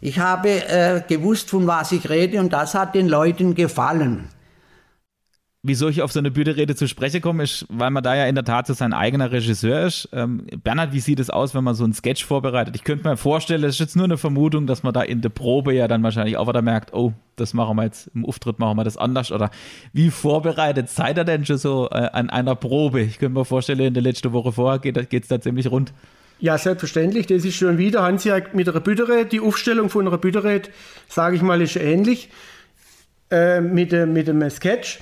Ich 0.06 0.20
habe 0.20 0.49
äh, 0.49 1.01
gewusst, 1.08 1.49
von 1.49 1.66
was 1.66 1.93
ich 1.93 2.10
rede 2.10 2.41
und 2.41 2.51
das 2.51 2.76
hat 2.76 2.93
den 2.93 3.08
Leuten 3.08 3.56
gefallen. 3.56 4.28
Wieso 5.66 5.88
ich 5.88 6.01
auf 6.01 6.12
so 6.12 6.20
eine 6.20 6.30
Bühnerede 6.30 6.76
zu 6.76 6.89
sprechen 6.89 7.22
komme, 7.22 7.43
ist, 7.43 7.66
weil 7.70 7.89
man 7.89 8.04
da 8.04 8.14
ja 8.14 8.26
in 8.26 8.36
der 8.36 8.43
Tat 8.43 8.68
so 8.68 8.74
sein 8.74 8.91
eigener 8.91 9.32
Regisseur 9.32 9.88
ist. 9.88 10.10
Ähm, 10.12 10.45
Bernhard, 10.62 10.91
wie 10.91 10.99
sieht 10.99 11.22
es 11.22 11.30
aus, 11.30 11.56
wenn 11.56 11.64
man 11.64 11.74
so 11.74 11.86
einen 11.86 11.93
Sketch 11.93 12.26
vorbereitet? 12.26 12.76
Ich 12.76 12.84
könnte 12.84 13.08
mir 13.08 13.16
vorstellen, 13.16 13.64
es 13.64 13.76
ist 13.76 13.80
jetzt 13.80 13.95
nur 13.95 14.04
eine 14.04 14.18
Vermutung, 14.18 14.68
dass 14.68 14.84
man 14.84 14.91
da 14.91 15.04
in 15.04 15.22
der 15.22 15.30
Probe 15.30 15.74
ja 15.74 15.88
dann 15.88 16.04
wahrscheinlich 16.04 16.36
auch 16.36 16.49
wieder 16.49 16.62
merkt, 16.62 16.93
oh, 16.93 17.14
das 17.38 17.54
machen 17.54 17.78
wir 17.78 17.86
jetzt 17.86 18.12
im 18.14 18.26
Auftritt, 18.26 18.60
machen 18.60 18.78
wir 18.78 18.84
das 18.84 18.97
anders. 18.97 19.32
Oder 19.32 19.51
wie 19.93 20.12
vorbereitet 20.12 20.89
seid 20.89 21.18
ihr 21.18 21.24
denn 21.24 21.45
schon 21.45 21.58
so 21.58 21.88
äh, 21.91 22.10
an 22.12 22.30
einer 22.30 22.56
Probe? 22.56 22.99
Ich 22.99 23.20
könnte 23.20 23.39
mir 23.39 23.45
vorstellen, 23.45 23.80
in 23.80 23.93
der 23.93 24.04
letzten 24.04 24.34
Woche 24.34 24.51
vorher 24.51 24.80
geht 24.80 24.97
es 24.97 25.30
da 25.30 25.39
ziemlich 25.39 25.72
rund. 25.72 25.93
Ja, 26.44 26.58
selbstverständlich. 26.58 27.26
Das 27.26 27.46
ist 27.46 27.56
schon 27.56 27.78
wieder, 27.78 28.04
Hansi 28.04 28.28
hat 28.28 28.54
mit 28.54 28.68
einer 28.68 28.82
Bütterät, 28.82 29.32
die 29.32 29.39
Aufstellung 29.39 29.89
von 29.89 30.06
einer 30.06 30.18
Bütterät, 30.18 30.72
sage 31.08 31.38
ich 31.38 31.41
mal, 31.41 31.62
ist 31.62 31.78
ähnlich 31.78 32.28
äh, 33.32 33.62
mit, 33.62 33.94
mit 33.94 34.28
einem 34.28 34.50
Sketch. 34.50 35.00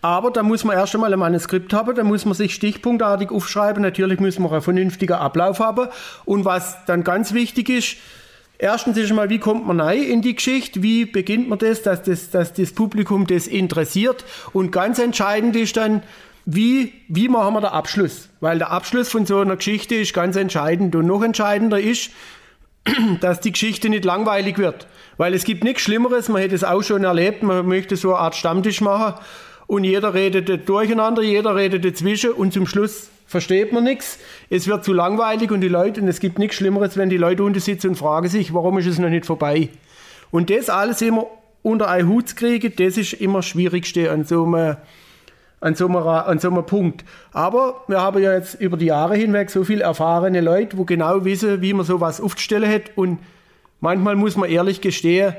Aber 0.00 0.30
da 0.30 0.44
muss 0.44 0.62
man 0.62 0.76
erst 0.76 0.94
einmal 0.94 1.12
ein 1.12 1.18
Manuskript 1.18 1.72
haben, 1.72 1.96
da 1.96 2.04
muss 2.04 2.24
man 2.24 2.34
sich 2.34 2.54
stichpunktartig 2.54 3.32
aufschreiben. 3.32 3.82
Natürlich 3.82 4.20
muss 4.20 4.38
man 4.38 4.52
einen 4.52 4.62
vernünftigen 4.62 5.14
Ablauf 5.14 5.58
haben. 5.58 5.88
Und 6.24 6.44
was 6.44 6.76
dann 6.84 7.02
ganz 7.02 7.34
wichtig 7.34 7.68
ist, 7.68 7.96
erstens 8.56 8.96
ist 8.96 9.12
mal, 9.12 9.28
wie 9.28 9.40
kommt 9.40 9.66
man 9.66 9.80
rein 9.80 10.04
in 10.04 10.22
die 10.22 10.36
Geschichte? 10.36 10.84
Wie 10.84 11.04
beginnt 11.04 11.48
man 11.48 11.58
das, 11.58 11.82
dass 11.82 12.04
das, 12.04 12.30
dass 12.30 12.52
das 12.54 12.70
Publikum 12.70 13.26
das 13.26 13.48
interessiert? 13.48 14.24
Und 14.52 14.70
ganz 14.70 15.00
entscheidend 15.00 15.56
ist 15.56 15.76
dann, 15.78 16.04
wie, 16.44 16.92
wie 17.08 17.28
machen 17.28 17.54
wir 17.54 17.62
den 17.62 17.70
Abschluss? 17.70 18.25
Weil 18.46 18.58
der 18.58 18.70
Abschluss 18.70 19.08
von 19.08 19.26
so 19.26 19.40
einer 19.40 19.56
Geschichte 19.56 19.96
ist 19.96 20.14
ganz 20.14 20.36
entscheidend. 20.36 20.94
Und 20.94 21.06
noch 21.06 21.24
entscheidender 21.24 21.80
ist, 21.80 22.12
dass 23.20 23.40
die 23.40 23.50
Geschichte 23.50 23.88
nicht 23.88 24.04
langweilig 24.04 24.56
wird. 24.56 24.86
Weil 25.16 25.34
es 25.34 25.42
gibt 25.42 25.64
nichts 25.64 25.82
Schlimmeres, 25.82 26.28
man 26.28 26.40
hätte 26.40 26.54
es 26.54 26.62
auch 26.62 26.84
schon 26.84 27.02
erlebt, 27.02 27.42
man 27.42 27.66
möchte 27.66 27.96
so 27.96 28.10
eine 28.10 28.18
Art 28.18 28.36
Stammtisch 28.36 28.80
machen 28.80 29.20
und 29.66 29.82
jeder 29.82 30.14
redet 30.14 30.68
durcheinander, 30.68 31.22
jeder 31.22 31.56
redet 31.56 31.84
dazwischen 31.84 32.30
und 32.30 32.52
zum 32.52 32.68
Schluss 32.68 33.10
versteht 33.26 33.72
man 33.72 33.82
nichts. 33.82 34.20
Es 34.48 34.68
wird 34.68 34.84
zu 34.84 34.92
langweilig 34.92 35.50
und 35.50 35.60
die 35.60 35.66
Leute, 35.66 36.00
und 36.00 36.06
es 36.06 36.20
gibt 36.20 36.38
nichts 36.38 36.54
Schlimmeres, 36.54 36.96
wenn 36.96 37.10
die 37.10 37.16
Leute 37.16 37.42
unten 37.42 37.58
sitzen 37.58 37.88
und 37.88 37.96
fragen 37.96 38.28
sich, 38.28 38.54
warum 38.54 38.78
ist 38.78 38.86
es 38.86 39.00
noch 39.00 39.08
nicht 39.08 39.26
vorbei? 39.26 39.70
Und 40.30 40.50
das 40.50 40.70
alles 40.70 41.02
immer 41.02 41.26
unter 41.62 41.88
einen 41.88 42.08
Hut 42.08 42.28
zu 42.28 42.36
kriegen, 42.36 42.72
das 42.76 42.96
ist 42.96 43.14
immer 43.14 43.38
das 43.38 43.46
Schwierigste 43.46 44.08
an 44.12 44.22
so 44.22 44.44
einem 44.44 44.76
an 45.60 45.74
so, 45.74 45.86
einem, 45.86 45.96
an 45.96 46.38
so 46.38 46.48
einem 46.50 46.64
Punkt. 46.66 47.04
Aber 47.32 47.82
wir 47.88 48.00
haben 48.00 48.22
ja 48.22 48.34
jetzt 48.34 48.60
über 48.60 48.76
die 48.76 48.86
Jahre 48.86 49.16
hinweg 49.16 49.50
so 49.50 49.64
viele 49.64 49.84
erfahrene 49.84 50.40
Leute, 50.40 50.76
wo 50.76 50.84
genau 50.84 51.24
wissen, 51.24 51.62
wie 51.62 51.72
man 51.72 51.86
sowas 51.86 52.20
aufzustellen 52.20 52.70
hat. 52.70 52.92
Und 52.94 53.18
manchmal 53.80 54.16
muss 54.16 54.36
man 54.36 54.50
ehrlich 54.50 54.80
gestehen, 54.80 55.34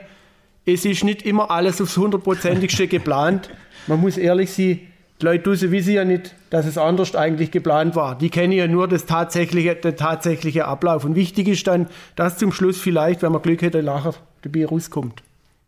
es 0.65 0.83
ist 0.83 1.03
nicht 1.03 1.21
immer 1.21 1.49
alles 1.51 1.81
aufs 1.81 1.97
hundertprozentigste 1.97 2.87
geplant. 2.87 3.49
Man 3.87 4.01
muss 4.01 4.17
ehrlich 4.17 4.51
sein, 4.51 4.81
die 5.21 5.25
Leute 5.25 5.71
wissen 5.71 5.93
ja 5.93 6.05
nicht, 6.05 6.35
dass 6.49 6.65
es 6.65 6.77
anders 6.77 7.15
eigentlich 7.15 7.49
geplant 7.49 7.95
war. 7.95 8.15
Die 8.17 8.29
kennen 8.29 8.53
ja 8.53 8.67
nur 8.67 8.87
das 8.87 9.05
tatsächliche, 9.05 9.75
den 9.75 9.95
tatsächlichen 9.95 10.63
Ablauf. 10.63 11.05
Und 11.05 11.15
wichtig 11.15 11.47
ist 11.47 11.65
dann, 11.65 11.87
dass 12.15 12.37
zum 12.37 12.51
Schluss 12.51 12.79
vielleicht, 12.79 13.23
wenn 13.23 13.31
man 13.31 13.41
Glück 13.41 13.61
hätte, 13.61 13.81
nachher 13.81 14.13
dabei 14.43 14.65
rauskommt. 14.65 15.23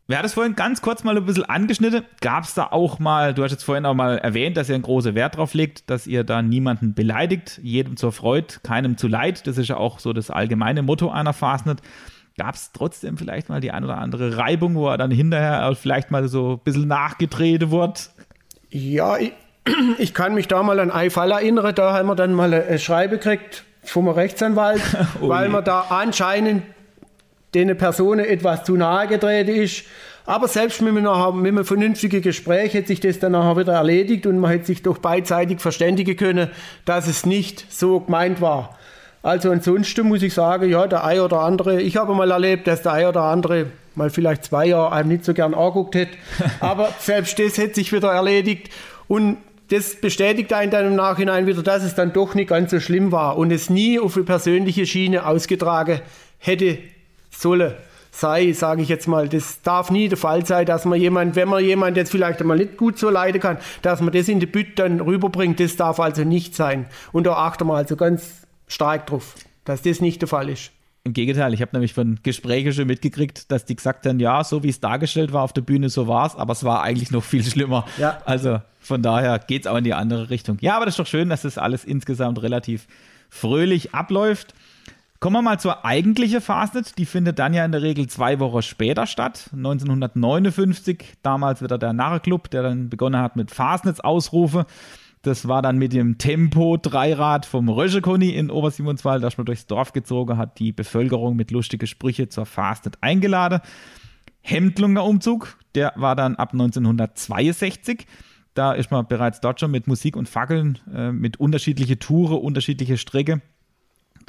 Wir 0.09 0.17
hatten 0.17 0.25
es 0.25 0.33
vorhin 0.33 0.55
ganz 0.55 0.81
kurz 0.81 1.03
mal 1.03 1.15
ein 1.15 1.23
bisschen 1.23 1.45
angeschnitten. 1.45 2.03
Gab 2.19 2.43
es 2.43 2.55
da 2.55 2.69
auch 2.71 2.97
mal, 2.97 3.35
du 3.35 3.43
hast 3.43 3.51
jetzt 3.51 3.63
vorhin 3.63 3.85
auch 3.85 3.93
mal 3.93 4.17
erwähnt, 4.17 4.57
dass 4.57 4.67
ihr 4.67 4.73
einen 4.73 4.81
großen 4.81 5.13
Wert 5.13 5.37
drauf 5.37 5.53
legt, 5.53 5.87
dass 5.87 6.07
ihr 6.07 6.23
da 6.23 6.41
niemanden 6.41 6.95
beleidigt, 6.95 7.59
jedem 7.61 7.95
zur 7.95 8.11
Freude, 8.11 8.55
keinem 8.63 8.97
zu 8.97 9.07
leid. 9.07 9.45
Das 9.45 9.59
ist 9.59 9.67
ja 9.67 9.77
auch 9.77 9.99
so 9.99 10.11
das 10.11 10.31
allgemeine 10.31 10.81
Motto 10.81 11.11
einer 11.11 11.33
Fastnet. 11.33 11.81
Gab 12.39 12.55
es 12.55 12.71
trotzdem 12.71 13.19
vielleicht 13.19 13.49
mal 13.49 13.61
die 13.61 13.69
ein 13.69 13.83
oder 13.83 13.99
andere 13.99 14.35
Reibung, 14.35 14.73
wo 14.73 14.87
er 14.87 14.97
dann 14.97 15.11
hinterher 15.11 15.75
vielleicht 15.75 16.09
mal 16.09 16.27
so 16.27 16.53
ein 16.53 16.59
bisschen 16.63 16.87
nachgetreten 16.87 17.69
wird? 17.69 18.09
Ja, 18.71 19.15
ich, 19.17 19.33
ich 19.99 20.15
kann 20.15 20.33
mich 20.33 20.47
da 20.47 20.63
mal 20.63 20.79
an 20.79 20.89
einen 20.89 21.11
Fall 21.11 21.29
erinnern. 21.29 21.75
Da 21.75 21.93
haben 21.93 22.07
wir 22.07 22.15
dann 22.15 22.33
mal 22.33 22.51
eine 22.51 22.79
Schreibe 22.79 23.17
gekriegt 23.17 23.63
vom 23.83 24.07
Rechtsanwalt, 24.07 24.81
oh 25.21 25.29
weil 25.29 25.49
man 25.49 25.63
da 25.63 25.81
anscheinend 25.89 26.63
den 27.53 27.75
Personen 27.77 28.25
etwas 28.25 28.63
zu 28.63 28.75
nahe 28.75 29.07
getreten 29.07 29.55
ist. 29.55 29.83
Aber 30.25 30.47
selbst 30.47 30.81
mit 30.81 30.95
einem, 30.95 31.41
mit 31.41 31.51
einem 31.51 31.65
vernünftigen 31.65 32.21
Gespräch 32.21 32.73
hätte 32.73 32.89
sich 32.89 32.99
das 32.99 33.17
dann 33.19 33.31
nachher 33.31 33.57
wieder 33.57 33.73
erledigt 33.73 34.27
und 34.27 34.37
man 34.37 34.51
hätte 34.51 34.65
sich 34.65 34.83
doch 34.83 34.99
beidseitig 34.99 35.59
verständigen 35.59 36.15
können, 36.15 36.49
dass 36.85 37.07
es 37.07 37.25
nicht 37.25 37.65
so 37.69 38.01
gemeint 38.01 38.39
war. 38.39 38.77
Also 39.21 39.51
ansonsten 39.51 40.07
muss 40.07 40.21
ich 40.21 40.33
sagen, 40.33 40.69
ja, 40.69 40.87
der 40.87 41.03
ein 41.03 41.19
oder 41.19 41.41
andere, 41.41 41.81
ich 41.81 41.97
habe 41.97 42.13
mal 42.13 42.29
erlebt, 42.31 42.67
dass 42.67 42.83
der 42.83 42.93
ein 42.93 43.07
oder 43.07 43.23
andere 43.23 43.65
mal 43.95 44.09
vielleicht 44.09 44.45
zwei 44.45 44.67
Jahre 44.67 44.93
einem 44.93 45.09
nicht 45.09 45.25
so 45.25 45.33
gern 45.33 45.53
anguckt 45.53 45.95
hätte, 45.95 46.15
aber 46.59 46.93
selbst 46.99 47.37
das 47.39 47.57
hätte 47.57 47.75
sich 47.75 47.91
wieder 47.91 48.11
erledigt 48.11 48.69
und 49.07 49.37
das 49.71 49.95
bestätigt 49.95 50.53
einen 50.53 50.71
dann 50.71 50.85
im 50.85 50.95
Nachhinein 50.95 51.47
wieder, 51.47 51.61
dass 51.63 51.83
es 51.83 51.95
dann 51.95 52.13
doch 52.13 52.33
nicht 52.33 52.49
ganz 52.49 52.71
so 52.71 52.79
schlimm 52.79 53.11
war 53.11 53.37
und 53.37 53.51
es 53.51 53.69
nie 53.69 53.99
auf 53.99 54.15
eine 54.15 54.25
persönliche 54.25 54.85
Schiene 54.85 55.25
ausgetragen 55.25 56.01
hätte 56.37 56.77
solle 57.41 57.77
sei, 58.11 58.51
sage 58.53 58.81
ich 58.81 58.89
jetzt 58.89 59.07
mal, 59.07 59.29
das 59.29 59.61
darf 59.61 59.91
nie 59.91 60.09
der 60.09 60.17
Fall 60.17 60.45
sein, 60.45 60.65
dass 60.65 60.85
man 60.85 60.99
jemand, 60.99 61.35
wenn 61.35 61.47
man 61.47 61.63
jemand 61.63 61.97
jetzt 61.97 62.11
vielleicht 62.11 62.41
einmal 62.41 62.57
nicht 62.57 62.77
gut 62.77 62.97
so 62.97 63.09
leiden 63.09 63.39
kann, 63.39 63.57
dass 63.81 64.01
man 64.01 64.11
das 64.11 64.27
in 64.27 64.39
die 64.39 64.45
Bütt 64.45 64.79
dann 64.79 64.99
rüberbringt, 64.99 65.59
das 65.59 65.75
darf 65.75 65.99
also 65.99 66.23
nicht 66.23 66.55
sein. 66.55 66.87
Und 67.11 67.25
da 67.25 67.33
achte 67.33 67.65
mal 67.65 67.77
also 67.77 67.95
ganz 67.95 68.47
stark 68.67 69.07
drauf, 69.07 69.35
dass 69.63 69.81
das 69.81 70.01
nicht 70.01 70.21
der 70.21 70.27
Fall 70.27 70.49
ist. 70.49 70.71
Im 71.05 71.13
Gegenteil, 71.13 71.53
ich 71.53 71.61
habe 71.61 71.71
nämlich 71.73 71.93
von 71.93 72.19
Gesprächen 72.23 72.73
schon 72.73 72.87
mitgekriegt, 72.87 73.51
dass 73.51 73.65
die 73.65 73.75
gesagt 73.75 74.05
haben, 74.05 74.19
ja, 74.19 74.43
so 74.43 74.63
wie 74.63 74.69
es 74.69 74.79
dargestellt 74.79 75.31
war 75.31 75.43
auf 75.43 75.53
der 75.53 75.61
Bühne, 75.61 75.89
so 75.89 76.07
war 76.07 76.27
es, 76.27 76.35
aber 76.35 76.51
es 76.51 76.63
war 76.63 76.83
eigentlich 76.83 77.11
noch 77.11 77.23
viel 77.23 77.43
schlimmer. 77.43 77.85
Ja. 77.97 78.21
Also 78.25 78.61
von 78.79 79.01
daher 79.01 79.39
geht 79.39 79.63
es 79.63 79.67
auch 79.67 79.77
in 79.77 79.85
die 79.85 79.93
andere 79.93 80.29
Richtung. 80.29 80.57
Ja, 80.61 80.75
aber 80.75 80.85
das 80.85 80.93
ist 80.93 80.99
doch 80.99 81.07
schön, 81.07 81.29
dass 81.29 81.43
das 81.43 81.57
alles 81.57 81.85
insgesamt 81.85 82.41
relativ 82.41 82.87
fröhlich 83.29 83.93
abläuft. 83.93 84.53
Kommen 85.19 85.35
wir 85.35 85.41
mal 85.41 85.59
zur 85.59 85.83
eigentlichen 85.83 86.39
Fastnet. 86.39 86.97
Die 86.97 87.05
findet 87.05 87.39
dann 87.39 87.53
ja 87.53 87.65
in 87.65 87.73
der 87.73 87.81
Regel 87.81 88.07
zwei 88.07 88.39
Wochen 88.39 88.61
später 88.61 89.05
statt. 89.05 89.49
1959, 89.53 91.17
damals 91.21 91.61
wieder 91.61 91.77
der 91.77 91.91
Narrenclub, 91.91 92.49
der 92.49 92.63
dann 92.63 92.89
begonnen 92.89 93.21
hat 93.21 93.35
mit 93.35 93.51
Fastnets-Ausrufe. 93.51 94.65
Das 95.21 95.45
war 95.49 95.61
dann 95.61 95.77
mit 95.77 95.91
dem 95.91 96.17
Tempo-Dreirad 96.19 97.45
vom 97.45 97.67
Röschekoni 97.67 98.29
in 98.29 98.49
Obersimonswald, 98.49 99.21
das 99.21 99.37
man 99.37 99.45
durchs 99.45 99.67
Dorf 99.67 99.91
gezogen 99.91 100.37
hat, 100.37 100.57
die 100.57 100.71
Bevölkerung 100.71 101.35
mit 101.35 101.51
lustigen 101.51 101.85
Sprüche 101.85 102.29
zur 102.29 102.45
Fastnet 102.45 102.97
eingeladen. 103.01 103.59
Hemdlunger 104.39 105.03
Umzug, 105.03 105.57
der 105.75 105.91
war 105.97 106.15
dann 106.15 106.37
ab 106.37 106.53
1962. 106.53 108.07
Da 108.53 108.71
ist 108.71 108.89
man 108.89 109.05
bereits 109.05 109.41
dort 109.41 109.59
schon 109.59 109.71
mit 109.71 109.85
Musik 109.85 110.15
und 110.15 110.29
Fackeln, 110.29 110.79
äh, 110.95 111.11
mit 111.11 111.41
unterschiedliche 111.41 111.99
Touren, 111.99 112.39
unterschiedliche 112.39 112.97
Strecke 112.97 113.41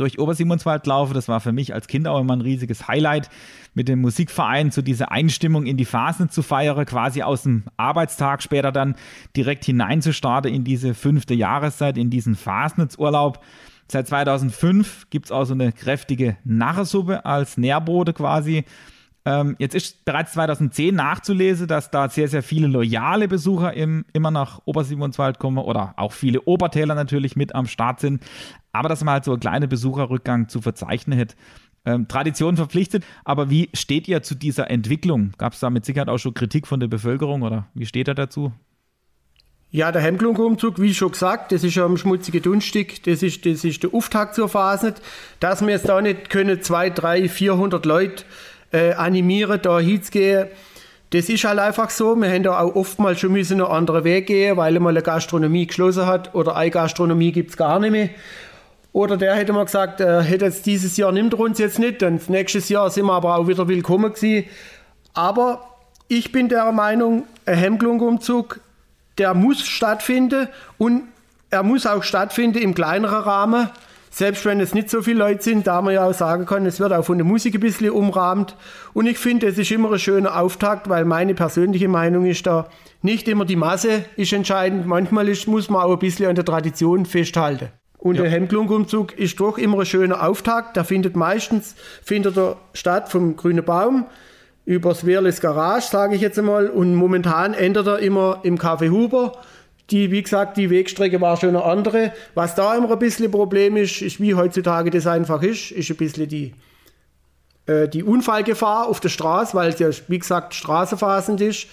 durch 0.00 0.18
Obersimonswald 0.18 0.86
laufe. 0.86 1.14
Das 1.14 1.28
war 1.28 1.40
für 1.40 1.52
mich 1.52 1.74
als 1.74 1.86
Kind 1.86 2.08
auch 2.08 2.20
immer 2.20 2.34
ein 2.34 2.40
riesiges 2.40 2.88
Highlight, 2.88 3.28
mit 3.74 3.88
dem 3.88 4.00
Musikverein 4.00 4.72
zu 4.72 4.82
dieser 4.82 5.12
Einstimmung 5.12 5.66
in 5.66 5.76
die 5.76 5.84
Phasen 5.84 6.30
zu 6.30 6.42
feiern, 6.42 6.84
quasi 6.86 7.22
aus 7.22 7.42
dem 7.44 7.64
Arbeitstag 7.76 8.42
später 8.42 8.72
dann 8.72 8.96
direkt 9.36 9.64
hineinzustarten 9.64 10.52
in 10.52 10.64
diese 10.64 10.94
fünfte 10.94 11.34
Jahreszeit, 11.34 11.96
in 11.96 12.10
diesen 12.10 12.34
Fasnitzurlaub. 12.34 13.40
Seit 13.88 14.08
2005 14.08 15.10
gibt 15.10 15.26
es 15.26 15.32
auch 15.32 15.44
so 15.44 15.54
eine 15.54 15.72
kräftige 15.72 16.36
Narresuppe 16.44 17.24
als 17.24 17.56
Nährbote 17.56 18.12
quasi. 18.12 18.64
Ähm, 19.26 19.56
jetzt 19.58 19.74
ist 19.74 20.04
bereits 20.06 20.32
2010 20.32 20.94
nachzulesen, 20.94 21.66
dass 21.66 21.90
da 21.90 22.08
sehr, 22.08 22.28
sehr 22.28 22.42
viele 22.42 22.68
loyale 22.68 23.28
Besucher 23.28 23.74
im, 23.74 24.06
immer 24.14 24.30
nach 24.30 24.60
Obersimonswald 24.64 25.38
kommen 25.38 25.58
oder 25.58 25.92
auch 25.96 26.12
viele 26.12 26.40
Obertäler 26.42 26.94
natürlich 26.94 27.36
mit 27.36 27.54
am 27.54 27.66
Start 27.66 28.00
sind. 28.00 28.22
Aber 28.72 28.88
dass 28.88 29.02
man 29.04 29.14
halt 29.14 29.24
so 29.24 29.32
einen 29.32 29.40
kleinen 29.40 29.68
Besucherrückgang 29.68 30.48
zu 30.48 30.60
verzeichnen 30.60 31.18
hat. 31.18 31.36
Ähm, 31.84 32.08
Tradition 32.08 32.56
verpflichtet, 32.56 33.04
aber 33.24 33.48
wie 33.48 33.70
steht 33.72 34.06
ihr 34.06 34.22
zu 34.22 34.34
dieser 34.34 34.70
Entwicklung? 34.70 35.32
Gab 35.38 35.54
es 35.54 35.60
da 35.60 35.70
mit 35.70 35.86
Sicherheit 35.86 36.10
auch 36.10 36.18
schon 36.18 36.34
Kritik 36.34 36.66
von 36.66 36.78
der 36.78 36.88
Bevölkerung 36.88 37.40
oder 37.40 37.68
wie 37.72 37.86
steht 37.86 38.06
er 38.06 38.14
dazu? 38.14 38.52
Ja, 39.72 39.92
der 39.92 40.02
Hemdlung-Umzug, 40.02 40.80
wie 40.80 40.92
schon 40.92 41.12
gesagt, 41.12 41.52
das 41.52 41.62
ist 41.62 41.76
ja 41.76 41.84
am 41.84 41.96
schmutzigen 41.96 42.42
Dunstig, 42.42 43.04
das 43.04 43.22
ist, 43.22 43.46
das 43.46 43.64
ist 43.64 43.82
der 43.84 43.94
Auftakt 43.94 44.34
zur 44.34 44.48
Phase. 44.48 44.94
Dass 45.38 45.62
wir 45.62 45.70
jetzt 45.70 45.88
da 45.88 46.02
nicht 46.02 46.28
können, 46.28 46.60
zwei, 46.60 46.90
drei, 46.90 47.28
vierhundert 47.28 47.86
Leute 47.86 48.24
äh, 48.72 48.94
animieren, 48.94 49.60
da 49.62 49.78
hinzugehen. 49.78 50.48
Das 51.10 51.28
ist 51.28 51.44
halt 51.44 51.60
einfach 51.60 51.90
so. 51.90 52.16
Wir 52.16 52.30
haben 52.30 52.42
da 52.42 52.58
auch 52.58 52.74
oftmals 52.74 53.20
schon 53.20 53.32
müssen 53.32 53.60
einen 53.60 53.70
anderen 53.70 54.02
Weg 54.02 54.26
gehen, 54.26 54.56
weil 54.56 54.78
mal 54.80 54.90
eine 54.90 55.02
Gastronomie 55.02 55.68
geschlossen 55.68 56.06
hat 56.06 56.34
oder 56.34 56.56
eine 56.56 56.70
Gastronomie 56.70 57.30
gibt 57.30 57.50
es 57.50 57.56
gar 57.56 57.78
nicht 57.78 57.92
mehr. 57.92 58.10
Oder 58.92 59.16
der 59.16 59.34
hätte 59.34 59.52
mal 59.52 59.64
gesagt, 59.64 60.00
er 60.00 60.22
hätte 60.22 60.46
jetzt 60.46 60.66
dieses 60.66 60.96
Jahr 60.96 61.12
nimmt 61.12 61.34
uns 61.34 61.58
jetzt 61.58 61.78
nicht, 61.78 62.02
dann 62.02 62.20
nächstes 62.28 62.68
Jahr 62.68 62.90
sind 62.90 63.06
wir 63.06 63.12
aber 63.12 63.36
auch 63.36 63.46
wieder 63.46 63.68
willkommen 63.68 64.12
gewesen. 64.12 64.48
Aber 65.14 65.76
ich 66.08 66.32
bin 66.32 66.48
der 66.48 66.72
Meinung, 66.72 67.24
ein 67.46 67.56
Hemklung-Umzug, 67.56 68.60
der 69.18 69.34
muss 69.34 69.60
stattfinden 69.62 70.48
und 70.76 71.04
er 71.50 71.62
muss 71.62 71.86
auch 71.86 72.02
stattfinden 72.02 72.58
im 72.58 72.74
kleineren 72.74 73.22
Rahmen. 73.22 73.70
Selbst 74.12 74.44
wenn 74.44 74.58
es 74.58 74.74
nicht 74.74 74.90
so 74.90 75.02
viele 75.02 75.20
Leute 75.20 75.42
sind, 75.44 75.68
da 75.68 75.80
man 75.82 75.94
ja 75.94 76.04
auch 76.04 76.12
sagen 76.12 76.44
kann, 76.44 76.66
es 76.66 76.80
wird 76.80 76.92
auch 76.92 77.04
von 77.04 77.16
der 77.16 77.24
Musik 77.24 77.54
ein 77.54 77.60
bisschen 77.60 77.90
umrahmt. 77.90 78.56
Und 78.92 79.06
ich 79.06 79.18
finde, 79.18 79.46
es 79.46 79.56
ist 79.56 79.70
immer 79.70 79.92
ein 79.92 80.00
schöner 80.00 80.36
Auftakt, 80.36 80.88
weil 80.88 81.04
meine 81.04 81.34
persönliche 81.34 81.86
Meinung 81.86 82.26
ist 82.26 82.44
da, 82.44 82.66
nicht 83.02 83.28
immer 83.28 83.44
die 83.44 83.54
Masse 83.54 84.04
ist 84.16 84.32
entscheidend. 84.32 84.86
Manchmal 84.86 85.28
ist, 85.28 85.46
muss 85.46 85.70
man 85.70 85.82
auch 85.82 85.92
ein 85.92 85.98
bisschen 86.00 86.26
an 86.26 86.34
der 86.34 86.44
Tradition 86.44 87.06
festhalten. 87.06 87.68
Und 88.00 88.16
ja. 88.16 88.22
der 88.22 88.30
Hemklungumzug 88.30 89.16
ist 89.18 89.38
doch 89.40 89.58
immer 89.58 89.80
ein 89.80 89.86
schöner 89.86 90.26
Auftakt. 90.26 90.76
Der 90.76 90.84
findet 90.84 91.16
meistens 91.16 91.76
findet 92.02 92.36
er 92.36 92.56
statt 92.72 93.08
vom 93.08 93.36
Grünen 93.36 93.64
Baum 93.64 94.06
übers 94.64 95.04
Wehrles 95.04 95.40
Garage, 95.40 95.86
sage 95.88 96.14
ich 96.14 96.20
jetzt 96.20 96.38
einmal. 96.38 96.68
Und 96.68 96.94
momentan 96.94 97.54
ändert 97.54 97.86
er 97.86 97.98
immer 97.98 98.40
im 98.42 98.58
Café 98.58 98.90
Huber 98.90 99.32
die, 99.90 100.10
wie 100.10 100.22
gesagt, 100.22 100.56
die 100.56 100.70
Wegstrecke 100.70 101.20
war 101.20 101.36
schon 101.36 101.50
eine 101.50 101.64
andere. 101.64 102.12
Was 102.34 102.54
da 102.54 102.74
immer 102.74 102.90
ein 102.92 102.98
bisschen 102.98 103.30
Problem 103.30 103.76
ist, 103.76 104.02
ist 104.02 104.20
wie 104.20 104.34
heutzutage 104.34 104.90
das 104.90 105.06
einfach 105.06 105.42
ist, 105.42 105.72
ist 105.72 105.90
ein 105.90 105.96
bisschen 105.96 106.28
die, 106.28 106.54
äh, 107.66 107.88
die 107.88 108.04
Unfallgefahr 108.04 108.88
auf 108.88 109.00
der 109.00 109.08
Straße, 109.08 109.54
weil 109.54 109.70
es 109.70 109.78
ja, 109.78 109.88
wie 110.08 110.18
gesagt, 110.18 110.54
straßenfasend 110.54 111.40
ist. 111.40 111.66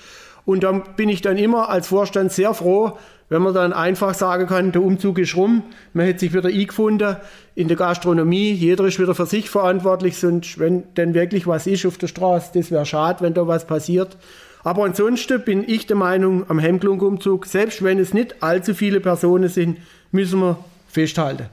Und 0.45 0.63
dann 0.63 0.83
bin 0.95 1.09
ich 1.09 1.21
dann 1.21 1.37
immer 1.37 1.69
als 1.69 1.87
Vorstand 1.87 2.31
sehr 2.31 2.53
froh, 2.53 2.97
wenn 3.29 3.41
man 3.41 3.53
dann 3.53 3.73
einfach 3.73 4.13
sagen 4.13 4.47
kann, 4.47 4.71
der 4.71 4.81
Umzug 4.81 5.19
ist 5.19 5.35
rum, 5.35 5.63
man 5.93 6.05
hätte 6.05 6.19
sich 6.19 6.33
wieder 6.33 6.49
eingefunden 6.49 7.17
in 7.55 7.67
der 7.67 7.77
Gastronomie, 7.77 8.51
jeder 8.51 8.85
ist 8.85 8.99
wieder 8.99 9.15
für 9.15 9.25
sich 9.25 9.49
verantwortlich, 9.49 10.17
sonst 10.17 10.59
wenn 10.59 10.93
denn 10.95 11.13
wirklich 11.13 11.45
was 11.45 11.67
ist 11.67 11.85
auf 11.85 11.97
der 11.97 12.07
Straße, 12.07 12.51
das 12.53 12.71
wäre 12.71 12.85
schade, 12.85 13.21
wenn 13.21 13.33
da 13.33 13.47
was 13.47 13.67
passiert. 13.67 14.17
Aber 14.63 14.85
ansonsten 14.85 15.41
bin 15.43 15.63
ich 15.67 15.87
der 15.87 15.95
Meinung, 15.95 16.49
am 16.49 16.59
Hemklungumzug, 16.59 17.45
selbst 17.45 17.83
wenn 17.83 17.99
es 17.99 18.13
nicht 18.13 18.43
allzu 18.43 18.73
viele 18.73 18.99
Personen 18.99 19.49
sind, 19.49 19.77
müssen 20.11 20.39
wir 20.39 20.57
festhalten. 20.87 21.47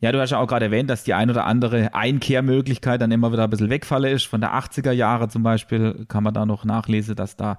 Ja, 0.00 0.10
du 0.10 0.20
hast 0.20 0.30
ja 0.30 0.38
auch 0.38 0.48
gerade 0.48 0.64
erwähnt, 0.64 0.90
dass 0.90 1.04
die 1.04 1.14
ein 1.14 1.30
oder 1.30 1.44
andere 1.44 1.94
Einkehrmöglichkeit 1.94 3.00
dann 3.00 3.12
immer 3.12 3.32
wieder 3.32 3.44
ein 3.44 3.50
bisschen 3.50 3.70
wegfalle 3.70 4.10
ist. 4.10 4.24
Von 4.24 4.40
der 4.40 4.52
80er 4.52 4.90
Jahre 4.90 5.28
zum 5.28 5.44
Beispiel 5.44 6.06
kann 6.08 6.24
man 6.24 6.34
da 6.34 6.44
noch 6.44 6.64
nachlesen, 6.64 7.14
dass 7.14 7.36
da 7.36 7.56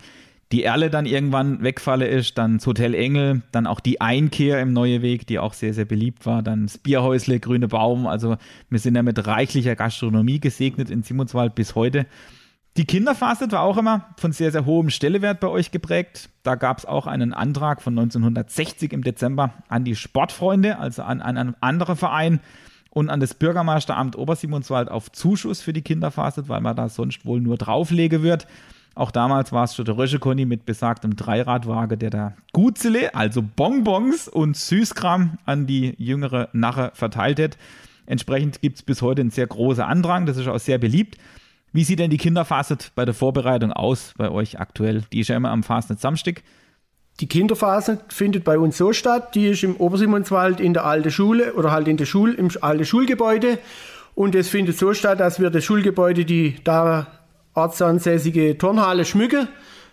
die 0.54 0.64
Erle 0.64 0.92
dann 0.92 1.08
irgendwann 1.08 1.64
wegfalle 1.64 2.08
ist, 2.08 2.38
dann 2.38 2.58
das 2.58 2.68
Hotel 2.68 2.94
Engel, 2.94 3.42
dann 3.52 3.66
auch 3.66 3.80
die 3.80 4.02
Einkehr 4.02 4.62
im 4.62 4.72
Neue 4.72 5.02
Weg, 5.02 5.26
die 5.26 5.40
auch 5.40 5.54
sehr, 5.54 5.74
sehr 5.74 5.86
beliebt 5.86 6.28
war, 6.28 6.44
dann 6.44 6.68
das 6.68 6.78
Bierhäusle, 6.78 7.40
Grüne 7.40 7.68
Baum. 7.68 8.06
Also 8.06 8.38
wir 8.70 8.78
sind 8.78 8.96
ja 8.96 9.02
mit 9.02 9.26
reichlicher 9.26 9.76
Gastronomie 9.76 10.40
gesegnet 10.40 10.92
in 10.92 11.02
Simonswald 11.02 11.56
bis 11.56 11.74
heute. 11.74 12.06
Die 12.78 12.86
Kinderphase 12.86 13.52
war 13.52 13.62
auch 13.62 13.78
immer 13.78 14.14
von 14.18 14.32
sehr, 14.32 14.52
sehr 14.52 14.68
hohem 14.68 14.92
Stellewert 14.92 15.40
bei 15.40 15.48
euch 15.48 15.72
geprägt. 15.72 16.30
Da 16.44 16.54
gab 16.54 16.78
es 16.78 16.86
auch 16.86 17.08
einen 17.08 17.34
Antrag 17.34 17.82
von 17.82 17.98
1960 17.98 18.94
im 18.94 19.04
Dezember 19.04 19.56
an 19.70 19.84
die 19.84 19.96
Sportfreunde, 19.96 20.78
also 20.78 21.02
an, 21.02 21.22
an 21.22 21.38
einen 21.38 21.56
anderen 21.62 21.96
Verein 21.96 22.40
und 22.92 23.10
an 23.10 23.20
das 23.20 23.34
Bürgermeisteramt 23.34 24.16
Obersimonswald 24.16 24.92
auf 24.92 25.12
Zuschuss 25.12 25.62
für 25.62 25.74
die 25.74 25.82
Kinderphase, 25.82 26.48
weil 26.48 26.62
man 26.62 26.76
da 26.76 26.90
sonst 26.90 27.26
wohl 27.26 27.42
nur 27.42 27.58
drauflege 27.58 28.22
wird. 28.22 28.46
Auch 28.96 29.10
damals 29.10 29.52
war 29.52 29.64
es 29.64 29.76
schon 29.76 29.86
der 29.86 29.98
Röschekonny 29.98 30.46
mit 30.46 30.66
besagtem 30.66 31.16
Dreiradwagen, 31.16 31.98
der 31.98 32.10
da 32.12 32.34
Gutzele, 32.52 33.16
also 33.16 33.42
Bonbons 33.42 34.28
und 34.28 34.56
Süßkram 34.56 35.40
an 35.46 35.66
die 35.66 35.96
jüngere 35.98 36.50
Narre 36.54 36.92
verteilt 36.94 37.40
hat. 37.40 37.58
Entsprechend 38.06 38.62
gibt 38.62 38.78
es 38.78 38.84
bis 38.84 39.02
heute 39.02 39.22
einen 39.22 39.32
sehr 39.32 39.48
großen 39.48 39.84
Andrang, 39.84 40.26
das 40.26 40.38
ist 40.38 40.48
auch 40.48 40.60
sehr 40.60 40.78
beliebt. 40.78 41.18
Wie 41.72 41.84
sieht 41.84 41.98
denn 41.98 42.12
die 42.12 42.18
Kinderphase 42.18 42.78
bei 42.94 43.04
der 43.04 43.16
Vorbereitung 43.16 43.72
aus 43.72 44.14
bei 44.16 44.30
euch 44.30 44.60
aktuell? 44.60 45.04
Die 45.12 45.22
ist 45.22 45.30
ja 45.30 45.38
immer 45.38 45.50
am 45.50 45.64
Fastnet 45.64 46.00
Samstag. 46.00 46.44
Die 47.20 47.28
Kinderphase 47.28 48.00
findet 48.10 48.44
bei 48.44 48.60
uns 48.60 48.78
so 48.78 48.94
statt, 48.94 49.34
die 49.34 49.48
ist 49.48 49.64
im 49.64 49.76
Obersimonswald 49.78 50.60
in 50.60 50.74
der 50.74 50.86
alten 50.86 51.10
Schule 51.10 51.54
oder 51.54 51.72
halt 51.72 51.88
in 51.88 51.98
der 51.98 52.06
Schule, 52.06 52.34
im 52.34 52.50
alten 52.62 52.86
Schulgebäude. 52.86 53.58
Und 54.14 54.36
es 54.36 54.50
findet 54.50 54.78
so 54.78 54.94
statt, 54.94 55.20
dass 55.20 55.40
wir 55.40 55.50
das 55.50 55.64
Schulgebäude, 55.64 56.26
die 56.26 56.58
da 56.64 57.08
ortsansässige 57.54 58.58
Turnhalle 58.58 59.06
schmücken 59.06 59.48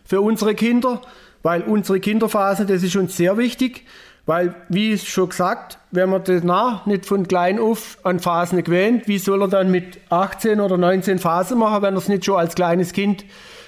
für 0.05 0.21
unsere 0.21 0.55
Kinder, 0.55 1.01
weil 1.43 1.63
unsere 1.63 2.01
Kinderphase, 2.01 2.67
das 2.67 2.83
ist 2.83 2.97
uns 2.97 3.17
sehr 3.17 3.37
wichtig. 3.37 3.85
Weil, 4.27 4.55
wie 4.69 4.97
schon 4.99 5.31
gesagt, 5.31 5.79
wenn 5.91 6.11
man 6.11 6.23
danach 6.23 6.87
nicht 6.87 7.07
von 7.07 7.27
klein 7.27 7.59
auf 7.59 7.99
an 8.05 8.21
Phasen 8.21 8.63
gewöhnt, 8.63 9.09
wie 9.09 9.19
soll 9.19 9.43
er 9.43 9.49
dann 9.49 9.71
mit 9.71 9.99
18 10.11 10.61
oder 10.61 10.77
19 10.77 11.19
Phasen 11.19 11.59
machen, 11.59 11.83
wenn 11.83 11.95
er 11.95 11.99
es 11.99 12.09
nicht 12.09 12.25
schon 12.25 12.39
als 12.39 12.55
kleines 12.55 12.93
Kind 12.93 13.25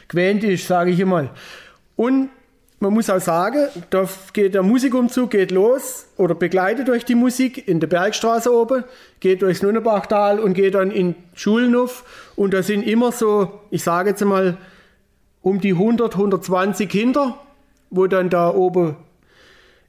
gewöhnt 0.09 0.45
ist, 0.45 0.67
sage 0.69 0.91
ich 0.91 1.01
einmal. 1.01 1.31
Und 1.97 2.29
man 2.83 2.93
muss 2.93 3.09
auch 3.09 3.21
sagen, 3.21 3.69
da 3.91 4.09
geht 4.33 4.55
der 4.55 4.65
Musikumzug 4.65 5.31
geht 5.31 5.53
los 5.53 6.07
oder 6.17 6.35
begleitet 6.35 6.89
durch 6.89 7.05
die 7.05 7.15
Musik 7.15 7.69
in 7.69 7.79
der 7.79 7.87
Bergstraße 7.87 8.53
oben, 8.53 8.83
geht 9.21 9.43
durchs 9.43 9.63
Nunnebachtal 9.63 10.41
und 10.41 10.55
geht 10.55 10.75
dann 10.75 10.91
in 10.91 11.15
Schulenhof. 11.35 12.03
Und 12.35 12.53
da 12.53 12.65
sind 12.65 12.83
immer 12.83 13.13
so, 13.13 13.61
ich 13.71 13.85
sage 13.85 14.11
jetzt 14.11 14.25
mal, 14.25 14.57
um 15.43 15.61
die 15.61 15.75
100, 15.75 16.15
120 16.15 16.89
Kinder, 16.89 17.39
wo 17.91 18.09
dann 18.09 18.31
da 18.31 18.53
oben 18.53 18.97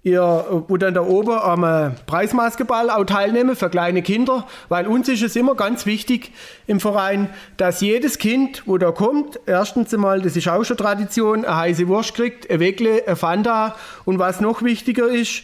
ihr, 0.04 0.64
wo 0.68 0.76
dann 0.76 0.94
da 0.94 1.02
oben 1.02 1.32
am 1.32 1.64
äh, 1.64 1.92
Preismaskeball 2.06 2.90
auch 2.90 3.06
teilnehmen 3.06 3.56
für 3.56 3.70
kleine 3.70 4.02
Kinder, 4.02 4.46
weil 4.68 4.86
uns 4.86 5.08
ist 5.08 5.24
es 5.24 5.36
immer 5.36 5.56
ganz 5.56 5.86
wichtig 5.86 6.32
im 6.68 6.82
Verein, 6.82 7.30
dass 7.56 7.80
jedes 7.80 8.18
Kind, 8.18 8.64
wo 8.66 8.78
da 8.78 8.92
kommt, 8.92 9.40
erstens 9.46 9.94
einmal, 9.94 10.22
das 10.22 10.36
ist 10.36 10.50
auch 10.50 10.64
schon 10.66 10.76
Tradition, 10.76 11.46
eine 11.46 11.56
heiße 11.56 11.88
Wurst 11.88 12.16
kriegt, 12.16 12.52
ein 12.52 12.60
Weckle, 12.60 13.08
ein 13.08 13.16
Fanta 13.16 13.76
und 14.04 14.20
was 14.20 14.42
noch 14.42 14.62
wichtiger 14.62 15.08
ist, 15.08 15.44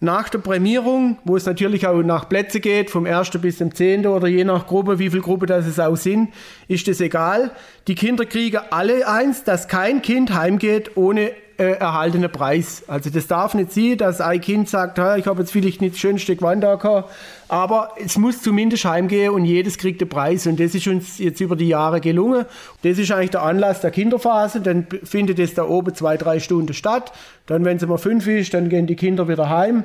nach 0.00 0.28
der 0.28 0.38
Prämierung, 0.38 1.18
wo 1.24 1.36
es 1.36 1.44
natürlich 1.44 1.88
auch 1.88 2.00
nach 2.02 2.28
Plätze 2.28 2.60
geht, 2.60 2.88
vom 2.90 3.04
1. 3.04 3.30
bis 3.40 3.58
zum 3.58 3.74
10. 3.74 4.06
oder 4.06 4.28
je 4.28 4.44
nach 4.44 4.68
Gruppe, 4.68 5.00
wie 5.00 5.10
viele 5.10 5.22
Gruppen 5.22 5.48
das 5.48 5.66
es 5.66 5.80
auch 5.80 5.96
sind, 5.96 6.32
ist 6.68 6.86
es 6.86 7.00
egal. 7.00 7.50
Die 7.88 7.96
Kinder 7.96 8.24
kriegen 8.24 8.60
alle 8.70 9.08
eins, 9.08 9.42
dass 9.42 9.66
kein 9.66 10.00
Kind 10.00 10.32
heimgeht 10.32 10.96
ohne 10.96 11.32
äh, 11.58 11.72
erhaltener 11.72 12.28
Preis. 12.28 12.84
Also 12.86 13.10
das 13.10 13.26
darf 13.26 13.52
nicht 13.54 13.72
sein, 13.72 13.98
dass 13.98 14.20
ein 14.20 14.40
Kind 14.40 14.68
sagt, 14.68 14.98
ich 14.98 15.26
habe 15.26 15.40
jetzt 15.40 15.50
vielleicht 15.50 15.80
nicht 15.80 15.94
das 15.94 16.00
schönste 16.00 16.36
Gewand 16.36 16.62
gehabt, 16.62 17.10
aber 17.48 17.90
es 18.02 18.16
muss 18.16 18.42
zumindest 18.42 18.84
heimgehen 18.84 19.32
und 19.32 19.44
jedes 19.44 19.76
kriegt 19.76 20.00
den 20.00 20.08
Preis. 20.08 20.46
Und 20.46 20.60
das 20.60 20.74
ist 20.74 20.86
uns 20.86 21.18
jetzt 21.18 21.40
über 21.40 21.56
die 21.56 21.68
Jahre 21.68 22.00
gelungen. 22.00 22.46
Das 22.82 22.98
ist 22.98 23.10
eigentlich 23.10 23.30
der 23.30 23.42
Anlass 23.42 23.80
der 23.80 23.90
Kinderphase. 23.90 24.60
Dann 24.60 24.86
findet 25.02 25.38
es 25.40 25.54
da 25.54 25.64
oben 25.64 25.94
zwei, 25.94 26.16
drei 26.16 26.38
Stunden 26.38 26.74
statt. 26.74 27.12
Dann, 27.46 27.64
wenn 27.64 27.76
es 27.76 27.86
mal 27.86 27.98
fünf 27.98 28.26
ist, 28.28 28.54
dann 28.54 28.68
gehen 28.68 28.86
die 28.86 28.96
Kinder 28.96 29.28
wieder 29.28 29.48
heim. 29.48 29.82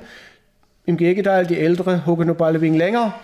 Im 0.86 0.98
Gegenteil, 0.98 1.48
die 1.48 1.58
Älteren 1.58 2.06
hocken 2.06 2.28
noch 2.28 2.40
ein 2.40 2.62
wenig 2.62 2.78
länger. 2.78 3.16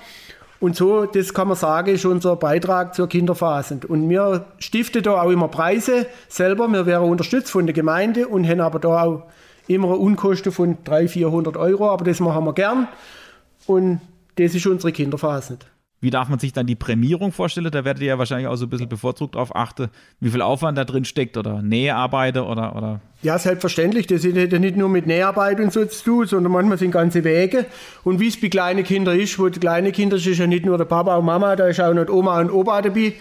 Und 0.59 0.75
so, 0.75 1.05
das 1.05 1.33
kann 1.33 1.47
man 1.47 1.55
sagen, 1.55 1.93
ist 1.93 2.05
unser 2.05 2.35
Beitrag 2.35 2.93
zur 2.93 3.07
Kinderphase. 3.07 3.79
Und 3.87 4.09
wir 4.09 4.45
stiften 4.57 5.01
da 5.01 5.21
auch 5.21 5.29
immer 5.29 5.47
Preise 5.47 6.05
selber. 6.27 6.67
Wir 6.67 6.85
werden 6.85 7.09
unterstützt 7.09 7.49
von 7.49 7.65
der 7.65 7.73
Gemeinde 7.73 8.27
und 8.27 8.47
haben 8.47 8.59
aber 8.59 8.79
da 8.79 9.03
auch 9.03 9.23
immer 9.67 9.87
eine 9.87 9.97
Unkosten 9.97 10.51
von 10.51 10.77
300, 10.83 11.11
400 11.11 11.57
Euro. 11.57 11.89
Aber 11.89 12.03
das 12.03 12.19
machen 12.19 12.43
wir 12.43 12.53
gern. 12.53 12.89
Und 13.67 14.01
das 14.35 14.53
ist 14.53 14.67
unsere 14.67 14.91
Kinderphase. 14.91 15.59
Wie 16.01 16.11
darf 16.11 16.29
man 16.29 16.39
sich 16.39 16.53
dann 16.53 16.65
die 16.65 16.75
Prämierung 16.75 17.33
vorstellen? 17.33 17.69
Da 17.71 17.83
werdet 17.83 18.01
ihr 18.01 18.07
ja 18.07 18.17
wahrscheinlich 18.17 18.47
auch 18.47 18.55
so 18.55 18.65
ein 18.65 18.69
bisschen 18.69 18.87
bevorzugt 18.87 19.35
darauf 19.35 19.53
achten, 19.53 19.89
wie 20.21 20.29
viel 20.29 20.41
Aufwand 20.41 20.77
da 20.77 20.85
drin 20.85 21.03
steckt 21.03 21.35
oder 21.35 21.61
Näharbeiter 21.61 22.49
oder, 22.49 22.75
oder. 22.75 23.01
Ja, 23.21 23.37
selbstverständlich. 23.37 24.07
Das 24.07 24.23
hat 24.23 24.33
ja 24.33 24.59
nicht 24.59 24.77
nur 24.77 24.87
mit 24.87 25.07
Näharbeit 25.07 25.59
und 25.59 25.73
so 25.73 25.83
zu 25.85 26.03
tun, 26.03 26.27
sondern 26.27 26.53
manchmal 26.53 26.77
sind 26.77 26.91
ganze 26.91 27.25
Wege. 27.25 27.65
Und 28.05 28.21
wie 28.21 28.29
es 28.29 28.39
bei 28.39 28.47
kleinen 28.47 28.85
Kindern 28.85 29.19
ist, 29.19 29.37
wo 29.37 29.49
die 29.49 29.59
kleinen 29.59 29.91
Kinder 29.91 30.15
ist, 30.15 30.25
ist 30.25 30.37
ja 30.37 30.47
nicht 30.47 30.65
nur 30.65 30.77
der 30.77 30.85
Papa 30.85 31.17
und 31.17 31.25
Mama, 31.25 31.57
da 31.57 31.67
ist 31.67 31.81
auch 31.81 31.93
noch 31.93 32.07
Oma 32.07 32.39
und 32.39 32.49
Opa 32.49 32.81
dabei. 32.81 33.15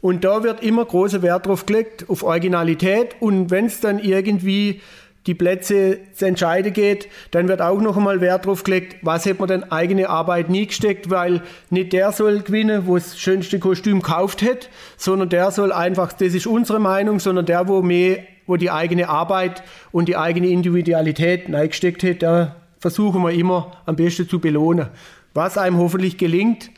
Und 0.00 0.24
da 0.24 0.42
wird 0.42 0.62
immer 0.62 0.84
großer 0.84 1.22
Wert 1.22 1.46
drauf 1.46 1.66
gelegt, 1.66 2.06
auf 2.08 2.22
Originalität. 2.22 3.16
Und 3.20 3.50
wenn 3.50 3.66
es 3.66 3.80
dann 3.80 3.98
irgendwie 3.98 4.80
die 5.26 5.34
Plätze 5.34 5.98
entscheiden 6.18 6.72
geht, 6.72 7.08
dann 7.30 7.48
wird 7.48 7.62
auch 7.62 7.80
noch 7.80 7.96
einmal 7.96 8.20
Wert 8.20 8.46
drauf 8.46 8.64
gelegt, 8.64 8.96
was 9.02 9.24
hat 9.26 9.38
man 9.38 9.48
denn 9.48 9.70
eigene 9.70 10.08
Arbeit 10.08 10.50
nie 10.50 10.66
gesteckt, 10.66 11.10
weil 11.10 11.42
nicht 11.70 11.92
der 11.92 12.12
soll 12.12 12.40
gewinnen, 12.40 12.86
wo 12.86 12.96
das 12.96 13.18
schönste 13.18 13.58
Kostüm 13.58 14.02
kauft 14.02 14.42
hat, 14.42 14.68
sondern 14.96 15.28
der 15.28 15.50
soll 15.50 15.72
einfach, 15.72 16.12
das 16.12 16.34
ist 16.34 16.46
unsere 16.46 16.80
Meinung, 16.80 17.20
sondern 17.20 17.46
der, 17.46 17.68
wo 17.68 17.82
mehr, 17.82 18.18
wo 18.46 18.56
die 18.56 18.70
eigene 18.70 19.08
Arbeit 19.08 19.62
und 19.92 20.08
die 20.08 20.16
eigene 20.16 20.48
Individualität 20.48 21.52
reingesteckt 21.52 22.02
hat, 22.02 22.22
da 22.22 22.56
versuchen 22.78 23.22
wir 23.22 23.30
immer 23.30 23.72
am 23.86 23.94
besten 23.94 24.28
zu 24.28 24.40
belohnen. 24.40 24.88
Was 25.34 25.56
einem 25.56 25.78
hoffentlich 25.78 26.18
gelingt, 26.18 26.70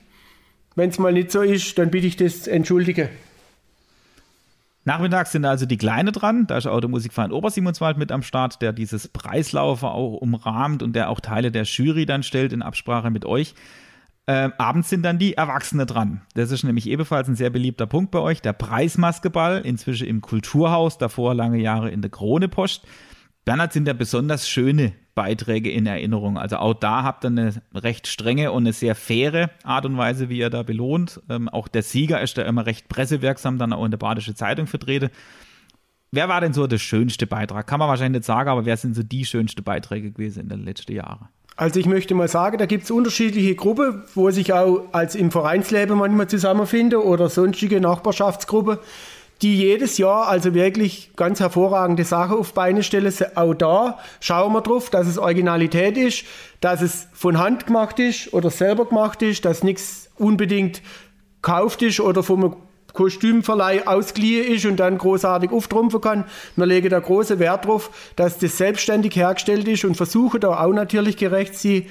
wenn 0.77 0.91
es 0.91 0.99
mal 0.99 1.13
nicht 1.13 1.31
so 1.31 1.41
ist, 1.41 1.79
dann 1.79 1.91
bitte 1.91 2.07
ich 2.07 2.17
das 2.17 2.47
entschuldige. 2.47 3.09
Nachmittags 4.85 5.33
sind 5.33 5.45
also 5.47 5.65
die 5.67 5.79
Kleine 5.79 6.13
dran. 6.13 6.47
Da 6.47 6.59
ist 6.59 6.67
auch 6.67 6.81
der 6.81 6.91
Musikverein 6.91 7.33
Obersimonswald 7.33 7.97
mit 7.97 8.13
am 8.13 8.23
Start, 8.23 8.61
der 8.61 8.73
dieses 8.73 9.09
Preislaufer 9.09 9.93
auch 9.93 10.15
umrahmt 10.15 10.83
und 10.83 10.95
der 10.95 11.09
auch 11.09 11.21
Teile 11.21 11.51
der 11.51 11.65
Jury 11.65 12.05
dann 12.05 12.23
stellt 12.23 12.53
in 12.53 12.63
Absprache 12.63 13.11
mit 13.11 13.25
euch. 13.25 13.55
Ähm, 14.27 14.53
abends 14.57 14.89
sind 14.89 15.03
dann 15.03 15.19
die 15.19 15.35
Erwachsene 15.35 15.85
dran. 15.85 16.23
Das 16.35 16.51
ist 16.51 16.65
nämlich 16.65 16.89
ebenfalls 16.89 17.29
ein 17.29 17.35
sehr 17.35 17.51
beliebter 17.51 17.87
Punkt 17.87 18.11
bei 18.11 18.21
euch. 18.21 18.41
Der 18.41 18.55
Preismaskeball, 18.55 19.63
inzwischen 19.65 20.07
im 20.07 20.21
Kulturhaus, 20.21 20.97
davor 20.97 21.35
lange 21.35 21.59
Jahre 21.59 21.91
in 21.91 22.01
der 22.01 22.11
Kronepost. 22.11 22.87
Bernhard 23.45 23.73
sind 23.73 23.87
ja 23.87 23.93
besonders 23.93 24.49
schöne 24.49 24.93
Beiträge 25.15 25.71
in 25.71 25.87
Erinnerung. 25.87 26.39
Also 26.39 26.57
auch 26.57 26.75
da 26.75 27.03
habt 27.03 27.25
ihr 27.25 27.29
eine 27.29 27.55
recht 27.75 28.07
strenge 28.07 28.53
und 28.53 28.65
eine 28.65 28.73
sehr 28.73 28.95
faire 28.95 29.51
Art 29.63 29.87
und 29.87 29.97
Weise, 29.97 30.29
wie 30.29 30.39
ihr 30.39 30.51
da 30.51 30.63
belohnt. 30.63 31.21
Ähm, 31.29 31.49
auch 31.49 31.69
der 31.69 31.83
Sieger 31.83 32.21
ist 32.21 32.39
da 32.39 32.43
immer 32.43 32.67
recht 32.67 32.89
pressewirksam, 32.89 33.59
dann 33.59 33.73
auch 33.73 33.85
in 33.85 33.91
der 33.91 33.99
Badische 33.99 34.35
Zeitung 34.35 34.67
vertreten. 34.67 35.11
Wer 36.11 36.29
war 36.29 36.41
denn 36.41 36.53
so 36.53 36.67
der 36.67 36.79
schönste 36.79 37.27
Beitrag? 37.27 37.67
Kann 37.67 37.81
man 37.81 37.89
wahrscheinlich 37.89 38.21
nicht 38.21 38.27
sagen, 38.27 38.49
aber 38.49 38.65
wer 38.65 38.77
sind 38.77 38.95
so 38.95 39.03
die 39.03 39.25
schönsten 39.25 39.63
Beiträge 39.63 40.13
gewesen 40.13 40.41
in 40.41 40.49
den 40.49 40.65
letzten 40.65 40.93
Jahren? 40.93 41.29
Also 41.57 41.79
ich 41.79 41.87
möchte 41.87 42.15
mal 42.15 42.29
sagen, 42.29 42.59
da 42.59 42.67
gibt 42.67 42.85
es 42.85 42.91
unterschiedliche 42.91 43.55
Gruppen, 43.55 44.03
wo 44.15 44.31
sich 44.31 44.53
auch 44.53 44.89
als 44.93 45.15
im 45.15 45.31
Vereinsleben 45.31 45.99
manchmal 45.99 46.29
zusammenfinden 46.29 46.99
oder 46.99 47.29
sonstige 47.29 47.81
Nachbarschaftsgruppen 47.81 48.79
die 49.45 49.59
jedes 49.59 49.99
Jahr 49.99 50.27
also 50.29 50.55
wirklich 50.55 51.11
ganz 51.17 51.39
hervorragende 51.39 52.05
Sachen 52.05 52.39
auf 52.39 52.55
Beine 52.55 52.83
stellen. 52.83 53.13
Auch 53.35 53.53
da 53.53 53.99
schauen 54.19 54.55
wir 54.55 54.63
drauf, 54.63 54.89
dass 54.89 55.07
es 55.07 55.19
Originalität 55.19 55.99
ist, 55.99 56.25
dass 56.63 56.81
es 56.81 57.09
von 57.13 57.39
Hand 57.39 57.67
gemacht 57.67 57.99
ist 57.99 58.33
oder 58.33 58.49
selber 58.49 58.87
gemacht 58.87 59.21
ist, 59.21 59.45
dass 59.45 59.63
nichts 59.63 60.09
unbedingt 60.17 60.81
gekauft 61.43 61.83
ist 61.83 62.01
oder 62.01 62.23
vom 62.23 62.57
Kostümverleih 62.95 63.87
ausgeliehen 63.87 64.51
ist 64.51 64.65
und 64.65 64.77
dann 64.79 64.97
großartig 64.97 65.51
auftrumpfen 65.51 66.01
kann. 66.01 66.25
Wir 66.57 66.65
legen 66.65 66.89
da 66.89 67.01
großen 67.01 67.39
Wert 67.39 67.67
drauf, 67.67 67.91
dass 68.17 68.39
das 68.39 68.57
selbstständig 68.57 69.15
hergestellt 69.15 69.69
ist 69.69 69.85
und 69.85 69.95
versuchen 69.95 70.41
da 70.41 70.65
auch 70.65 70.73
natürlich 70.73 71.19
gerecht 71.19 71.55
zu 71.55 71.69
sein. 71.69 71.87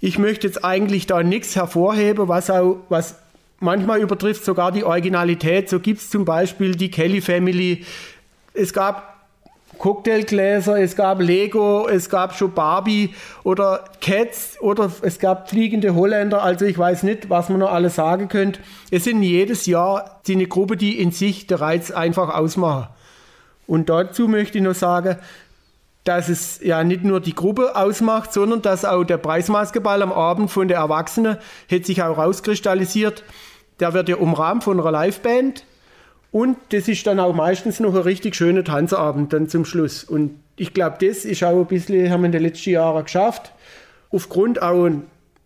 Ich 0.00 0.18
möchte 0.18 0.46
jetzt 0.46 0.62
eigentlich 0.62 1.06
da 1.06 1.22
nichts 1.22 1.56
hervorheben, 1.56 2.28
was 2.28 2.50
auch, 2.50 2.80
was 2.90 3.14
manchmal 3.60 4.00
übertrifft 4.00 4.44
sogar 4.44 4.72
die 4.72 4.84
Originalität. 4.84 5.68
So 5.68 5.80
gibt 5.80 6.00
es 6.00 6.10
zum 6.10 6.24
Beispiel 6.24 6.74
die 6.74 6.90
Kelly 6.90 7.20
Family. 7.20 7.84
Es 8.52 8.72
gab 8.72 9.14
Cocktailgläser, 9.78 10.80
es 10.80 10.96
gab 10.96 11.20
Lego, 11.20 11.88
es 11.88 12.08
gab 12.08 12.34
schon 12.34 12.52
Barbie 12.52 13.14
oder 13.42 13.84
Cats 14.00 14.56
oder 14.60 14.90
es 15.02 15.18
gab 15.18 15.50
fliegende 15.50 15.94
Holländer. 15.94 16.42
Also 16.42 16.64
ich 16.64 16.78
weiß 16.78 17.02
nicht, 17.02 17.30
was 17.30 17.48
man 17.48 17.58
noch 17.58 17.72
alles 17.72 17.96
sagen 17.96 18.28
könnte. 18.28 18.60
Es 18.90 19.04
sind 19.04 19.22
jedes 19.22 19.66
Jahr 19.66 20.20
eine 20.28 20.46
Gruppe, 20.46 20.76
die 20.76 21.00
in 21.00 21.10
sich 21.10 21.46
der 21.46 21.60
Reiz 21.60 21.90
einfach 21.90 22.34
ausmachen. 22.34 22.88
Und 23.66 23.88
dazu 23.88 24.28
möchte 24.28 24.58
ich 24.58 24.64
noch 24.64 24.74
sagen, 24.74 25.16
dass 26.04 26.28
es 26.28 26.60
ja 26.62 26.84
nicht 26.84 27.02
nur 27.02 27.20
die 27.20 27.34
Gruppe 27.34 27.76
ausmacht, 27.76 28.32
sondern 28.32 28.62
dass 28.62 28.84
auch 28.84 29.04
der 29.04 29.16
Preismaskeball 29.16 30.02
am 30.02 30.12
Abend 30.12 30.50
von 30.50 30.68
der 30.68 30.78
Erwachsenen 30.78 31.38
hat 31.70 31.84
sich 31.86 32.02
auch 32.02 32.18
rauskristallisiert. 32.18 33.24
Der 33.80 33.94
wird 33.94 34.08
ja 34.08 34.16
umrahmt 34.16 34.64
von 34.64 34.78
einer 34.78 34.92
Liveband 34.92 35.64
und 36.30 36.58
das 36.70 36.88
ist 36.88 37.06
dann 37.06 37.20
auch 37.20 37.32
meistens 37.32 37.80
noch 37.80 37.94
ein 37.94 38.02
richtig 38.02 38.36
schöner 38.36 38.64
Tanzabend 38.64 39.32
dann 39.32 39.48
zum 39.48 39.64
Schluss. 39.64 40.04
Und 40.04 40.40
ich 40.56 40.74
glaube, 40.74 40.96
das 41.00 41.24
ist 41.24 41.42
auch 41.42 41.60
ein 41.60 41.66
bisschen, 41.66 42.10
haben 42.10 42.22
wir 42.22 42.26
in 42.26 42.32
den 42.32 42.42
letzten 42.42 42.70
Jahren 42.70 43.04
geschafft. 43.04 43.52
Aufgrund 44.10 44.60
auch 44.60 44.90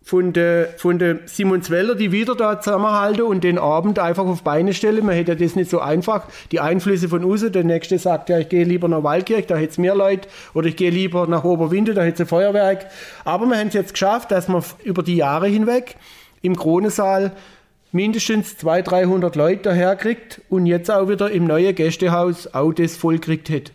von 0.09 0.33
der, 0.33 0.71
von 0.79 0.99
der 0.99 1.19
Simon 1.27 1.61
Zweller, 1.61 1.95
die 1.95 2.13
wieder 2.13 2.35
da 2.35 2.63
zusammenhalten 2.63 3.25
und 3.25 3.45
den 3.45 3.59
Abend 3.59 3.99
einfach 3.99 4.25
auf 4.25 4.43
Beine 4.43 4.73
stellen. 4.73 5.05
Man 5.05 5.15
hätte 5.15 5.37
das 5.37 5.55
nicht 5.55 5.69
so 5.69 5.81
einfach. 5.81 6.25
Die 6.51 6.61
Einflüsse 6.61 7.11
von 7.11 7.31
außen, 7.31 7.53
der 7.53 7.63
nächste 7.63 7.99
sagt, 7.99 8.31
ja, 8.31 8.39
ich 8.39 8.49
gehe 8.49 8.65
lieber 8.65 8.89
nach 8.89 9.03
Waldkirch, 9.03 9.47
da 9.47 9.57
hätte 9.57 9.73
es 9.73 9.77
mehr 9.77 9.95
Leute, 9.95 10.27
oder 10.55 10.69
ich 10.69 10.77
gehe 10.77 10.89
lieber 10.89 11.27
nach 11.27 11.45
Oberwinde, 11.45 11.93
da 11.93 12.01
hätte 12.01 12.15
es 12.15 12.21
ein 12.23 12.27
Feuerwerk. 12.27 12.87
Aber 13.27 13.45
wir 13.45 13.59
haben 13.59 13.69
es 13.69 13.75
jetzt 13.75 13.93
geschafft, 13.93 14.31
dass 14.31 14.49
wir 14.49 14.65
über 14.83 15.03
die 15.03 15.17
Jahre 15.17 15.47
hinweg 15.47 15.97
im 16.41 16.57
Kronesaal 16.57 17.33
mindestens 17.93 18.57
200, 18.57 18.91
300 18.91 19.37
Leute 19.37 19.63
daherkriegt 19.65 20.41
und 20.49 20.65
jetzt 20.65 20.91
auch 20.91 21.11
wieder 21.11 21.31
im 21.31 21.47
neuen 21.47 21.75
Gästehaus 21.75 22.47
auch 22.55 22.73
das 22.73 22.97
vollkriegt 22.97 23.51
hat. 23.51 23.73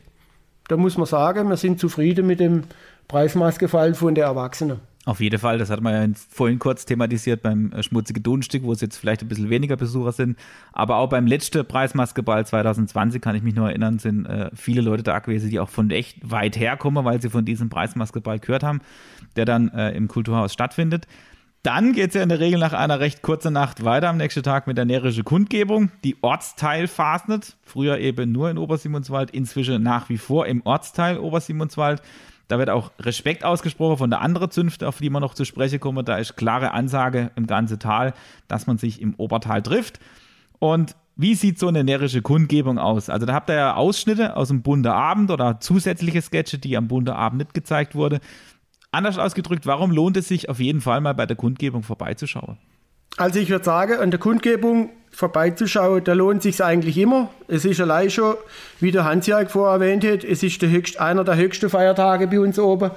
Da 0.68 0.78
muss 0.78 0.98
man 0.98 1.06
sagen, 1.06 1.48
wir 1.50 1.58
sind 1.58 1.80
zufrieden 1.80 2.26
mit 2.26 2.40
dem 2.40 2.64
Preismaßgefall 3.08 3.94
von 3.94 4.16
der 4.16 4.26
Erwachsenen. 4.26 4.80
Auf 5.06 5.20
jeden 5.20 5.38
Fall, 5.38 5.58
das 5.58 5.70
hat 5.70 5.82
man 5.82 5.94
ja 5.94 6.18
vorhin 6.30 6.60
kurz 6.60 6.86
thematisiert 6.86 7.42
beim 7.42 7.74
äh, 7.74 7.84
Schmutzige 7.84 8.22
Donstück, 8.22 8.64
wo 8.64 8.72
es 8.72 8.80
jetzt 8.80 8.96
vielleicht 8.96 9.22
ein 9.22 9.28
bisschen 9.28 9.50
weniger 9.50 9.76
Besucher 9.76 10.14
sind. 10.14 10.38
Aber 10.72 10.96
auch 10.96 11.10
beim 11.10 11.28
letzten 11.28 11.66
Preismaskeball 11.66 12.46
2020 12.46 13.22
kann 13.22 13.36
ich 13.36 13.44
mich 13.44 13.54
nur 13.54 13.68
erinnern, 13.68 14.00
sind 14.00 14.26
äh, 14.26 14.50
viele 14.56 14.80
Leute 14.80 15.04
da 15.04 15.20
gewesen, 15.20 15.50
die 15.50 15.60
auch 15.60 15.68
von 15.68 15.92
echt 15.92 16.20
weit 16.24 16.58
herkommen, 16.58 17.04
weil 17.04 17.22
sie 17.22 17.30
von 17.30 17.44
diesem 17.44 17.70
Preismaskeball 17.70 18.40
gehört 18.40 18.64
haben, 18.64 18.80
der 19.36 19.44
dann 19.44 19.68
äh, 19.70 19.92
im 19.92 20.08
Kulturhaus 20.08 20.54
stattfindet. 20.54 21.06
Dann 21.64 21.94
geht 21.94 22.10
es 22.10 22.16
ja 22.16 22.24
in 22.24 22.30
der 22.30 22.40
Regel 22.40 22.60
nach 22.60 22.74
einer 22.74 23.00
recht 23.00 23.22
kurzen 23.22 23.54
Nacht 23.54 23.84
weiter 23.84 24.10
am 24.10 24.18
nächsten 24.18 24.44
Tag 24.44 24.68
mit 24.68 24.78
der 24.78 24.86
närrische 24.86 25.24
Kundgebung, 25.24 25.92
die 26.04 26.18
Ortsteil 26.22 26.88
Fasnet, 26.88 27.56
früher 27.62 28.00
eben 28.00 28.32
nur 28.32 28.50
in 28.50 28.58
Obersimonswald, 28.58 29.32
inzwischen 29.32 29.82
nach 29.82 30.10
wie 30.10 30.18
vor 30.18 30.46
im 30.46 30.62
Ortsteil 30.66 31.18
Obersimonswald. 31.18 32.02
Da 32.48 32.60
wird 32.60 32.70
auch 32.70 32.92
Respekt 33.00 33.46
ausgesprochen 33.46 33.98
von 33.98 34.10
der 34.10 34.22
anderen 34.22 34.52
Zünfte, 34.52 34.88
auf 34.88 34.98
die 34.98 35.10
man 35.10 35.22
noch 35.22 35.34
zu 35.34 35.46
sprechen 35.46 35.80
kommen. 35.80 36.06
Da 36.06 36.18
ist 36.18 36.36
klare 36.36 36.72
Ansage 36.72 37.32
im 37.36 37.48
ganzen 37.48 37.80
Tal, 37.80 38.14
dass 38.48 38.68
man 38.68 38.78
sich 38.78 39.02
im 39.02 39.16
Obertal 39.16 39.62
trifft. 39.62 40.00
Und 40.60 40.96
wie 41.16 41.36
sieht 41.36 41.60
so 41.60 41.68
eine 41.68 41.84
närrische 41.84 42.22
Kundgebung 42.22 42.80
aus? 42.80 43.10
Also 43.10 43.26
da 43.26 43.34
habt 43.34 43.50
ihr 43.50 43.56
ja 43.56 43.76
Ausschnitte 43.76 44.36
aus 44.36 44.48
dem 44.48 44.62
Bunde 44.62 44.94
Abend 44.94 45.32
oder 45.32 45.60
zusätzliche 45.60 46.22
Sketche, 46.22 46.58
die 46.58 46.76
am 46.76 46.88
Bunde 46.88 47.16
Abend 47.16 47.40
nicht 47.40 47.54
gezeigt 47.54 47.96
wurde. 47.96 48.20
Anders 48.92 49.18
ausgedrückt, 49.18 49.66
warum 49.66 49.92
lohnt 49.92 50.18
es 50.18 50.28
sich 50.28 50.50
auf 50.50 50.60
jeden 50.60 50.82
Fall 50.82 51.02
mal 51.02 51.14
bei 51.14 51.26
der 51.26 51.36
Kundgebung 51.36 51.84
vorbeizuschauen? 51.84 52.58
Also 53.18 53.40
ich 53.40 53.50
würde 53.50 53.64
sagen, 53.64 54.00
an 54.00 54.12
der 54.12 54.20
Kundgebung 54.20 54.90
vorbeizuschauen, 55.14 56.04
da 56.04 56.14
lohnt 56.14 56.42
sich 56.42 56.64
eigentlich 56.64 56.98
immer. 56.98 57.30
Es 57.48 57.66
ist 57.66 57.80
allein 57.80 58.10
schon, 58.10 58.36
wie 58.80 58.92
der 58.92 59.06
Hans-Jörg 59.06 59.50
vorher 59.50 59.76
erwähnt 59.76 60.04
hat, 60.04 60.24
es 60.24 60.44
ist 60.44 60.62
der 60.62 60.70
höchst, 60.70 61.00
einer 61.00 61.24
der 61.24 61.38
höchsten 61.38 61.70
Feiertage 61.70 62.28
bei 62.28 62.40
uns 62.40 62.58
oben, 62.60 62.92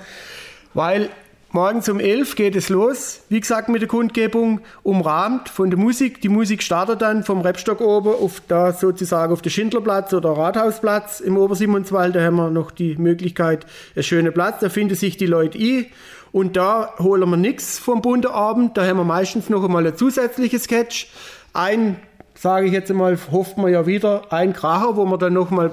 weil 0.74 1.10
morgens 1.50 1.88
um 1.88 2.00
11 2.00 2.34
geht 2.34 2.56
es 2.56 2.70
los, 2.70 3.20
wie 3.28 3.40
gesagt 3.40 3.68
mit 3.68 3.82
der 3.82 3.88
Kundgebung, 3.88 4.60
umrahmt 4.82 5.48
von 5.50 5.70
der 5.70 5.78
Musik. 5.78 6.20
Die 6.22 6.28
Musik 6.28 6.62
startet 6.62 7.02
dann 7.02 7.22
vom 7.22 7.42
Rebstock 7.42 7.80
oben 7.80 8.10
auf 8.10 8.42
da 8.48 8.72
sozusagen 8.72 9.32
auf 9.32 9.42
den 9.42 9.50
Schindlerplatz 9.50 10.12
oder 10.14 10.30
Rathausplatz 10.30 11.20
im 11.20 11.36
Obersimonswald, 11.36 12.16
da 12.16 12.22
haben 12.22 12.36
wir 12.36 12.50
noch 12.50 12.70
die 12.70 12.96
Möglichkeit, 12.96 13.66
einen 13.94 14.02
schönen 14.02 14.32
Platz, 14.32 14.60
da 14.60 14.70
finden 14.70 14.94
sich 14.94 15.18
die 15.18 15.26
Leute 15.26 15.58
ein. 15.58 15.86
Und 16.32 16.56
da 16.56 16.92
holen 16.98 17.30
wir 17.30 17.38
nichts 17.38 17.78
vom 17.78 18.02
bunten 18.02 18.30
Abend, 18.30 18.76
da 18.76 18.84
haben 18.84 18.98
wir 18.98 19.04
meistens 19.04 19.48
noch 19.48 19.64
einmal 19.64 19.86
ein 19.86 19.96
zusätzliches 19.96 20.64
Sketch 20.64 21.08
ein, 21.57 21.96
sage 22.34 22.66
ich 22.66 22.72
jetzt 22.72 22.90
einmal, 22.90 23.18
hofft 23.30 23.59
man 23.59 23.72
ja 23.72 23.86
wieder, 23.86 24.32
ein 24.32 24.52
Kracher, 24.52 24.96
wo 24.96 25.04
man 25.04 25.18
dann 25.18 25.32
nochmal 25.32 25.72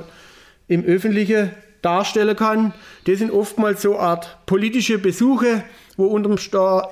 im 0.67 0.84
Öffentlichen 0.84 1.51
darstellen 1.81 2.36
kann. 2.36 2.73
Das 3.05 3.19
sind 3.19 3.31
oftmals 3.31 3.81
so 3.81 3.99
Art 3.99 4.38
politische 4.45 4.97
Besuche, 4.97 5.63
wo 5.97 6.05
unterm, 6.05 6.38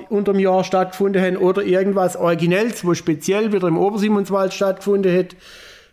unterm 0.10 0.40
Jahr 0.40 0.64
stattgefunden 0.64 1.22
haben 1.22 1.38
oder 1.38 1.64
irgendwas 1.64 2.16
Originelles, 2.16 2.86
wo 2.86 2.94
speziell 2.94 3.52
wieder 3.52 3.68
im 3.68 3.78
Obersimonswald 3.78 4.54
stattgefunden 4.54 5.18
hat. 5.18 5.36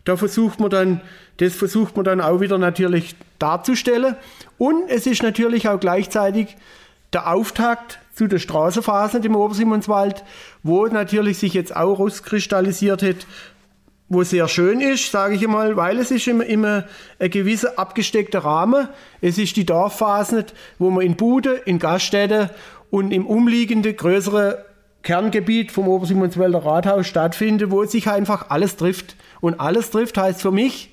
Da 0.05 0.16
versucht 0.16 0.61
man 0.61 0.70
dann, 0.70 1.01
das 1.38 1.55
versucht 1.55 1.96
man 1.96 2.05
dann 2.05 2.20
auch 2.20 2.40
wieder 2.40 2.59
natürlich 2.59 3.14
darzustellen. 3.38 4.16
Und 4.59 4.88
es 4.88 5.07
ist 5.07 5.22
natürlich 5.22 5.68
auch 5.68 5.80
gleichzeitig 5.80 6.57
der 7.12 7.32
Auftakt 7.32 8.01
zu 8.18 8.26
der 8.26 8.40
Straßenphase 8.40 9.18
im 9.18 9.36
Obersimonswald, 9.36 10.24
wo 10.64 10.86
natürlich 10.86 11.38
sich 11.38 11.54
jetzt 11.54 11.74
auch 11.76 12.00
rauskristallisiert 12.00 13.00
hat, 13.00 13.28
wo 14.08 14.24
sehr 14.24 14.48
schön 14.48 14.80
ist, 14.80 15.12
sage 15.12 15.36
ich 15.36 15.46
mal, 15.46 15.76
weil 15.76 16.00
es 16.00 16.10
ist 16.10 16.26
immer, 16.26 16.44
immer 16.44 16.84
ein 17.20 17.30
gewisser 17.30 17.78
abgesteckter 17.78 18.40
Rahmen. 18.40 18.88
Es 19.20 19.38
ist 19.38 19.56
die 19.56 19.64
Dorfphase, 19.64 20.46
wo 20.80 20.90
man 20.90 21.06
in 21.06 21.14
Bude, 21.14 21.52
in 21.64 21.78
Gaststätte 21.78 22.50
und 22.90 23.12
im 23.12 23.24
umliegenden 23.24 23.94
größeren 23.94 24.54
Kerngebiet 25.02 25.70
vom 25.70 25.86
Obersimonswälder 25.86 26.64
Rathaus 26.64 27.06
stattfindet, 27.06 27.70
wo 27.70 27.84
sich 27.84 28.08
einfach 28.08 28.50
alles 28.50 28.76
trifft. 28.76 29.14
Und 29.40 29.60
alles 29.60 29.92
trifft 29.92 30.18
heißt 30.18 30.42
für 30.42 30.50
mich, 30.50 30.92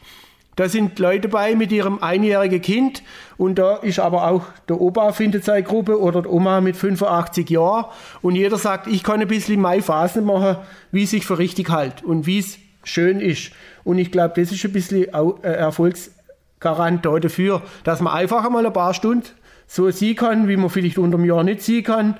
da 0.56 0.70
sind 0.70 1.00
Leute 1.00 1.28
bei 1.28 1.56
mit 1.56 1.72
ihrem 1.72 2.02
einjährigen 2.02 2.62
Kind 2.62 3.04
und 3.38 3.60
da 3.60 3.76
ist 3.78 4.00
aber 4.00 4.30
auch 4.30 4.44
der 4.70 4.80
Opa 4.80 5.12
findet 5.12 5.44
seine 5.44 5.64
Gruppe 5.64 6.00
oder 6.00 6.22
die 6.22 6.30
Oma 6.30 6.62
mit 6.62 6.78
85 6.78 7.50
Jahren 7.50 7.86
und 8.22 8.36
jeder 8.36 8.58
sagt, 8.58 8.88
ich 8.88 9.04
kann 9.04 9.22
ein 9.22 9.28
bisschen 9.28 9.60
Mai 9.60 9.82
Phasen 9.82 10.26
machen, 10.26 10.58
wie 10.92 11.04
es 11.04 11.12
sich 11.12 11.26
für 11.26 11.38
richtig 11.38 11.70
halt 11.70 12.04
und 12.04 12.26
wie 12.26 12.40
es 12.40 12.58
schön 12.84 13.20
ist. 13.20 13.52
Und 13.84 13.98
ich 13.98 14.12
glaube, 14.12 14.40
das 14.40 14.52
ist 14.52 14.64
ein 14.64 14.72
bisschen 14.72 15.10
Erfolgsgarant 15.44 17.06
dafür, 17.06 17.62
dass 17.84 18.00
man 18.00 18.14
einfach 18.14 18.46
einmal 18.46 18.66
ein 18.66 18.74
paar 18.74 18.94
Stunden 18.94 19.28
so 19.68 19.90
sehen 19.92 20.16
kann, 20.16 20.48
wie 20.48 20.58
man 20.58 20.70
vielleicht 20.70 20.98
unter 20.98 21.18
dem 21.18 21.26
Jahr 21.26 21.44
nicht 21.44 21.64
sehen 21.64 21.84
kann, 21.84 22.18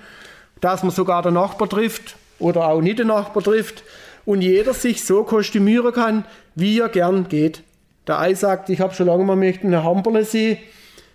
dass 0.60 0.84
man 0.84 0.92
sogar 0.92 1.22
den 1.22 1.36
Nachbar 1.36 1.70
trifft 1.70 2.16
oder 2.40 2.68
auch 2.68 2.82
nicht 2.82 3.00
den 3.00 3.08
Nachbar 3.08 3.44
trifft 3.44 3.84
und 4.26 4.42
jeder 4.42 4.74
sich 4.74 5.06
so 5.06 5.24
kostümieren 5.24 5.94
kann, 5.94 6.26
wie 6.56 6.80
er 6.80 6.90
gern 6.90 7.30
geht. 7.30 7.64
Der 8.08 8.20
eine 8.20 8.36
sagt, 8.36 8.70
ich 8.70 8.82
habe 8.82 8.94
schon 8.94 9.08
lange 9.08 9.24
mal 9.24 9.36
möchten 9.36 9.68
eine 9.68 9.84
Hamperle 9.84 10.26
sehen. 10.26 10.58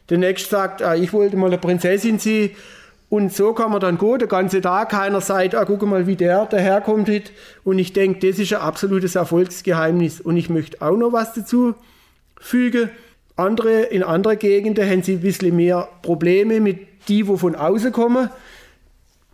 Der 0.09 0.19
nächste 0.19 0.49
sagt, 0.51 0.83
ah, 0.83 0.95
ich 0.95 1.13
wollte 1.13 1.37
mal 1.37 1.47
eine 1.47 1.59
Prinzessin 1.59 2.19
sehen. 2.19 2.51
Und 3.09 3.33
so 3.33 3.53
kann 3.55 3.73
man 3.73 3.81
dann 3.81 3.99
gut, 3.99 4.23
den 4.23 4.29
ganzen 4.29 4.63
Tag, 4.63 4.91
keiner 4.91 5.21
sagt, 5.21 5.55
ah, 5.55 5.65
guck 5.65 5.83
mal, 5.83 6.07
wie 6.07 6.17
der 6.17 6.47
daherkommt. 6.47 7.11
Und 7.65 7.79
ich 7.79 7.93
denke, 7.93 8.29
das 8.29 8.39
ist 8.39 8.53
ein 8.53 8.61
absolutes 8.61 9.17
Erfolgsgeheimnis. 9.17 10.21
Und 10.21 10.37
ich 10.37 10.49
möchte 10.49 10.81
auch 10.81 10.97
noch 10.97 11.13
was 11.13 11.35
dazu 11.35 11.75
fügen. 12.41 12.91
Andere, 13.37 13.83
in 13.83 14.03
anderen 14.03 14.39
Gegenden 14.39 14.89
haben 14.89 15.03
sie 15.03 15.15
ein 15.15 15.21
bisschen 15.21 15.57
mehr 15.57 15.89
Probleme 16.03 16.61
mit 16.61 16.79
die, 17.09 17.27
wo 17.27 17.37
von 17.37 17.55
außen 17.57 17.91
kommen. 17.91 18.31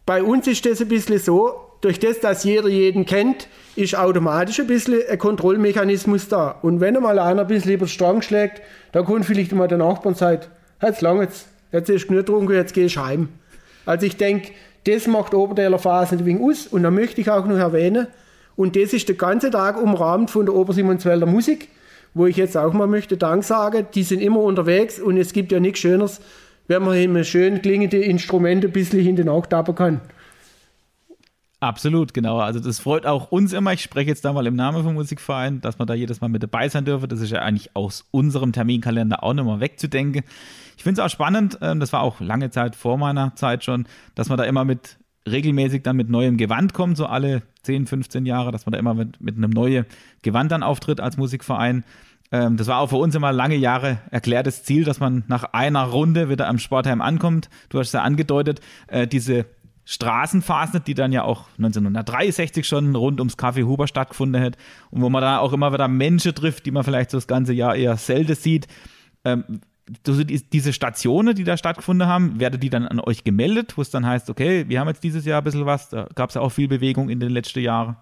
Bei 0.07 0.23
uns 0.23 0.47
ist 0.47 0.65
das 0.65 0.81
ein 0.81 0.89
bisschen 0.89 1.19
so, 1.19 1.66
durch 1.81 1.99
das, 1.99 2.21
dass 2.21 2.45
jeder 2.45 2.69
jeden 2.69 3.07
kennt, 3.07 3.49
ist 3.77 3.97
automatisch 3.97 4.61
ein 4.61 4.67
bisschen 4.67 5.01
ein 5.09 5.19
Kontrollmechanismus 5.19 6.29
da. 6.29 6.59
Und 6.63 6.81
wenn 6.81 6.97
einmal 6.97 7.19
einer 7.19 7.43
ein 7.43 7.47
bisschen 7.47 7.73
über 7.73 7.87
den 7.87 7.91
Strang 7.91 8.23
schlägt, 8.23 8.63
dann 8.93 9.05
kommt 9.05 9.27
vielleicht 9.27 9.53
mal 9.53 9.69
der 9.69 9.79
Nachbar 9.79 10.07
und 10.07 10.17
sagt, 10.17 10.49
jetzt 10.83 11.03
lang 11.03 11.21
jetzt, 11.21 11.49
jetzt 11.73 11.91
ist 11.91 12.09
genug 12.09 12.27
getrunken, 12.27 12.53
jetzt 12.53 12.75
geh 12.75 12.87
ich 12.87 12.97
heim. 12.97 13.29
Also 13.85 14.07
ich 14.07 14.17
denke, 14.17 14.53
das 14.85 15.07
macht 15.07 15.35
Obertäler 15.35 15.79
Phase 15.79 16.17
ein 16.17 16.25
wenig 16.25 16.43
aus. 16.43 16.67
Und 16.67 16.83
da 16.83 16.91
möchte 16.91 17.21
ich 17.21 17.31
auch 17.31 17.47
noch 17.47 17.59
erwähnen, 17.59 18.07
und 18.57 18.75
das 18.75 18.95
ist 18.95 19.07
der 19.09 19.17
ganze 19.17 19.51
Tag 19.51 19.81
umrahmt 19.81 20.31
von 20.31 20.47
der 20.47 20.55
Obersimonswälder 20.55 21.27
Musik 21.27 21.69
wo 22.17 22.25
ich 22.25 22.39
jetzt 22.39 22.57
auch 22.57 22.73
mal 22.73 22.87
möchte 22.87 23.19
Dank 23.19 23.45
sagen, 23.45 23.87
die 23.95 24.03
sind 24.03 24.23
immer 24.23 24.41
unterwegs 24.41 24.99
und 24.99 25.19
es 25.19 25.35
gibt 25.35 25.53
ja 25.53 25.61
nichts 25.61 25.81
Schöneres, 25.81 26.23
wenn 26.67 26.83
man 26.83 26.97
immer 26.97 27.25
schön 27.25 27.61
klingende 27.61 27.99
Instrumente 27.99 28.69
ein 28.69 28.73
bisschen 28.73 29.01
hinten 29.01 29.29
auch 29.29 29.45
tappen 29.45 29.75
kann. 29.75 30.01
Absolut, 31.61 32.13
genau. 32.13 32.39
Also 32.39 32.61
das 32.61 32.81
freut 32.81 33.07
auch 33.07 33.33
uns 33.33 33.55
immer. 33.55 33.73
Ich 33.73 33.81
spreche 33.81 34.11
jetzt 34.11 34.25
da 34.27 34.33
mal 34.33 34.47
im 34.47 34.57
Namen 34.57 34.83
vom 34.83 34.93
Musikverein, 34.93 35.63
dass 35.63 35.79
wir 35.79 35.87
da 35.87 35.95
jedes 35.95 36.21
Mal 36.21 36.29
mit 36.29 36.43
dabei 36.43 36.69
sein 36.69 36.85
dürfen. 36.85 37.09
Das 37.09 37.21
ist 37.21 37.31
ja 37.31 37.41
eigentlich 37.41 37.75
aus 37.75 38.05
unserem 38.11 38.53
Terminkalender 38.53 39.23
auch 39.23 39.33
nochmal 39.33 39.61
wegzudenken. 39.61 40.23
Ich 40.77 40.83
finde 40.83 41.01
es 41.01 41.05
auch 41.07 41.11
spannend, 41.11 41.59
ähm, 41.63 41.81
das 41.81 41.95
war 41.95 42.03
auch 42.03 42.21
lange 42.21 42.51
Zeit 42.51 42.77
vor 42.77 42.99
meiner 42.99 43.35
Zeit 43.37 43.65
schon, 43.65 43.87
dass 44.15 44.29
man 44.29 44.37
da 44.37 44.45
immer 44.45 44.67
mit 44.67 44.99
regelmäßig 45.27 45.83
dann 45.83 45.97
mit 45.97 46.11
neuem 46.11 46.37
Gewand 46.37 46.75
kommt, 46.75 46.99
so 46.99 47.07
alle 47.07 47.43
10, 47.63 47.87
15 47.87 48.27
Jahre, 48.27 48.53
dass 48.53 48.67
man 48.67 48.73
da 48.73 48.79
immer 48.79 48.95
mit, 48.95 49.21
mit 49.21 49.37
einem 49.37 49.51
neuen 49.51 49.87
Gewand 50.23 50.53
dann 50.53 50.63
auftritt 50.63 51.01
als 51.01 51.17
Musikverein. 51.17 51.85
Ähm, 52.33 52.57
das 52.57 52.67
war 52.67 52.81
auch 52.81 52.89
für 52.89 52.97
uns 52.97 53.15
immer 53.15 53.33
lange 53.33 53.57
Jahre 53.57 53.99
erklärtes 54.11 54.63
Ziel, 54.65 54.85
dass 54.85 55.01
man 55.01 55.25
nach 55.27 55.45
einer 55.53 55.85
Runde 55.85 56.29
wieder 56.29 56.49
am 56.49 56.59
Sportheim 56.59 57.01
ankommt. 57.01 57.49
Du 57.71 57.79
hast 57.79 57.93
ja 57.93 58.03
angedeutet, 58.03 58.61
äh, 58.89 59.07
diese 59.07 59.47
Straßenphase, 59.89 60.81
die 60.81 60.95
dann 60.95 61.13
ja 61.13 61.23
auch 61.23 61.45
1963 61.59 62.67
schon 62.67 62.95
rund 62.97 63.21
ums 63.21 63.39
Café 63.39 63.65
Huber 63.65 63.87
stattgefunden 63.87 64.43
hat 64.43 64.57
und 64.91 65.01
wo 65.01 65.09
man 65.09 65.23
da 65.23 65.39
auch 65.39 65.53
immer 65.53 65.73
wieder 65.73 65.87
Menschen 65.87 66.35
trifft, 66.35 66.67
die 66.67 66.73
man 66.73 66.83
vielleicht 66.83 67.13
so 67.13 67.17
das 67.17 67.29
ganze 67.29 67.53
Jahr 67.53 67.77
eher 67.77 67.97
selten 67.97 68.35
sieht. 68.35 68.67
Ähm, 69.25 69.61
diese 70.53 70.73
Stationen, 70.73 71.37
die 71.37 71.45
da 71.45 71.57
stattgefunden 71.57 72.09
haben, 72.09 72.41
werden 72.41 72.59
die 72.59 72.71
dann 72.71 72.89
an 72.89 72.99
euch 72.99 73.23
gemeldet, 73.23 73.77
wo 73.77 73.83
es 73.83 73.91
dann 73.91 74.05
heißt, 74.05 74.29
okay, 74.29 74.69
wir 74.69 74.81
haben 74.81 74.89
jetzt 74.89 75.05
dieses 75.05 75.25
Jahr 75.25 75.41
ein 75.41 75.45
bisschen 75.45 75.67
was, 75.67 75.91
da 75.91 76.09
gab 76.17 76.31
es 76.31 76.35
ja 76.35 76.41
auch 76.41 76.51
viel 76.51 76.67
Bewegung 76.67 77.09
in 77.09 77.21
den 77.21 77.31
letzten 77.31 77.61
Jahren. 77.61 77.97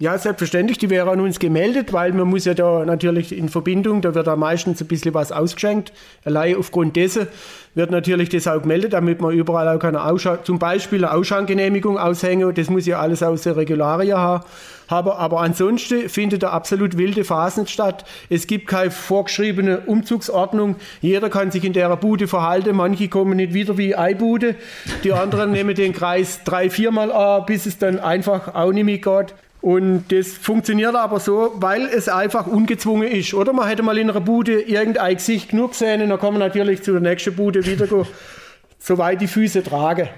Ja, 0.00 0.16
selbstverständlich, 0.16 0.78
die 0.78 0.90
wäre 0.90 1.10
an 1.10 1.20
uns 1.20 1.40
gemeldet, 1.40 1.92
weil 1.92 2.12
man 2.12 2.28
muss 2.28 2.44
ja 2.44 2.54
da 2.54 2.84
natürlich 2.84 3.36
in 3.36 3.48
Verbindung, 3.48 4.00
da 4.00 4.14
wird 4.14 4.28
da 4.28 4.36
meistens 4.36 4.80
ein 4.80 4.86
bisschen 4.86 5.12
was 5.12 5.32
ausgeschenkt. 5.32 5.92
Allein 6.24 6.54
aufgrund 6.54 6.94
dessen 6.94 7.26
wird 7.74 7.90
natürlich 7.90 8.28
das 8.28 8.46
auch 8.46 8.62
gemeldet, 8.62 8.92
damit 8.92 9.20
man 9.20 9.32
überall 9.32 9.66
auch 9.66 9.80
keine 9.80 10.04
Ausschau 10.04 10.36
zum 10.36 10.60
Beispiel 10.60 11.04
eine 11.04 11.12
Ausschankgenehmigung 11.14 11.98
aushängen. 11.98 12.54
Das 12.54 12.70
muss 12.70 12.86
ja 12.86 13.00
alles 13.00 13.24
aus 13.24 13.42
der 13.42 13.56
Regularien 13.56 14.16
haben. 14.16 14.44
Aber 14.88 15.40
ansonsten 15.40 16.08
findet 16.08 16.44
da 16.44 16.50
absolut 16.50 16.96
wilde 16.96 17.24
Phasen 17.24 17.66
statt. 17.66 18.04
Es 18.30 18.46
gibt 18.46 18.68
keine 18.68 18.92
vorgeschriebene 18.92 19.80
Umzugsordnung. 19.80 20.76
Jeder 21.00 21.28
kann 21.28 21.50
sich 21.50 21.64
in 21.64 21.72
der 21.72 21.96
Bude 21.96 22.28
verhalten. 22.28 22.76
Manche 22.76 23.08
kommen 23.08 23.36
nicht 23.36 23.52
wieder 23.52 23.76
wie 23.76 23.96
Eibude. 23.96 24.54
Die 25.02 25.12
anderen 25.12 25.50
nehmen 25.52 25.74
den 25.74 25.92
Kreis 25.92 26.44
drei, 26.44 26.70
viermal 26.70 27.10
an, 27.10 27.46
bis 27.46 27.66
es 27.66 27.78
dann 27.78 27.98
einfach 27.98 28.54
auch 28.54 28.70
nicht 28.72 28.84
mehr 28.84 28.98
geht. 28.98 29.34
Und 29.60 30.04
das 30.12 30.28
funktioniert 30.34 30.94
aber 30.94 31.18
so, 31.18 31.52
weil 31.56 31.86
es 31.86 32.08
einfach 32.08 32.46
ungezwungen 32.46 33.08
ist. 33.08 33.34
Oder 33.34 33.52
man 33.52 33.68
hätte 33.68 33.82
mal 33.82 33.98
in 33.98 34.08
einer 34.08 34.20
Bude 34.20 34.60
irgendein 34.60 35.16
Gesicht 35.16 35.50
genug 35.50 35.72
gesehen 35.72 36.02
und 36.02 36.10
dann 36.10 36.20
kann 36.20 36.32
man 36.32 36.40
natürlich 36.40 36.82
zu 36.82 36.92
der 36.92 37.00
nächsten 37.00 37.34
Bude 37.34 37.66
wieder 37.66 37.86
gehen, 37.86 38.06
soweit 38.78 39.20
die 39.20 39.26
Füße 39.26 39.64
tragen, 39.64 40.08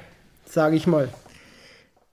sage 0.45 0.76
ich 0.76 0.86
mal. 0.86 1.09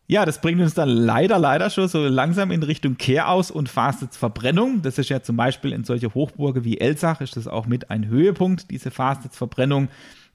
Ja, 0.09 0.23
das 0.23 0.39
bringt 0.39 0.61
uns 0.61 0.73
dann 0.73 0.87
leider, 0.87 1.37
leider 1.37 1.69
schon 1.69 1.89
so 1.89 2.07
langsam 2.07 2.51
in 2.51 2.63
Richtung 2.63 2.95
Kehraus 2.95 3.51
und 3.51 3.67
Fastets-Verbrennung. 3.67 4.81
Das 4.81 4.97
ist 4.97 5.09
ja 5.09 5.21
zum 5.21 5.35
Beispiel 5.35 5.73
in 5.73 5.83
solche 5.83 6.13
Hochburgen 6.13 6.63
wie 6.63 6.79
Elsach 6.79 7.19
ist 7.19 7.35
das 7.35 7.45
auch 7.45 7.65
mit 7.65 7.91
ein 7.91 8.07
Höhepunkt, 8.07 8.71
diese 8.71 8.89
Fastets-Verbrennung. 8.89 9.89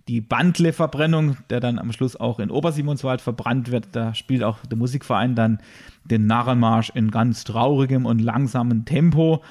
Die 0.08 0.20
Bandle-Verbrennung, 0.20 1.36
der 1.48 1.60
dann 1.60 1.78
am 1.78 1.92
Schluss 1.92 2.16
auch 2.16 2.38
in 2.40 2.50
Obersimonswald 2.50 3.20
verbrannt 3.20 3.70
wird, 3.70 3.88
da 3.92 4.14
spielt 4.14 4.42
auch 4.42 4.58
der 4.66 4.76
Musikverein 4.76 5.34
dann 5.34 5.60
den 6.04 6.26
Narrenmarsch 6.26 6.90
in 6.94 7.10
ganz 7.10 7.44
traurigem 7.44 8.06
und 8.06 8.18
langsamem 8.18 8.84
Tempo. 8.84 9.42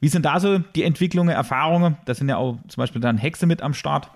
Wie 0.00 0.08
sind 0.08 0.24
da 0.24 0.40
so 0.40 0.58
die 0.58 0.82
Entwicklungen, 0.82 1.30
Erfahrungen? 1.30 1.96
Da 2.04 2.14
sind 2.14 2.28
ja 2.28 2.36
auch 2.36 2.58
zum 2.66 2.80
Beispiel 2.80 3.00
dann 3.00 3.18
Hexe 3.18 3.46
mit 3.46 3.62
am 3.62 3.74
Start. 3.74 4.10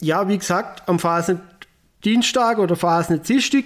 Ja, 0.00 0.28
wie 0.28 0.36
gesagt, 0.36 0.88
am 0.88 0.98
Phasen 0.98 1.40
Dienstag 2.04 2.58
oder 2.58 2.76
Phasen 2.76 3.22
Dienstag, 3.22 3.64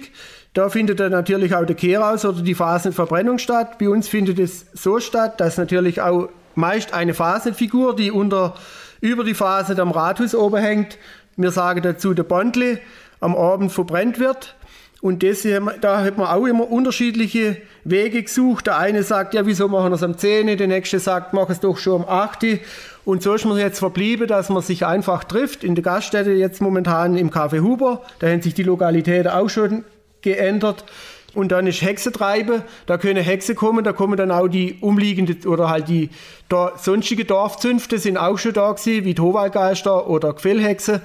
da 0.53 0.69
findet 0.69 0.99
dann 0.99 1.11
natürlich 1.11 1.55
auch 1.55 1.65
der 1.65 1.75
Kehraus 1.75 2.23
oder 2.25 2.41
die 2.41 2.55
Phasenverbrennung 2.55 3.39
statt. 3.39 3.79
Bei 3.79 3.89
uns 3.89 4.07
findet 4.07 4.37
es 4.37 4.67
so 4.73 4.99
statt, 4.99 5.39
dass 5.39 5.57
natürlich 5.57 6.01
auch 6.01 6.29
meist 6.55 6.93
eine 6.93 7.13
Phasenfigur, 7.13 7.95
die 7.95 8.11
unter, 8.11 8.55
über 9.01 9.23
die 9.23 9.33
Phase 9.33 9.79
am 9.81 9.91
Rathaus 9.91 10.33
oben 10.33 10.61
hängt, 10.61 10.97
wir 11.35 11.51
sagen 11.51 11.81
dazu 11.81 12.13
der 12.13 12.23
Bondle, 12.23 12.79
am 13.19 13.35
Abend 13.35 13.71
verbrennt 13.71 14.19
wird. 14.19 14.55
Und 15.01 15.23
das, 15.23 15.47
da 15.81 16.03
hat 16.03 16.17
man 16.19 16.27
auch 16.27 16.45
immer 16.45 16.69
unterschiedliche 16.69 17.57
Wege 17.83 18.21
gesucht. 18.21 18.67
Der 18.67 18.77
eine 18.77 19.01
sagt, 19.01 19.33
ja, 19.33 19.47
wieso 19.47 19.67
machen 19.67 19.89
wir 19.89 19.95
es 19.95 20.03
am 20.03 20.15
10? 20.15 20.55
Der 20.57 20.67
nächste 20.67 20.99
sagt, 20.99 21.33
mach 21.33 21.49
es 21.49 21.59
doch 21.59 21.79
schon 21.79 22.03
am 22.03 22.07
8. 22.07 22.59
Und 23.03 23.23
so 23.23 23.33
ist 23.33 23.45
man 23.45 23.57
jetzt 23.57 23.79
verblieben, 23.79 24.27
dass 24.27 24.49
man 24.49 24.61
sich 24.61 24.85
einfach 24.85 25.23
trifft. 25.23 25.63
In 25.63 25.73
der 25.73 25.83
Gaststätte 25.83 26.31
jetzt 26.33 26.61
momentan 26.61 27.17
im 27.17 27.31
Café 27.31 27.61
Huber. 27.61 28.03
Da 28.19 28.27
haben 28.27 28.43
sich 28.43 28.53
die 28.53 28.61
Lokalitäten 28.61 29.31
auch 29.31 29.49
schon 29.49 29.85
geändert. 30.21 30.85
Und 31.33 31.53
dann 31.53 31.65
ist 31.65 31.81
Hexentreiben, 31.81 32.61
da 32.87 32.97
können 32.97 33.23
Hexe 33.23 33.55
kommen, 33.55 33.85
da 33.85 33.93
kommen 33.93 34.17
dann 34.17 34.31
auch 34.31 34.49
die 34.49 34.77
umliegenden 34.81 35.45
oder 35.47 35.69
halt 35.69 35.87
die 35.87 36.09
da, 36.49 36.73
sonstige 36.77 37.23
Dorfzünfte 37.23 37.99
sind 37.99 38.17
auch 38.17 38.37
schon 38.37 38.53
da 38.53 38.71
gewesen, 38.73 39.05
wie 39.05 39.13
die 39.13 39.21
oder 39.21 40.33
Quellhexe 40.33 41.01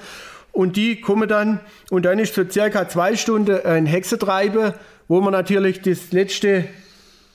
und 0.51 0.77
die 0.77 1.01
kommen 1.01 1.29
dann. 1.29 1.61
Und 1.91 2.05
dann 2.07 2.19
ist 2.19 2.35
für 2.35 2.51
circa 2.51 2.89
zwei 2.89 3.15
Stunden 3.15 3.65
ein 3.65 3.87
Hexentreiben, 3.87 4.73
wo 5.07 5.21
man 5.21 5.33
natürlich 5.33 5.83
das 5.83 6.11
letzte, 6.11 6.65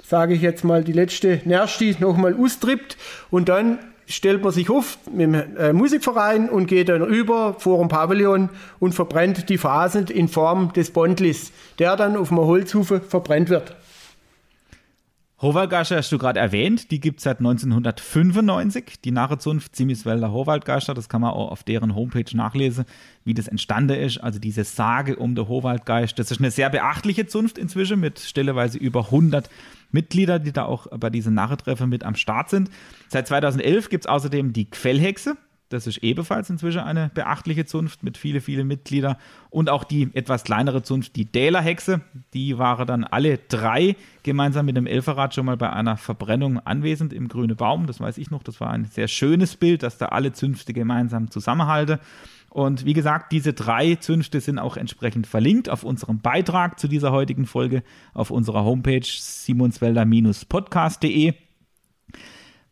sage 0.03 0.33
ich 0.33 0.41
jetzt 0.41 0.65
mal, 0.65 0.83
die 0.83 0.91
letzte 0.91 1.39
Nersti 1.45 1.95
nochmal 1.99 2.35
austrippt. 2.37 2.97
Und 3.29 3.47
dann 3.47 3.79
stellt 4.11 4.43
man 4.43 4.51
sich 4.51 4.69
auf 4.69 4.97
mit 5.11 5.21
dem 5.21 5.33
äh, 5.33 5.73
Musikverein 5.73 6.49
und 6.49 6.67
geht 6.67 6.89
dann 6.89 7.05
über 7.05 7.55
vor 7.57 7.79
dem 7.79 7.87
Pavillon 7.87 8.49
und 8.79 8.93
verbrennt 8.93 9.49
die 9.49 9.57
Phasen 9.57 10.07
in 10.07 10.27
Form 10.27 10.73
des 10.73 10.91
Bondlis, 10.91 11.51
der 11.79 11.95
dann 11.95 12.15
auf 12.15 12.29
dem 12.29 12.39
Holzhufe 12.39 13.01
verbrennt 13.01 13.49
wird. 13.49 13.75
Howaldgascher 15.41 15.97
hast 15.97 16.11
du 16.11 16.19
gerade 16.19 16.39
erwähnt, 16.39 16.91
die 16.91 16.99
gibt 16.99 17.17
es 17.17 17.23
seit 17.23 17.39
1995, 17.39 19.01
die 19.03 19.09
Narrezunft 19.09 19.75
Zimiswälder 19.75 20.31
Howaldgascher, 20.31 20.93
das 20.93 21.09
kann 21.09 21.21
man 21.21 21.31
auch 21.31 21.49
auf 21.49 21.63
deren 21.63 21.95
Homepage 21.95 22.37
nachlesen, 22.37 22.85
wie 23.25 23.33
das 23.33 23.47
entstanden 23.47 23.97
ist, 23.97 24.19
also 24.19 24.37
diese 24.37 24.63
Sage 24.63 25.15
um 25.15 25.33
den 25.33 25.47
Howaldgeist, 25.47 26.19
das 26.19 26.29
ist 26.29 26.41
eine 26.41 26.51
sehr 26.51 26.69
beachtliche 26.69 27.25
Zunft 27.25 27.57
inzwischen 27.57 27.99
mit 27.99 28.19
stelleweise 28.19 28.77
über 28.77 29.05
100 29.05 29.49
Mitglieder, 29.91 30.39
die 30.39 30.51
da 30.51 30.65
auch 30.65 30.87
bei 30.97 31.09
diesen 31.09 31.33
Narretreffen 31.33 31.89
mit 31.89 32.03
am 32.03 32.15
Start 32.15 32.49
sind. 32.49 32.69
Seit 33.09 33.27
2011 33.27 33.89
gibt 33.89 34.05
es 34.05 34.09
außerdem 34.09 34.53
die 34.53 34.69
Quellhexe, 34.69 35.37
das 35.71 35.87
ist 35.87 35.99
ebenfalls 35.99 36.49
inzwischen 36.49 36.81
eine 36.81 37.09
beachtliche 37.13 37.65
Zunft 37.65 38.03
mit 38.03 38.17
vielen, 38.17 38.41
vielen 38.41 38.67
Mitgliedern. 38.67 39.15
Und 39.49 39.69
auch 39.69 39.85
die 39.85 40.09
etwas 40.13 40.43
kleinere 40.43 40.83
Zunft, 40.83 41.15
die 41.15 41.25
Dählerhexe, 41.25 42.01
die 42.33 42.57
waren 42.57 42.85
dann 42.85 43.03
alle 43.05 43.37
drei 43.37 43.95
gemeinsam 44.23 44.65
mit 44.65 44.75
dem 44.75 44.85
Elferrad 44.85 45.33
schon 45.33 45.45
mal 45.45 45.55
bei 45.55 45.71
einer 45.71 45.95
Verbrennung 45.95 46.59
anwesend 46.59 47.13
im 47.13 47.29
Grüne 47.29 47.55
Baum. 47.55 47.87
Das 47.87 48.01
weiß 48.01 48.17
ich 48.17 48.31
noch. 48.31 48.43
Das 48.43 48.59
war 48.59 48.71
ein 48.71 48.85
sehr 48.85 49.07
schönes 49.07 49.55
Bild, 49.55 49.83
dass 49.83 49.97
da 49.97 50.07
alle 50.07 50.33
Zünfte 50.33 50.73
gemeinsam 50.73 51.31
zusammenhalten. 51.31 51.99
Und 52.53 52.83
wie 52.83 52.91
gesagt, 52.91 53.31
diese 53.31 53.53
drei 53.53 53.95
Zünfte 53.95 54.41
sind 54.41 54.59
auch 54.59 54.75
entsprechend 54.75 55.25
verlinkt 55.25 55.69
auf 55.69 55.85
unserem 55.85 56.19
Beitrag 56.19 56.81
zu 56.81 56.89
dieser 56.89 57.13
heutigen 57.13 57.45
Folge 57.45 57.81
auf 58.13 58.29
unserer 58.29 58.65
Homepage 58.65 59.05
simonswälder-podcast.de. 59.05 61.33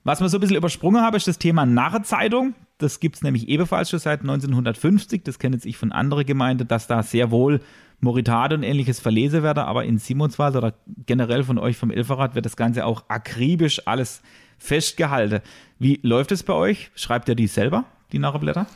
Was 0.04 0.20
wir 0.20 0.28
so 0.28 0.36
ein 0.38 0.42
bisschen 0.42 0.58
übersprungen 0.58 1.02
haben, 1.02 1.16
ist 1.16 1.30
das 1.30 1.40
Thema 1.40 1.66
Narrezeitung. 1.66 2.56
Das 2.78 3.00
gibt 3.00 3.16
es 3.16 3.22
nämlich 3.22 3.48
ebenfalls 3.48 3.90
schon 3.90 4.00
seit 4.00 4.20
1950. 4.20 5.24
Das 5.24 5.40
kenne 5.40 5.58
ich 5.64 5.78
von 5.78 5.94
anderen 5.94 6.26
Gemeinden, 6.26 6.68
dass 6.68 6.88
da 6.88 7.02
sehr 7.02 7.32
wohl 7.32 7.62
Moritate 8.02 8.56
und 8.56 8.64
ähnliches 8.64 9.00
verlesen 9.00 9.44
werde. 9.44 9.64
Aber 9.64 9.86
in 9.86 9.98
Simonswald 9.98 10.58
oder 10.58 10.74
generell 11.06 11.46
von 11.46 11.58
euch 11.58 11.78
vom 11.78 11.90
Ilferrad 11.90 12.36
wird 12.36 12.46
das 12.46 12.58
Ganze 12.58 12.86
auch 12.86 13.06
akribisch 13.08 13.88
alles 13.88 14.22
festgehalten. 14.58 15.40
Wie 15.78 16.02
läuft 16.04 16.34
es 16.34 16.44
bei 16.44 16.52
euch? 16.52 16.92
Schreibt 16.96 17.30
ihr 17.30 17.36
die 17.36 17.48
selber, 17.48 17.86
die 18.12 18.20
Narreblätter? 18.20 18.68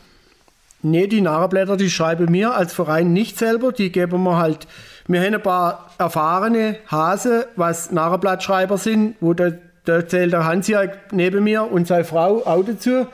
Nee, 0.85 1.07
die 1.07 1.21
Narreblätter, 1.21 1.77
die 1.77 1.89
schreibe 1.89 2.29
mir 2.29 2.55
als 2.55 2.73
Verein 2.73 3.13
nicht 3.13 3.37
selber, 3.37 3.71
die 3.71 3.89
geben 3.89 4.21
wir 4.23 4.35
halt. 4.37 4.67
Wir 5.07 5.21
haben 5.21 5.33
ein 5.33 5.41
paar 5.41 5.91
erfahrene 5.97 6.75
Hase, 6.87 7.47
was 7.55 7.91
Narreblattschreiber 7.91 8.77
sind, 8.77 9.15
wo 9.21 9.33
der, 9.33 9.59
der 9.87 10.09
zählt 10.09 10.33
der 10.33 10.43
Hans-Jörg 10.43 10.91
neben 11.11 11.45
mir 11.45 11.71
und 11.71 11.87
seine 11.87 12.03
Frau 12.03 12.45
auch 12.45 12.65
dazu. 12.65 13.07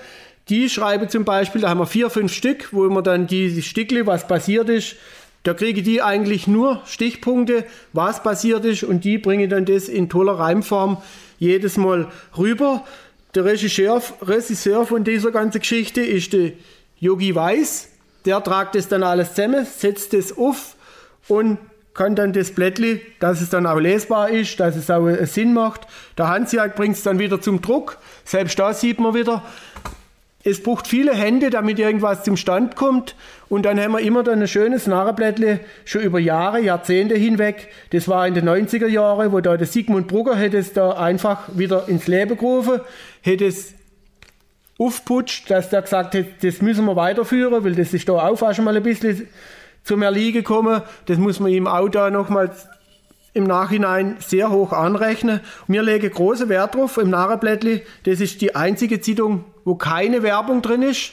Die 0.50 0.68
schreiben 0.68 1.10
zum 1.10 1.26
Beispiel, 1.26 1.62
da 1.62 1.70
haben 1.70 1.80
wir 1.80 1.86
vier, 1.86 2.10
fünf 2.10 2.34
Stück, 2.34 2.70
wo 2.72 2.86
immer 2.86 3.04
dann 3.04 3.28
die 3.28 3.62
Stickle, 3.62 4.08
was 4.08 4.28
passiert 4.28 4.68
ist, 4.68 4.96
da 5.44 5.54
kriege 5.54 5.84
die 5.84 6.02
eigentlich 6.02 6.48
nur 6.48 6.82
Stichpunkte, 6.86 7.66
was 7.94 8.24
passiert 8.24 8.66
ist 8.66 8.84
und 8.84 9.04
die 9.04 9.20
bringen 9.20 9.48
dann 9.48 9.66
das 9.66 9.88
in 9.88 10.10
toller 10.10 10.34
Reimform 10.34 10.98
jedes 11.38 11.78
Mal 11.78 12.08
rüber. 12.36 12.84
Der 13.36 13.46
Regisseur, 13.46 14.02
Regisseur 14.24 14.88
von 14.88 15.04
dieser 15.04 15.30
ganzen 15.30 15.60
Geschichte 15.60 16.02
ist 16.02 16.34
der 16.34 16.54
Yogi 17.00 17.34
Weiß. 17.34 17.90
Der 18.26 18.44
tragt 18.44 18.76
das 18.76 18.88
dann 18.88 19.04
alles 19.04 19.34
zusammen, 19.34 19.66
setzt 19.66 20.14
das 20.14 20.38
auf 20.38 20.76
und 21.28 21.58
kann 21.94 22.16
dann 22.16 22.34
das 22.34 22.52
Blättli, 22.52 23.02
dass 23.20 23.42
es 23.42 23.50
dann 23.50 23.66
auch 23.66 23.80
lesbar 23.80 24.30
ist, 24.30 24.60
dass 24.60 24.76
es 24.76 24.90
auch 24.90 25.08
Sinn 25.26 25.54
macht. 25.54 25.82
Der 26.18 26.28
Hansjag 26.28 26.76
bringt 26.76 26.96
es 26.96 27.04
dann 27.04 27.20
wieder 27.20 27.42
zum 27.42 27.62
Druck. 27.62 27.98
Selbst 28.24 28.58
da 28.60 28.74
sieht 28.74 29.00
man 29.00 29.14
wieder, 29.14 29.44
es 30.44 30.64
braucht 30.64 30.88
viele 30.88 31.14
Hände, 31.14 31.50
damit 31.50 31.80
irgendwas 31.80 32.24
zum 32.24 32.38
Stand 32.38 32.78
kommt. 32.78 33.16
Und 33.50 33.64
dann 33.64 33.80
haben 33.80 33.92
wir 33.92 34.00
immer 34.00 34.24
dann 34.24 34.42
ein 34.42 34.48
schönes 34.48 34.88
Narrenblättle, 34.88 35.60
schon 35.84 36.02
über 36.02 36.20
Jahre, 36.20 36.62
Jahrzehnte 36.62 37.16
hinweg. 37.16 37.68
Das 37.90 38.08
war 38.08 38.26
in 38.26 38.34
den 38.34 38.48
90er 38.48 38.88
Jahren, 38.88 39.34
wo 39.34 39.42
da 39.42 39.58
der 39.58 39.68
Sigmund 39.68 40.08
Brugger 40.08 40.36
hätte 40.36 40.58
es 40.58 40.72
da 40.72 40.92
einfach 40.92 41.50
wieder 41.54 41.90
ins 41.90 42.08
Leben 42.08 42.38
gerufen, 42.38 42.80
hätte 43.22 43.46
es 43.46 43.74
aufputscht, 44.80 45.52
dass 45.52 45.70
der 45.70 45.82
gesagt 45.82 46.16
hat, 46.16 46.26
das 46.42 46.62
müssen 46.62 46.86
wir 46.86 46.96
weiterführen, 46.96 47.64
weil 47.64 47.76
das 47.76 47.94
ist 47.94 48.08
da 48.10 48.14
auch 48.14 48.54
schon 48.54 48.66
mal 48.66 48.76
ein 48.76 48.82
bisschen 48.82 49.28
zum 49.84 50.02
Erliegen 50.02 50.40
gekommen. 50.40 50.82
Das 51.06 51.18
muss 51.18 51.40
man 51.40 51.52
ihm 51.52 51.68
auch 51.68 51.90
da 51.90 52.10
nochmals 52.10 52.68
im 53.34 53.44
Nachhinein 53.44 54.16
sehr 54.20 54.50
hoch 54.50 54.72
anrechnen. 54.72 55.42
Wir 55.68 55.84
legen 55.84 56.10
großen 56.10 56.50
Wert 56.50 56.76
drauf 56.76 56.98
im 56.98 57.10
Narrenblättli. 57.10 57.84
Das 58.06 58.22
ist 58.22 58.42
die 58.42 58.56
einzige 58.56 59.02
Zeitung, 59.02 59.44
wo 59.66 59.76
keine 59.76 60.24
Werbung 60.24 60.62
drin 60.62 60.82
ist, 60.82 61.12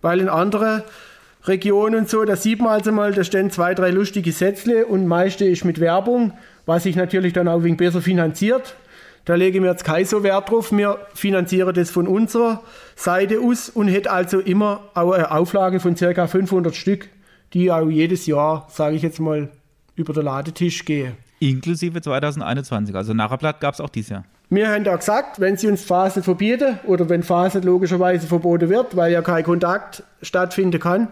weil 0.00 0.20
in 0.20 0.28
anderen 0.28 0.82
Regionen 1.44 2.06
so, 2.06 2.24
da 2.24 2.36
sieht 2.36 2.60
man 2.60 2.72
also 2.72 2.92
mal, 2.92 3.12
da 3.12 3.24
stehen 3.24 3.50
zwei, 3.50 3.74
drei 3.74 3.90
lustige 3.90 4.32
Sätzle 4.32 4.86
und 4.86 5.06
meiste 5.06 5.44
ist 5.44 5.64
mit 5.64 5.80
Werbung, 5.80 6.32
was 6.66 6.84
sich 6.84 6.96
natürlich 6.96 7.32
dann 7.32 7.48
auch 7.48 7.62
wegen 7.62 7.76
besser 7.76 8.02
finanziert. 8.02 8.74
Da 9.28 9.34
legen 9.34 9.62
wir 9.62 9.70
jetzt 9.70 9.84
keinen 9.84 10.06
so 10.06 10.22
Wert 10.22 10.48
drauf. 10.48 10.72
Wir 10.72 11.00
finanzieren 11.12 11.74
das 11.74 11.90
von 11.90 12.08
unserer 12.08 12.62
Seite 12.96 13.40
aus 13.40 13.68
und 13.68 13.86
hätte 13.88 14.10
also 14.10 14.40
immer 14.40 14.80
auch 14.94 15.12
eine 15.12 15.30
Auflage 15.30 15.80
von 15.80 15.96
ca. 15.96 16.26
500 16.26 16.74
Stück, 16.74 17.10
die 17.52 17.70
auch 17.70 17.90
jedes 17.90 18.24
Jahr, 18.24 18.66
sage 18.70 18.96
ich 18.96 19.02
jetzt 19.02 19.20
mal, 19.20 19.50
über 19.96 20.14
den 20.14 20.24
Ladetisch 20.24 20.82
gehen. 20.86 21.12
Inklusive 21.40 22.00
2021. 22.00 22.96
Also 22.96 23.12
Nachherblatt 23.12 23.60
gab 23.60 23.74
es 23.74 23.82
auch 23.82 23.90
dieses 23.90 24.08
Jahr. 24.08 24.24
Wir 24.48 24.70
haben 24.70 24.84
da 24.84 24.96
gesagt, 24.96 25.38
wenn 25.38 25.58
sie 25.58 25.68
uns 25.68 25.84
Phasen 25.84 26.22
verbieten 26.22 26.78
oder 26.86 27.10
wenn 27.10 27.22
Phasen 27.22 27.62
logischerweise 27.64 28.26
verboten 28.26 28.70
wird, 28.70 28.96
weil 28.96 29.12
ja 29.12 29.20
kein 29.20 29.44
Kontakt 29.44 30.04
stattfinden 30.22 30.80
kann, 30.80 31.08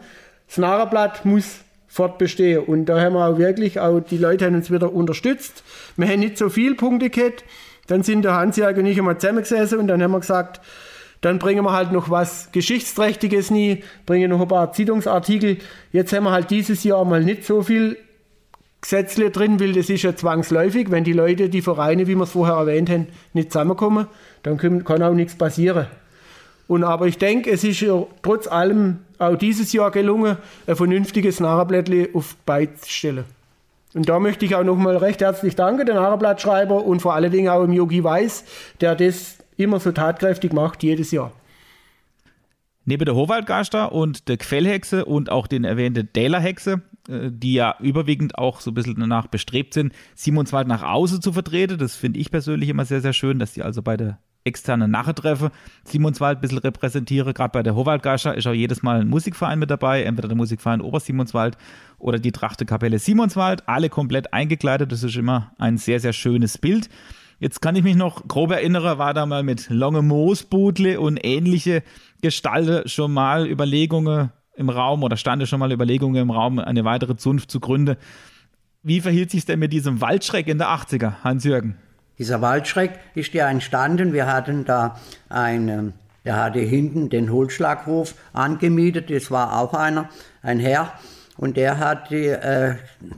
das 0.47 0.57
Nachherblatt 0.57 1.27
muss 1.27 1.59
fortbestehen. 1.87 2.64
Und 2.64 2.87
da 2.87 2.99
haben 2.99 3.12
wir 3.12 3.27
auch 3.27 3.37
wirklich, 3.37 3.79
auch 3.79 4.01
die 4.01 4.17
Leute 4.17 4.47
haben 4.47 4.55
uns 4.55 4.71
wieder 4.71 4.91
unterstützt. 4.91 5.62
Wir 5.97 6.09
haben 6.09 6.21
nicht 6.21 6.39
so 6.39 6.49
viele 6.49 6.77
Punkte 6.77 7.11
gehabt. 7.11 7.45
Dann 7.87 8.03
sind 8.03 8.22
der 8.22 8.34
Hansjörg 8.34 8.76
und 8.76 8.87
ich 8.87 8.99
einmal 8.99 9.18
zusammengesessen 9.18 9.78
und 9.78 9.89
dann 9.89 10.03
haben 10.03 10.12
wir 10.12 10.20
gesagt, 10.20 10.61
dann 11.20 11.39
bringen 11.39 11.64
wir 11.64 11.72
halt 11.72 11.93
noch 11.93 12.11
was 12.11 12.51
Geschichtsträchtiges 12.53 13.51
nie, 13.51 13.82
bringen 14.05 14.30
noch 14.30 14.41
ein 14.41 14.49
paar 14.49 14.72
Zeitungsartikel. 14.72 15.59
Jetzt 15.93 16.12
haben 16.12 16.24
wir 16.24 16.32
halt 16.32 16.51
dieses 16.51 16.84
Jahr 16.84 17.05
mal 17.05 17.24
nicht 17.24 17.45
so 17.45 17.62
viel 17.62 17.97
Gesetzle 18.80 19.30
drin, 19.30 19.59
weil 19.59 19.72
das 19.72 19.91
ist 19.91 20.03
ja 20.03 20.14
zwangsläufig, 20.14 20.91
wenn 20.91 21.05
die 21.05 21.12
Leute, 21.12 21.49
die 21.49 21.62
Vereine, 21.62 22.07
wie 22.07 22.14
wir 22.14 22.22
es 22.22 22.30
vorher 22.30 22.57
erwähnt 22.57 22.91
haben, 22.91 23.09
nicht 23.32 23.51
zusammenkommen, 23.51 24.07
dann 24.43 24.59
kann 24.59 25.03
auch 25.03 25.14
nichts 25.14 25.34
passieren. 25.34 25.87
Und 26.68 26.84
aber 26.84 27.07
ich 27.07 27.18
denke, 27.18 27.51
es 27.51 27.64
ist 27.64 27.80
ja 27.80 28.07
trotz 28.22 28.47
allem 28.47 28.99
auch 29.18 29.37
dieses 29.37 29.72
Jahr 29.72 29.91
gelungen, 29.91 30.37
ein 30.66 30.76
vernünftiges 30.76 31.41
Nachblättli 31.41 32.11
auf 32.12 32.37
beizustellen. 32.45 33.24
Und 33.95 34.09
da 34.09 34.18
möchte 34.18 34.45
ich 34.45 34.55
auch 34.55 34.64
nochmal 34.64 34.97
recht 34.97 35.20
herzlich 35.20 35.57
danken, 35.57 35.87
den 35.87 35.97
Nachblattschreiber 35.97 36.84
und 36.84 37.01
vor 37.01 37.14
allen 37.14 37.30
Dingen 37.30 37.49
auch 37.49 37.64
dem 37.64 37.72
Yogi 37.72 38.03
Weiß, 38.05 38.45
der 38.80 38.95
das 38.95 39.39
immer 39.57 39.80
so 39.80 39.93
tatkräftig 39.93 40.53
macht, 40.53 40.82
jedes 40.82 41.11
Jahr. 41.11 41.32
Neben 42.84 43.05
der 43.05 43.16
Howaldgaster 43.16 43.93
und 43.93 44.28
der 44.28 44.37
Quellhexe 44.37 45.05
und 45.05 45.30
auch 45.30 45.49
den 45.49 45.64
erwähnten 45.64 46.09
Dählerhexe, 46.14 46.82
äh, 47.09 47.30
die 47.32 47.55
ja 47.55 47.74
überwiegend 47.80 48.39
auch 48.39 48.61
so 48.61 48.70
ein 48.70 48.74
bisschen 48.74 49.01
danach 49.01 49.26
bestrebt 49.26 49.74
sind, 49.74 49.93
Simonswald 50.14 50.68
nach 50.68 50.82
außen 50.82 51.20
zu 51.20 51.32
vertreten. 51.32 51.78
Das 51.78 51.97
finde 51.97 52.20
ich 52.20 52.30
persönlich 52.30 52.68
immer 52.68 52.84
sehr, 52.84 53.01
sehr 53.01 53.12
schön, 53.12 53.39
dass 53.39 53.55
die 53.55 53.62
also 53.62 53.82
bei 53.82 53.97
der 53.97 54.18
externen 54.47 54.91
Nachtreffe 54.91 55.51
Simonswald 55.85 56.39
ein 56.39 56.41
bisschen 56.41 56.59
repräsentiere. 56.59 57.35
Gerade 57.35 57.53
bei 57.53 57.63
der 57.63 57.75
Howaldgaster 57.75 58.35
ist 58.35 58.47
auch 58.47 58.53
jedes 58.53 58.83
Mal 58.83 59.01
ein 59.01 59.09
Musikverein 59.09 59.59
mit 59.59 59.71
dabei, 59.71 60.05
entweder 60.05 60.29
der 60.29 60.37
Musikverein 60.37 60.81
Obersimonswald 60.81 61.59
oder 61.99 62.19
die 62.19 62.33
Trachtekapelle 62.33 62.99
Simonswald, 62.99 63.69
alle 63.69 63.89
komplett 63.89 64.33
eingekleidet. 64.33 64.93
Das 64.93 65.03
ist 65.03 65.17
immer 65.17 65.53
ein 65.59 65.77
sehr, 65.77 66.01
sehr 66.01 66.13
schönes 66.13 66.59
Bild. 66.59 66.89
Jetzt 67.39 67.61
kann 67.61 67.77
ich 67.77 67.83
mich 67.83 67.97
noch 67.97 68.27
grob 68.27 68.51
erinnern, 68.51 68.99
war 68.99 69.13
da 69.13 69.27
mal 69.27 69.43
mit 69.43 69.69
Longe 69.69 70.01
Moosbudle 70.01 70.99
und 70.99 71.19
ähnliche 71.23 71.83
Gestalten 72.23 72.89
schon 72.89 73.13
mal 73.13 73.47
Überlegungen 73.47 74.31
im 74.57 74.71
Raum 74.71 75.03
oder 75.03 75.19
standen 75.19 75.47
schon 75.47 75.61
mal 75.61 75.71
Überlegungen 75.71 76.23
im 76.23 76.31
Raum, 76.31 76.59
eine 76.59 76.85
weitere 76.85 77.17
Zunft 77.17 77.51
zu 77.51 77.61
gründen. 77.61 77.97
Wie 78.83 79.01
verhielt 79.01 79.31
sich 79.31 79.45
denn 79.45 79.59
mit 79.59 79.73
diesem 79.73 80.01
Waldschreck 80.01 80.47
in 80.49 80.59
der 80.59 80.69
80er, 80.69 81.23
Hans-Jürgen? 81.25 81.77
Dieser 82.19 82.41
Waldschreck 82.41 82.99
ist 83.14 83.35
ja 83.35 83.49
entstanden. 83.49 84.12
Wir 84.12 84.27
hatten 84.27 84.64
da 84.64 84.99
einen, 85.29 85.93
der 86.25 86.37
hatte 86.37 86.61
hinten 86.61 87.11
den 87.11 87.31
Holzschlaghof 87.31 88.14
angemietet. 88.33 89.11
Das 89.11 89.31
war 89.31 89.59
auch 89.59 89.75
einer, 89.75 90.09
ein 90.43 90.59
Herr. 90.59 90.93
Und 91.37 91.59
der 91.59 91.79
hat 91.79 92.11
die, 92.11 92.29
äh, 92.29 92.77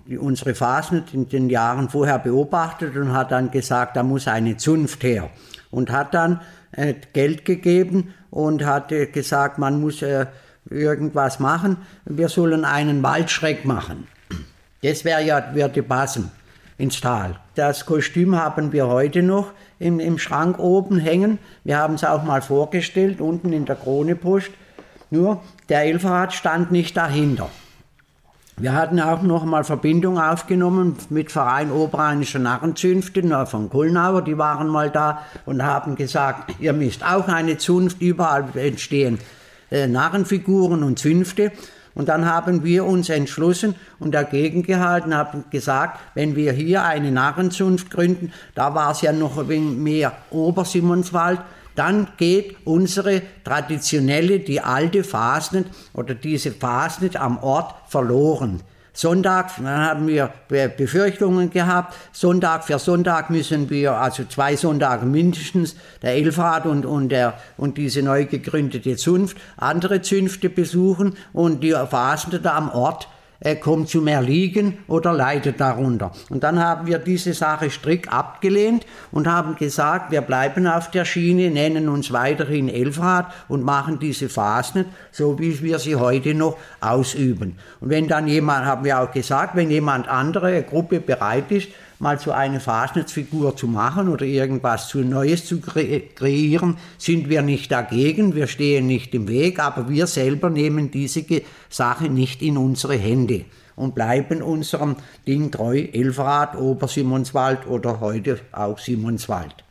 die, 0.08 0.18
unsere 0.18 0.56
Phasen 0.56 1.04
in 1.12 1.28
den 1.28 1.48
Jahren 1.48 1.88
vorher 1.88 2.18
beobachtet 2.18 2.96
und 2.96 3.12
hat 3.12 3.30
dann 3.30 3.52
gesagt, 3.52 3.96
da 3.96 4.02
muss 4.02 4.26
eine 4.26 4.56
Zunft 4.56 5.04
her. 5.04 5.30
Und 5.70 5.92
hat 5.92 6.14
dann 6.14 6.40
äh, 6.72 6.94
Geld 7.12 7.44
gegeben 7.44 8.14
und 8.30 8.64
hat 8.64 8.90
äh, 8.90 9.06
gesagt, 9.06 9.58
man 9.58 9.80
muss 9.80 10.02
äh, 10.02 10.26
irgendwas 10.68 11.38
machen. 11.38 11.76
Wir 12.04 12.28
sollen 12.28 12.64
einen 12.64 13.04
Waldschreck 13.04 13.64
machen. 13.64 14.08
Das 14.82 15.04
wäre 15.04 15.22
ja, 15.22 15.54
würde 15.54 15.84
passen 15.84 16.32
ins 16.78 17.00
Tal. 17.00 17.36
Das 17.54 17.84
Kostüm 17.84 18.36
haben 18.36 18.72
wir 18.72 18.86
heute 18.86 19.22
noch 19.22 19.52
im, 19.78 20.00
im 20.00 20.18
Schrank 20.18 20.58
oben 20.58 20.98
hängen. 20.98 21.38
Wir 21.64 21.78
haben 21.78 21.94
es 21.94 22.04
auch 22.04 22.22
mal 22.22 22.40
vorgestellt, 22.40 23.20
unten 23.20 23.52
in 23.52 23.66
der 23.66 23.76
Kronepost. 23.76 24.50
Nur 25.10 25.42
der 25.68 25.82
Elferrad 25.82 26.32
stand 26.32 26.70
nicht 26.70 26.96
dahinter. 26.96 27.50
Wir 28.56 28.72
hatten 28.72 28.98
auch 28.98 29.22
noch 29.22 29.44
mal 29.44 29.62
Verbindung 29.62 30.18
aufgenommen 30.18 30.96
mit 31.10 31.30
Verein 31.30 31.70
Oberrheinischer 31.70 32.40
Narrenzünfte 32.40 33.46
von 33.46 33.70
Kulnauer, 33.70 34.22
die 34.22 34.36
waren 34.36 34.66
mal 34.66 34.90
da 34.90 35.22
und 35.46 35.62
haben 35.62 35.94
gesagt, 35.94 36.54
ihr 36.58 36.72
müsst 36.72 37.04
auch 37.04 37.28
eine 37.28 37.58
Zunft, 37.58 38.00
überall 38.00 38.46
entstehen 38.56 39.18
äh, 39.70 39.86
Narrenfiguren 39.86 40.82
und 40.82 40.98
Zünfte. 40.98 41.52
Und 41.98 42.08
dann 42.08 42.26
haben 42.26 42.62
wir 42.62 42.84
uns 42.84 43.08
entschlossen 43.08 43.74
und 43.98 44.14
dagegen 44.14 44.62
gehalten, 44.62 45.16
haben 45.16 45.44
gesagt, 45.50 45.98
wenn 46.14 46.36
wir 46.36 46.52
hier 46.52 46.84
eine 46.84 47.10
Narrenzunft 47.10 47.90
gründen, 47.90 48.32
da 48.54 48.72
war 48.72 48.92
es 48.92 49.00
ja 49.00 49.10
noch 49.12 49.36
ein 49.36 49.48
wenig 49.48 49.76
mehr 49.76 50.12
Obersimonswald, 50.30 51.40
dann 51.74 52.06
geht 52.16 52.54
unsere 52.64 53.22
traditionelle, 53.42 54.38
die 54.38 54.60
alte 54.60 55.02
Fasnet 55.02 55.66
oder 55.92 56.14
diese 56.14 56.52
Fasnet 56.52 57.16
am 57.16 57.38
Ort 57.38 57.74
verloren. 57.88 58.60
Sonntag, 58.98 59.52
dann 59.58 59.68
haben 59.68 60.08
wir 60.08 60.32
Befürchtungen 60.48 61.50
gehabt, 61.50 61.94
Sonntag 62.10 62.64
für 62.64 62.80
Sonntag 62.80 63.30
müssen 63.30 63.70
wir, 63.70 63.92
also 63.92 64.24
zwei 64.24 64.56
Sonntage 64.56 65.06
mindestens, 65.06 65.76
der 66.02 66.14
Elfrat 66.14 66.66
und, 66.66 66.84
und, 66.84 67.10
der, 67.10 67.34
und 67.56 67.78
diese 67.78 68.02
neu 68.02 68.24
gegründete 68.24 68.96
Zunft, 68.96 69.36
andere 69.56 70.02
Zünfte 70.02 70.50
besuchen. 70.50 71.16
Und 71.32 71.62
die 71.62 71.70
Fasnete 71.70 72.50
am 72.50 72.70
Ort 72.70 73.06
er 73.40 73.54
kommt 73.56 73.88
zum 73.88 74.08
Erliegen 74.08 74.78
oder 74.88 75.12
leidet 75.12 75.60
darunter. 75.60 76.10
Und 76.28 76.42
dann 76.42 76.58
haben 76.58 76.88
wir 76.88 76.98
diese 76.98 77.34
Sache 77.34 77.70
strikt 77.70 78.12
abgelehnt 78.12 78.84
und 79.12 79.28
haben 79.28 79.54
gesagt, 79.54 80.10
wir 80.10 80.22
bleiben 80.22 80.66
auf 80.66 80.90
der 80.90 81.04
Schiene, 81.04 81.50
nennen 81.50 81.88
uns 81.88 82.12
weiterhin 82.12 82.68
Elfrat 82.68 83.32
und 83.46 83.62
machen 83.62 84.00
diese 84.00 84.28
Phasen, 84.28 84.86
so 85.12 85.38
wie 85.38 85.62
wir 85.62 85.78
sie 85.78 85.94
heute 85.94 86.34
noch 86.34 86.56
ausüben. 86.80 87.58
Und 87.80 87.90
wenn 87.90 88.08
dann 88.08 88.26
jemand, 88.26 88.66
haben 88.66 88.84
wir 88.84 89.00
auch 89.00 89.12
gesagt, 89.12 89.54
wenn 89.54 89.70
jemand 89.70 90.08
andere 90.08 90.64
Gruppe 90.64 90.98
bereit 90.98 91.52
ist, 91.52 91.68
mal 91.98 92.18
so 92.18 92.32
eine 92.32 92.60
Fasnetsfigur 92.60 93.56
zu 93.56 93.66
machen 93.66 94.08
oder 94.08 94.24
irgendwas 94.24 94.88
zu 94.88 94.98
Neues 94.98 95.46
zu 95.46 95.60
kre 95.60 96.00
kreieren, 96.14 96.76
sind 96.96 97.28
wir 97.28 97.42
nicht 97.42 97.72
dagegen, 97.72 98.34
wir 98.34 98.46
stehen 98.46 98.86
nicht 98.86 99.14
im 99.14 99.28
Weg, 99.28 99.58
aber 99.58 99.88
wir 99.88 100.06
selber 100.06 100.50
nehmen 100.50 100.90
diese 100.90 101.24
Sache 101.68 102.08
nicht 102.08 102.42
in 102.42 102.56
unsere 102.56 102.96
Hände 102.96 103.44
und 103.76 103.94
bleiben 103.94 104.42
unserem 104.42 104.96
Ding 105.26 105.50
treu, 105.50 105.86
Elfrad, 105.92 106.56
Obersimonswald 106.56 107.66
oder 107.66 108.00
heute 108.00 108.38
auch 108.52 108.78
Simonswald. 108.78 109.64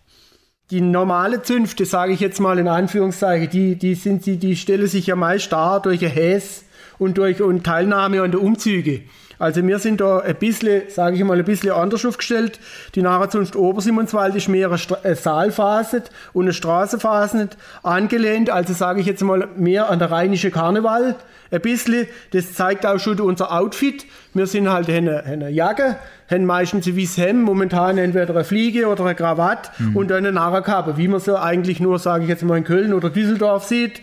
Die 0.70 0.82
normale 0.82 1.44
Zünfte, 1.44 1.86
sage 1.86 2.12
ich 2.12 2.20
jetzt 2.20 2.42
mal 2.42 2.60
in 2.60 2.68
Anführungszeichen, 2.68 3.50
die, 3.50 3.76
die, 3.78 3.96
sind, 3.96 4.26
die, 4.26 4.38
die 4.38 4.58
stellen 4.58 4.88
sich 4.88 5.08
ja 5.08 5.16
meist 5.16 5.52
dar 5.54 5.82
durch 5.82 6.02
Häs 6.02 6.66
und 7.00 7.18
durch 7.18 7.42
und 7.42 7.64
Teilnahme 7.64 8.22
an 8.22 8.32
den 8.32 8.42
Umzügen. 8.42 9.04
Also 9.40 9.66
wir 9.66 9.80
sind 9.80 10.02
da 10.02 10.20
ein 10.20 10.36
bisschen, 10.36 10.84
sage 10.90 11.16
ich 11.16 11.24
mal, 11.24 11.38
ein 11.38 11.46
bisschen 11.46 11.72
anders 11.72 12.06
aufgestellt. 12.06 12.60
Die 12.96 13.02
Nachzunft 13.02 13.56
Obersimonswald 13.56 14.36
ist 14.36 14.48
mehr 14.48 14.70
eine 14.70 15.16
Saalphase 15.16 16.04
und 16.34 16.46
eine 16.46 16.54
Straßenphase 16.54 17.50
angelehnt. 17.84 18.50
Also 18.50 18.74
sage 18.74 19.02
ich 19.02 19.06
jetzt 19.06 19.24
mal 19.24 19.48
mehr 19.56 19.90
an 19.90 20.00
der 20.00 20.12
rheinische 20.12 20.52
Karneval. 20.52 21.16
Ein 21.50 21.62
bisschen, 21.62 22.08
das 22.32 22.54
zeigt 22.54 22.86
auch 22.86 23.00
schon 23.00 23.22
unser 23.22 23.52
Outfit. 23.52 24.06
Wir 24.34 24.48
sind 24.48 24.70
halt 24.70 24.90
eine, 24.90 25.24
eine 25.24 25.50
Jacke, 25.50 25.96
haben 26.30 26.46
meistens 26.46 26.88
ein 26.88 26.98
weißes 26.98 27.18
Hemd, 27.18 27.44
momentan 27.44 27.98
entweder 27.98 28.34
eine 28.34 28.44
Fliege 28.44 28.88
oder 28.88 29.06
eine 29.06 29.16
Krawatte 29.16 29.70
mhm. 29.78 29.96
und 29.96 30.12
eine 30.12 30.32
Narrenkappe, 30.34 30.98
wie 30.98 31.08
man 31.08 31.22
so 31.22 31.38
eigentlich 31.38 31.80
nur, 31.80 32.00
sage 32.00 32.24
ich 32.24 32.30
jetzt 32.30 32.44
mal, 32.44 32.58
in 32.58 32.66
Köln 32.66 32.94
oder 32.94 33.10
Düsseldorf 33.10 33.64
sieht 33.64 34.02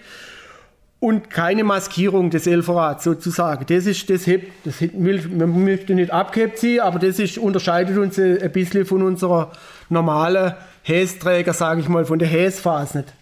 und 1.01 1.29
keine 1.29 1.65
Maskierung 1.65 2.31
des 2.31 2.47
Elferrats 2.47 3.05
sozusagen. 3.05 3.67
Das 3.67 3.87
ist, 3.87 4.09
das 4.09 4.27
hebt, 4.27 4.51
das 4.65 4.81
hebt, 4.81 4.95
man 4.95 5.65
möchte 5.65 5.95
nicht 5.95 6.11
abgehebt 6.11 6.59
sein, 6.59 6.81
aber 6.81 6.99
das 6.99 7.19
ist, 7.19 7.37
unterscheidet 7.37 7.99
uns 7.99 8.19
ein 8.19 8.51
bisschen 8.53 8.87
von 8.87 9.03
unserer 9.03 9.53
normalen 9.89 10.55
Hästräger, 10.83 11.53
sage 11.53 11.81
ich 11.81 11.89
mal, 11.89 12.05
von 12.05 12.19
der 12.19 12.29
Häsphase 12.29 12.99
nicht. 12.99 13.13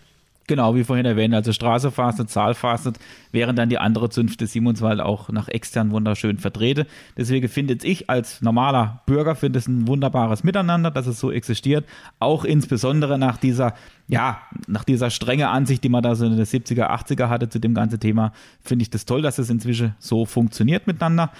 Genau, 0.52 0.74
wie 0.74 0.84
vorhin 0.84 1.06
erwähnt, 1.06 1.32
also 1.32 1.50
Straße 1.50 1.90
Zahlfaset, 2.26 2.98
während 3.30 3.58
dann 3.58 3.70
die 3.70 3.78
andere 3.78 4.10
Zunft 4.10 4.42
des 4.42 4.52
Simonswald 4.52 5.00
auch 5.00 5.30
nach 5.30 5.48
extern 5.48 5.92
wunderschön 5.92 6.36
vertrete. 6.36 6.86
Deswegen 7.16 7.48
finde 7.48 7.78
ich 7.82 8.10
als 8.10 8.42
normaler 8.42 9.00
Bürger 9.06 9.34
finde 9.34 9.60
es 9.60 9.66
ein 9.66 9.88
wunderbares 9.88 10.44
Miteinander, 10.44 10.90
dass 10.90 11.06
es 11.06 11.18
so 11.18 11.32
existiert. 11.32 11.86
Auch 12.18 12.44
insbesondere 12.44 13.18
nach 13.18 13.38
dieser, 13.38 13.72
ja, 14.08 14.42
nach 14.66 14.84
dieser 14.84 15.08
strenge 15.08 15.48
Ansicht, 15.48 15.82
die 15.84 15.88
man 15.88 16.02
da 16.02 16.14
so 16.14 16.26
in 16.26 16.36
den 16.36 16.44
70er, 16.44 16.90
80er 16.90 17.30
hatte 17.30 17.48
zu 17.48 17.58
dem 17.58 17.72
ganzen 17.72 17.98
Thema, 17.98 18.34
finde 18.60 18.82
ich 18.82 18.90
das 18.90 19.06
toll, 19.06 19.22
dass 19.22 19.38
es 19.38 19.48
inzwischen 19.48 19.94
so 20.00 20.26
funktioniert 20.26 20.86
miteinander. 20.86 21.30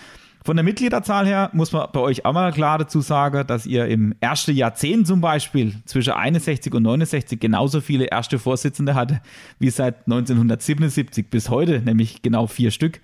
Von 0.44 0.56
der 0.56 0.64
Mitgliederzahl 0.64 1.26
her 1.26 1.50
muss 1.52 1.70
man 1.70 1.86
bei 1.92 2.00
euch 2.00 2.24
auch 2.24 2.32
mal 2.32 2.52
klar 2.52 2.78
dazu 2.78 3.00
sagen, 3.00 3.46
dass 3.46 3.64
ihr 3.64 3.86
im 3.86 4.14
ersten 4.20 4.56
Jahrzehnt 4.56 5.06
zum 5.06 5.20
Beispiel 5.20 5.74
zwischen 5.84 6.14
61 6.14 6.74
und 6.74 6.82
69 6.82 7.38
genauso 7.38 7.80
viele 7.80 8.06
erste 8.06 8.40
Vorsitzende 8.40 8.96
hatte 8.96 9.20
wie 9.60 9.70
seit 9.70 10.06
1977 10.06 11.30
bis 11.30 11.48
heute, 11.48 11.80
nämlich 11.80 12.22
genau 12.22 12.48
vier 12.48 12.72
Stück. 12.72 13.00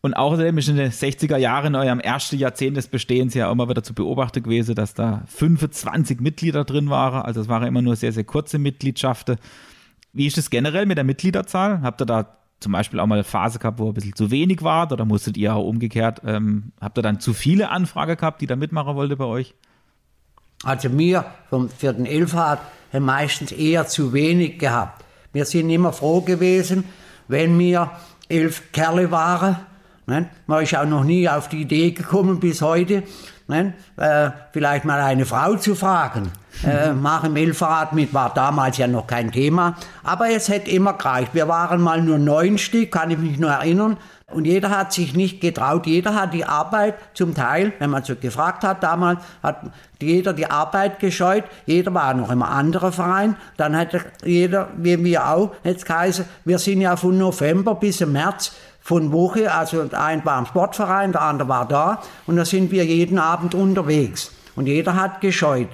Und 0.00 0.14
außerdem 0.14 0.56
ist 0.56 0.68
in 0.68 0.76
den 0.76 0.90
60er 0.90 1.36
Jahren 1.36 1.74
in 1.74 1.80
eurem 1.80 2.00
ersten 2.00 2.38
Jahrzehnt 2.38 2.76
des 2.76 2.86
Bestehens 2.86 3.34
ja 3.34 3.50
auch 3.50 3.54
mal 3.54 3.68
wieder 3.68 3.82
zu 3.82 3.94
beobachten 3.94 4.42
gewesen, 4.42 4.74
dass 4.74 4.94
da 4.94 5.24
25 5.26 6.20
Mitglieder 6.20 6.64
drin 6.64 6.88
waren. 6.88 7.22
Also 7.22 7.40
es 7.40 7.48
waren 7.48 7.66
immer 7.66 7.82
nur 7.82 7.96
sehr, 7.96 8.12
sehr 8.12 8.24
kurze 8.24 8.58
Mitgliedschaften. 8.58 9.36
Wie 10.12 10.26
ist 10.26 10.38
es 10.38 10.50
generell 10.50 10.86
mit 10.86 10.96
der 10.96 11.04
Mitgliederzahl? 11.04 11.82
Habt 11.82 12.00
ihr 12.00 12.06
da 12.06 12.38
zum 12.60 12.72
Beispiel 12.72 12.98
auch 13.00 13.06
mal 13.06 13.16
eine 13.16 13.24
Phase 13.24 13.58
gehabt, 13.58 13.78
wo 13.78 13.88
ein 13.88 13.94
bisschen 13.94 14.14
zu 14.14 14.30
wenig 14.30 14.62
war 14.62 14.90
oder 14.90 15.04
musstet 15.04 15.36
ihr 15.36 15.54
auch 15.54 15.64
umgekehrt, 15.64 16.22
ähm, 16.24 16.72
habt 16.80 16.98
ihr 16.98 17.02
dann 17.02 17.20
zu 17.20 17.32
viele 17.32 17.70
Anfragen 17.70 18.16
gehabt, 18.16 18.40
die 18.40 18.46
da 18.46 18.56
mitmachen 18.56 18.96
wollte 18.96 19.16
bei 19.16 19.24
euch? 19.24 19.54
Also 20.64 20.88
mir 20.88 21.24
vom, 21.50 21.68
den 21.80 22.06
Elfhard 22.06 22.60
haben 22.92 23.04
meistens 23.04 23.52
eher 23.52 23.86
zu 23.86 24.12
wenig 24.12 24.58
gehabt. 24.58 25.04
Wir 25.32 25.44
sind 25.44 25.70
immer 25.70 25.92
froh 25.92 26.20
gewesen, 26.20 26.84
wenn 27.28 27.56
wir 27.58 27.92
elf 28.28 28.72
Kerle 28.72 29.10
waren. 29.10 29.56
Ne? 30.06 30.28
Man 30.46 30.62
ist 30.62 30.76
auch 30.76 30.86
noch 30.86 31.04
nie 31.04 31.28
auf 31.28 31.48
die 31.48 31.62
Idee 31.62 31.92
gekommen 31.92 32.40
bis 32.40 32.60
heute, 32.60 33.04
ne? 33.46 33.74
äh, 33.96 34.30
vielleicht 34.52 34.84
mal 34.84 35.00
eine 35.00 35.26
Frau 35.26 35.54
zu 35.56 35.76
fragen 35.76 36.32
äh, 36.64 36.92
Mehlfahrrad 36.92 37.92
mit, 37.92 38.14
war 38.14 38.32
damals 38.34 38.78
ja 38.78 38.86
noch 38.86 39.06
kein 39.06 39.32
Thema. 39.32 39.76
Aber 40.02 40.30
es 40.30 40.48
hätte 40.48 40.70
immer 40.70 40.94
gereicht. 40.94 41.34
Wir 41.34 41.48
waren 41.48 41.80
mal 41.80 42.02
nur 42.02 42.18
neun 42.18 42.58
Stück, 42.58 42.92
kann 42.92 43.10
ich 43.10 43.18
mich 43.18 43.38
nur 43.38 43.50
erinnern. 43.50 43.96
Und 44.30 44.44
jeder 44.44 44.68
hat 44.68 44.92
sich 44.92 45.14
nicht 45.14 45.40
getraut, 45.40 45.86
jeder 45.86 46.14
hat 46.14 46.34
die 46.34 46.44
Arbeit 46.44 46.96
zum 47.14 47.34
Teil, 47.34 47.72
wenn 47.78 47.88
man 47.88 48.04
so 48.04 48.14
gefragt 48.14 48.62
hat 48.62 48.82
damals, 48.82 49.20
hat 49.42 49.62
jeder 50.02 50.34
die 50.34 50.50
Arbeit 50.50 50.98
gescheut, 50.98 51.44
jeder 51.64 51.94
war 51.94 52.12
noch 52.12 52.30
im 52.30 52.42
anderen 52.42 52.92
Verein, 52.92 53.36
dann 53.56 53.74
hat 53.74 53.88
jeder, 54.22 54.68
wie 54.76 55.02
wir 55.02 55.28
auch, 55.30 55.52
jetzt 55.64 55.86
geheißen, 55.86 56.26
wir 56.44 56.58
sind 56.58 56.82
ja 56.82 56.96
von 56.96 57.16
November 57.16 57.74
bis 57.74 58.00
März 58.00 58.52
von 58.82 59.12
Woche, 59.12 59.50
also 59.50 59.88
ein 59.92 60.22
war 60.26 60.38
im 60.38 60.46
Sportverein, 60.46 61.12
der 61.12 61.22
andere 61.22 61.48
war 61.48 61.66
da 61.66 62.02
und 62.26 62.36
da 62.36 62.44
sind 62.44 62.70
wir 62.70 62.84
jeden 62.84 63.18
Abend 63.18 63.54
unterwegs 63.54 64.30
und 64.56 64.66
jeder 64.66 64.94
hat 64.94 65.22
gescheut. 65.22 65.68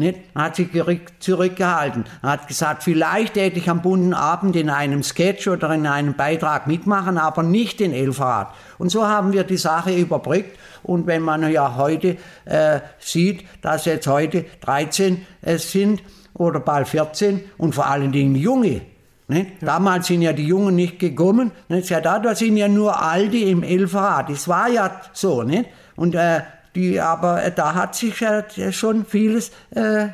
Nicht? 0.00 0.18
hat 0.34 0.56
sich 0.56 0.68
zurückgehalten. 1.18 2.04
Er 2.22 2.30
hat 2.30 2.48
gesagt, 2.48 2.82
vielleicht 2.82 3.36
hätte 3.36 3.58
ich 3.58 3.68
am 3.68 3.82
bunten 3.82 4.14
Abend 4.14 4.56
in 4.56 4.70
einem 4.70 5.02
Sketch 5.02 5.46
oder 5.46 5.74
in 5.74 5.86
einem 5.86 6.14
Beitrag 6.14 6.66
mitmachen, 6.66 7.18
aber 7.18 7.42
nicht 7.42 7.82
in 7.82 7.92
Elfrad. 7.92 8.54
Und 8.78 8.88
so 8.88 9.06
haben 9.06 9.32
wir 9.34 9.44
die 9.44 9.58
Sache 9.58 9.94
überbrückt. 9.94 10.58
Und 10.82 11.06
wenn 11.06 11.20
man 11.20 11.50
ja 11.52 11.76
heute 11.76 12.16
äh, 12.46 12.80
sieht, 12.98 13.44
dass 13.60 13.84
jetzt 13.84 14.06
heute 14.06 14.46
13 14.62 15.26
es 15.42 15.70
sind 15.70 16.02
oder 16.32 16.60
bald 16.60 16.88
14 16.88 17.42
und 17.58 17.74
vor 17.74 17.86
allen 17.86 18.10
Dingen 18.10 18.36
junge? 18.36 18.80
Ja. 19.28 19.44
Damals 19.60 20.06
sind 20.06 20.22
ja 20.22 20.32
die 20.32 20.46
Jungen 20.46 20.76
nicht 20.76 20.98
gekommen. 20.98 21.52
Ne? 21.68 21.80
Ja, 21.80 22.00
da, 22.00 22.34
sind 22.34 22.56
ja 22.56 22.68
nur 22.68 23.02
Alte 23.02 23.36
im 23.36 23.62
Elferrad. 23.62 24.30
Das 24.30 24.48
war 24.48 24.70
ja 24.70 24.98
so. 25.12 25.42
Ne? 25.42 25.66
Und 25.94 26.14
äh, 26.14 26.40
die, 26.74 27.00
aber 27.00 27.42
äh, 27.42 27.52
da 27.52 27.74
hat 27.74 27.94
sich 27.94 28.20
ja 28.20 28.44
schon 28.72 29.04
vieles 29.04 29.50
äh, 29.70 30.08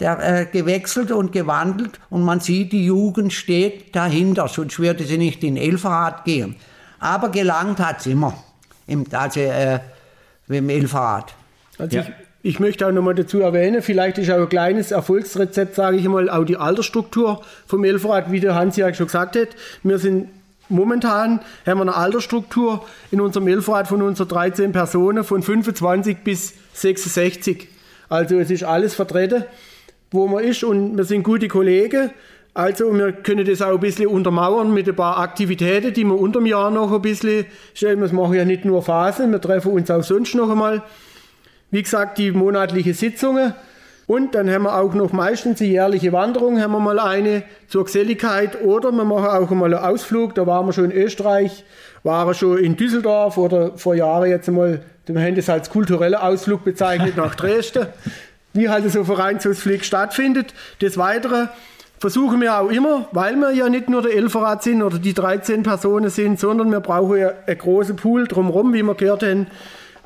der, 0.00 0.40
äh, 0.40 0.46
gewechselt 0.46 1.12
und 1.12 1.32
gewandelt 1.32 2.00
und 2.08 2.22
man 2.22 2.40
sieht, 2.40 2.72
die 2.72 2.86
Jugend 2.86 3.32
steht 3.32 3.94
dahinter, 3.94 4.48
sonst 4.48 4.78
würde 4.78 5.04
sie 5.04 5.18
nicht 5.18 5.44
in 5.44 5.56
Elferrad 5.56 6.24
gehen. 6.24 6.56
Aber 6.98 7.28
gelangt 7.30 7.78
hat 7.78 8.00
es 8.00 8.06
immer, 8.06 8.34
im, 8.86 9.04
also 9.12 9.40
äh, 9.40 9.80
im 10.48 10.68
Elferrad. 10.68 11.34
Also 11.78 11.98
ja. 11.98 12.02
ich, 12.02 12.08
ich 12.42 12.60
möchte 12.60 12.86
auch 12.86 12.92
nochmal 12.92 13.14
dazu 13.14 13.40
erwähnen, 13.40 13.82
vielleicht 13.82 14.18
ist 14.18 14.30
auch 14.30 14.40
ein 14.40 14.48
kleines 14.48 14.90
Erfolgsrezept, 14.90 15.74
sage 15.74 15.98
ich 15.98 16.08
mal, 16.08 16.30
auch 16.30 16.44
die 16.44 16.56
Altersstruktur 16.56 17.42
vom 17.66 17.84
Elferrad, 17.84 18.32
wie 18.32 18.40
der 18.40 18.54
Hans 18.54 18.76
ja 18.76 18.92
schon 18.94 19.06
gesagt 19.06 19.36
hat. 19.36 19.48
Wir 19.82 19.98
sind 19.98 20.28
Momentan 20.70 21.40
haben 21.66 21.78
wir 21.78 21.82
eine 21.82 21.96
Altersstruktur 21.96 22.86
in 23.10 23.20
unserem 23.20 23.48
Elfrat 23.48 23.88
von 23.88 24.02
unseren 24.02 24.28
13 24.28 24.72
Personen 24.72 25.24
von 25.24 25.42
25 25.42 26.18
bis 26.18 26.54
66. 26.74 27.68
Also 28.08 28.38
es 28.38 28.50
ist 28.50 28.64
alles 28.64 28.94
vertreten, 28.94 29.44
wo 30.10 30.26
man 30.28 30.44
ist 30.44 30.64
und 30.64 30.96
wir 30.96 31.04
sind 31.04 31.24
gute 31.24 31.48
Kollegen. 31.48 32.10
Also 32.54 32.92
wir 32.92 33.12
können 33.12 33.44
das 33.44 33.62
auch 33.62 33.74
ein 33.74 33.80
bisschen 33.80 34.06
untermauern 34.06 34.72
mit 34.72 34.88
ein 34.88 34.96
paar 34.96 35.18
Aktivitäten, 35.18 35.92
die 35.92 36.04
wir 36.04 36.18
unter 36.18 36.40
dem 36.40 36.46
Jahr 36.46 36.70
noch 36.70 36.92
ein 36.92 37.02
bisschen 37.02 37.46
stellen. 37.74 38.00
Wir 38.00 38.12
machen 38.12 38.34
ja 38.34 38.44
nicht 38.44 38.64
nur 38.64 38.82
Phasen, 38.82 39.30
wir 39.30 39.40
treffen 39.40 39.72
uns 39.72 39.90
auch 39.90 40.02
sonst 40.02 40.34
noch 40.34 40.50
einmal. 40.50 40.82
Wie 41.70 41.82
gesagt, 41.82 42.18
die 42.18 42.32
monatlichen 42.32 42.94
Sitzungen 42.94 43.54
und 44.10 44.34
dann 44.34 44.50
haben 44.50 44.64
wir 44.64 44.76
auch 44.76 44.92
noch 44.92 45.12
meistens 45.12 45.60
eine 45.60 45.70
jährliche 45.70 46.12
Wanderung, 46.12 46.60
haben 46.60 46.72
wir 46.72 46.80
mal 46.80 46.98
eine 46.98 47.44
zur 47.68 47.84
Geselligkeit 47.84 48.60
oder 48.60 48.90
wir 48.90 49.04
machen 49.04 49.26
auch 49.26 49.50
mal 49.50 49.72
einen 49.72 49.84
Ausflug. 49.84 50.34
Da 50.34 50.48
waren 50.48 50.66
wir 50.66 50.72
schon 50.72 50.90
in 50.90 51.00
Österreich, 51.00 51.64
waren 52.02 52.34
schon 52.34 52.58
in 52.58 52.76
Düsseldorf 52.76 53.38
oder 53.38 53.78
vor 53.78 53.94
Jahren 53.94 54.28
jetzt 54.28 54.50
mal, 54.50 54.82
wir 55.06 55.22
haben 55.22 55.36
das 55.36 55.48
als 55.48 55.70
kultureller 55.70 56.24
Ausflug 56.24 56.64
bezeichnet 56.64 57.16
nach 57.16 57.34
Dresden, 57.36 57.86
wie 58.52 58.68
halt 58.68 58.90
so 58.90 59.04
Vereinsausflug 59.04 59.84
stattfindet. 59.84 60.54
Des 60.80 60.98
Weiteren 60.98 61.48
versuchen 62.00 62.40
wir 62.40 62.58
auch 62.58 62.70
immer, 62.70 63.06
weil 63.12 63.36
wir 63.36 63.52
ja 63.52 63.68
nicht 63.68 63.88
nur 63.88 64.02
der 64.02 64.16
Elferrat 64.16 64.64
sind 64.64 64.82
oder 64.82 64.98
die 64.98 65.14
13 65.14 65.62
Personen 65.62 66.10
sind, 66.10 66.40
sondern 66.40 66.72
wir 66.72 66.80
brauchen 66.80 67.16
ja 67.16 67.30
einen 67.46 67.58
großen 67.58 67.94
Pool 67.94 68.26
drumherum, 68.26 68.72
wie 68.72 68.82
wir 68.82 68.96
gehört 68.96 69.22
haben, 69.22 69.46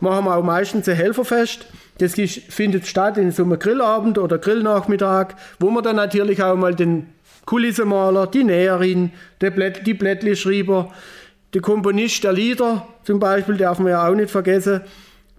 machen 0.00 0.26
wir 0.26 0.36
auch 0.36 0.44
meistens 0.44 0.86
ein 0.90 0.94
Helferfest. 0.94 1.64
Das 1.98 2.14
findet 2.14 2.86
statt 2.86 3.18
in 3.18 3.30
so 3.30 3.44
einem 3.44 3.58
Grillabend 3.58 4.18
oder 4.18 4.38
Grillnachmittag, 4.38 5.34
wo 5.60 5.70
man 5.70 5.84
dann 5.84 5.96
natürlich 5.96 6.42
auch 6.42 6.56
mal 6.56 6.74
den 6.74 7.06
Kulissenmaler, 7.46 8.26
die 8.26 8.44
Näherin, 8.44 9.12
die 9.40 9.94
Blättlischreiber, 9.94 10.90
der 11.52 11.60
Komponist 11.60 12.24
der 12.24 12.32
Lieder 12.32 12.86
zum 13.04 13.20
Beispiel, 13.20 13.56
darf 13.56 13.78
man 13.78 13.88
ja 13.88 14.08
auch 14.08 14.14
nicht 14.14 14.30
vergessen, 14.30 14.80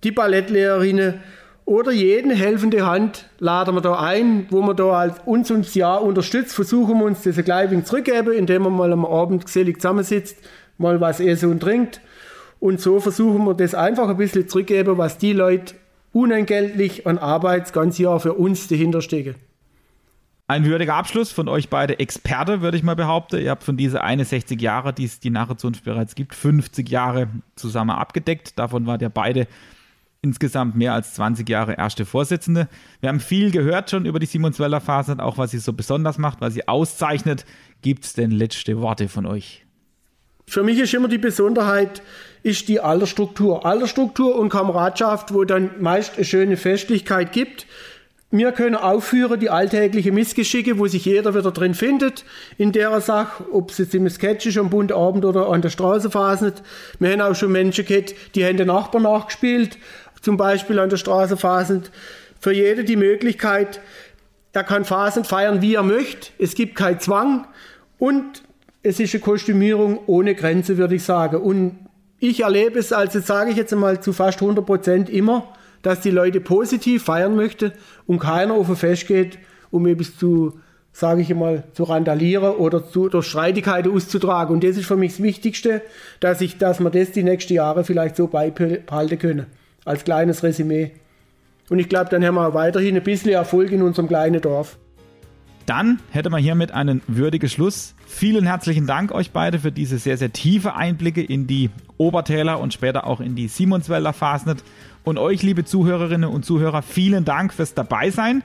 die 0.04 0.12
Ballettlehrerinnen 0.12 1.16
oder 1.66 1.92
jeden 1.92 2.32
helfende 2.32 2.86
Hand 2.86 3.26
laden 3.40 3.74
wir 3.76 3.82
da 3.82 4.00
ein, 4.00 4.46
wo 4.52 4.62
wir 4.62 4.76
da 4.76 4.92
als 4.92 5.16
uns 5.26 5.50
ums 5.50 5.74
Jahr 5.74 6.04
unterstützt, 6.04 6.54
versuchen 6.54 7.00
wir 7.00 7.06
uns 7.06 7.24
das 7.24 7.36
gleich 7.44 7.70
zurückgeben, 7.86 8.34
indem 8.34 8.64
man 8.64 8.74
mal 8.74 8.94
am 8.94 9.04
Abend 9.04 9.46
gesellig 9.46 9.82
zusammensitzt, 9.82 10.38
mal 10.78 11.02
was 11.02 11.20
essen 11.20 11.52
und 11.52 11.62
trinkt. 11.62 12.02
Und 12.60 12.80
so 12.80 13.00
versuchen 13.00 13.44
wir 13.46 13.56
das 13.56 13.74
einfach 13.74 14.08
ein 14.08 14.18
bisschen 14.18 14.48
zurückgeben, 14.48 14.98
was 14.98 15.18
die 15.18 15.34
Leute 15.34 15.74
unentgeltlich 16.16 17.06
ein 17.06 17.18
Arbeit 17.18 17.64
das 17.64 17.74
ganze 17.74 18.04
Jahr 18.04 18.22
für 18.22 18.34
uns 18.34 18.70
dahinter 18.70 19.02
stecken. 19.02 19.36
Ein 20.48 20.64
würdiger 20.64 20.94
Abschluss 20.94 21.32
von 21.32 21.50
euch 21.50 21.70
beide 21.70 22.00
Experte, 22.00 22.62
würde 22.62 22.78
ich 22.78 22.84
mal 22.84 22.96
behaupten. 22.96 23.42
Ihr 23.42 23.50
habt 23.50 23.64
von 23.64 23.76
diese 23.76 24.02
61 24.02 24.62
Jahre, 24.62 24.94
die 24.94 25.04
es 25.04 25.20
die 25.20 25.30
Nachtzunft 25.30 25.84
bereits 25.84 26.16
gibt, 26.16 26.34
50 26.34 26.88
Jahre 26.88 27.28
zusammen 27.56 27.90
abgedeckt. 27.90 28.58
Davon 28.58 28.86
wart 28.86 29.02
ihr 29.02 29.10
beide 29.10 29.48
insgesamt 30.22 30.76
mehr 30.76 30.94
als 30.94 31.16
20 31.16 31.50
Jahre 31.50 31.74
erste 31.74 32.06
Vorsitzende. 32.06 32.70
Wir 33.02 33.10
haben 33.10 33.20
viel 33.20 33.52
gehört 33.52 33.90
schon 33.90 34.06
über 34.06 34.20
die 34.20 34.26
Simonsweller 34.26 34.80
Phase, 34.80 35.18
auch 35.20 35.38
was 35.38 35.52
sie 35.52 35.60
so 35.60 35.74
besonders 35.74 36.18
macht, 36.18 36.40
was 36.40 36.54
sie 36.54 36.68
auszeichnet. 36.68 37.46
Gibt 37.82 38.06
es 38.06 38.14
denn 38.14 38.32
letzte 38.32 38.80
Worte 38.80 39.10
von 39.10 39.26
euch? 39.26 39.65
Für 40.48 40.64
mich 40.64 40.80
ist 40.80 40.94
immer 40.94 41.08
die 41.08 41.18
Besonderheit, 41.18 42.02
ist 42.44 42.68
die 42.68 42.80
Altersstruktur. 42.80 43.66
Altersstruktur 43.66 44.36
und 44.36 44.50
Kameradschaft, 44.50 45.34
wo 45.34 45.44
dann 45.44 45.72
meist 45.80 46.16
eine 46.16 46.26
schöne 46.26 46.58
Festlichkeit 46.58 47.32
gibt 47.32 47.66
wir 48.38 48.52
können 48.52 48.76
aufführen 48.76 49.40
die 49.40 49.50
alltäglichen 49.50 50.14
Missgeschicke, 50.14 50.78
wo 50.78 50.88
sich 50.88 51.06
jeder 51.06 51.36
wieder 51.36 51.52
drin 51.52 51.74
findet 51.74 52.26
in 52.58 52.72
der 52.72 53.00
Sache, 53.00 53.46
ob 53.52 53.72
es 53.72 53.78
jetzt 53.78 53.96
im 53.96 54.10
Sketch 54.10 54.46
ist, 54.46 54.58
am 54.58 54.70
Bundabend 54.70 55.26
oder 55.26 55.48
an 55.50 55.62
der 55.62 55.70
Straße 55.70 56.10
faselt. 56.10 56.62
Wir 57.00 57.12
haben 57.12 57.22
auch 57.22 57.36
schon 57.36 57.52
Menschen 57.52 57.86
gehabt, 57.86 58.14
die 58.36 58.44
haben 58.44 58.58
den 58.58 58.68
Nachbarn 58.68 59.04
nachgespielt, 59.04 59.78
zum 60.22 60.38
Beispiel 60.38 60.80
an 60.80 60.90
der 60.90 60.98
Straße 60.98 61.38
fasend. 61.38 61.92
Für 62.40 62.52
jede 62.52 62.84
die 62.84 62.96
Möglichkeit, 62.98 63.80
er 64.54 64.64
kann 64.64 64.86
fasend 64.86 65.28
feiern, 65.28 65.62
wie 65.62 65.76
er 65.76 65.84
möchte. 65.84 66.32
Es 66.38 66.56
gibt 66.56 66.76
keinen 66.76 67.00
Zwang 67.00 67.48
und 68.00 68.44
es 68.86 69.00
ist 69.00 69.16
eine 69.16 69.22
Kostümierung 69.22 70.00
ohne 70.06 70.36
Grenze, 70.36 70.78
würde 70.78 70.96
ich 70.96 71.04
sagen. 71.04 71.38
Und 71.38 71.80
ich 72.20 72.42
erlebe 72.42 72.78
es, 72.78 72.94
also 72.94 73.20
sage 73.20 73.50
ich 73.50 73.58
jetzt 73.58 73.74
einmal 73.74 74.00
zu 74.00 74.14
fast 74.14 74.40
100 74.40 74.64
Prozent 74.64 75.10
immer, 75.10 75.52
dass 75.82 76.02
die 76.02 76.12
Leute 76.12 76.40
positiv 76.40 77.04
feiern 77.04 77.36
möchten 77.36 77.72
und 78.06 78.20
keiner 78.20 78.54
auf 78.54 78.70
ein 78.70 78.76
Fest 78.76 79.08
geht, 79.08 79.40
um 79.72 79.88
etwas 79.88 80.16
zu, 80.18 80.60
sage 80.94 81.22
ich 81.22 81.34
mal, 81.34 81.64
zu 81.74 81.84
randalieren 81.84 82.56
oder 82.56 82.88
zu, 82.88 83.10
durch 83.10 83.26
Streitigkeiten 83.26 83.92
auszutragen. 83.92 84.54
Und 84.54 84.64
das 84.64 84.78
ist 84.78 84.86
für 84.86 84.98
mich 84.98 85.14
das 85.14 85.24
Wichtigste, 85.24 85.82
dass, 86.20 86.42
ich, 86.42 86.60
dass 86.60 86.80
wir 86.80 86.92
das 86.92 87.12
die 87.12 87.24
nächsten 87.24 87.54
Jahre 87.54 87.84
vielleicht 87.84 88.16
so 88.16 88.28
beibehalten 88.28 89.18
können. 89.18 89.46
Als 89.84 90.04
kleines 90.04 90.44
Resümee. 90.44 90.92
Und 91.70 91.80
ich 91.80 91.90
glaube, 91.90 92.12
dann 92.12 92.24
haben 92.24 92.36
wir 92.36 92.54
weiterhin 92.54 92.96
ein 92.96 93.04
bisschen 93.04 93.32
Erfolg 93.32 93.72
in 93.72 93.82
unserem 93.82 94.08
kleinen 94.08 94.42
Dorf. 94.42 94.78
Dann 95.66 96.00
hätte 96.12 96.30
man 96.30 96.42
hiermit 96.42 96.72
einen 96.72 97.02
würdigen 97.08 97.50
Schluss. 97.50 97.95
Vielen 98.08 98.46
herzlichen 98.46 98.86
Dank 98.86 99.12
euch 99.12 99.32
beide 99.32 99.60
für 99.60 99.72
diese 99.72 99.98
sehr, 99.98 100.18
sehr 100.18 100.32
tiefe 100.32 100.76
Einblicke 100.76 101.22
in 101.22 101.48
die 101.48 101.72
Obertäler 101.98 102.60
und 102.60 102.72
später 102.72 103.08
auch 103.08 103.20
in 103.20 103.36
die 103.36 103.48
Simonswälder 103.48 104.14
Fasnet. 104.14 104.64
Und 105.04 105.18
euch, 105.18 105.44
liebe 105.44 105.66
Zuhörerinnen 105.66 106.30
und 106.30 106.46
Zuhörer, 106.46 106.82
vielen 106.82 107.26
Dank 107.26 107.52
fürs 107.52 107.74
Dabeisein. 107.74 108.44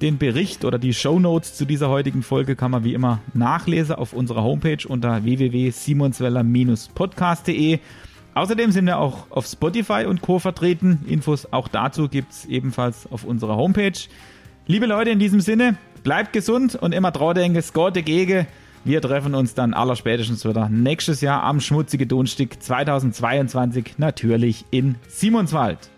Den 0.00 0.18
Bericht 0.18 0.64
oder 0.64 0.78
die 0.78 0.94
Show 0.94 1.20
Notes 1.20 1.54
zu 1.54 1.66
dieser 1.66 1.90
heutigen 1.90 2.22
Folge 2.22 2.56
kann 2.56 2.70
man 2.70 2.82
wie 2.82 2.94
immer 2.94 3.20
nachlesen 3.32 3.94
auf 3.94 4.12
unserer 4.12 4.42
Homepage 4.42 4.78
unter 4.88 5.22
www.simonsweller-podcast.de. 5.22 7.78
Außerdem 8.34 8.72
sind 8.72 8.86
wir 8.86 8.98
auch 8.98 9.30
auf 9.30 9.46
Spotify 9.46 10.06
und 10.08 10.22
Co. 10.22 10.40
vertreten. 10.40 11.04
Infos 11.06 11.46
auch 11.52 11.68
dazu 11.68 12.08
gibt 12.08 12.32
es 12.32 12.46
ebenfalls 12.46 13.06
auf 13.12 13.24
unserer 13.24 13.56
Homepage. 13.56 13.92
Liebe 14.66 14.86
Leute, 14.86 15.10
in 15.10 15.20
diesem 15.20 15.40
Sinne, 15.40 15.76
bleibt 16.02 16.32
gesund 16.32 16.74
und 16.74 16.92
immer 16.92 17.12
trau 17.12 17.34
denke, 17.34 17.62
Gott 17.72 17.94
dagegen. 17.94 18.48
Wir 18.86 19.00
treffen 19.00 19.34
uns 19.34 19.54
dann 19.54 19.72
allerspätestens 19.72 20.44
wieder 20.44 20.68
nächstes 20.68 21.22
Jahr 21.22 21.42
am 21.42 21.60
Schmutzige 21.60 22.06
Donstick 22.06 22.62
2022 22.62 23.94
natürlich 23.96 24.66
in 24.70 24.96
Simonswald. 25.08 25.93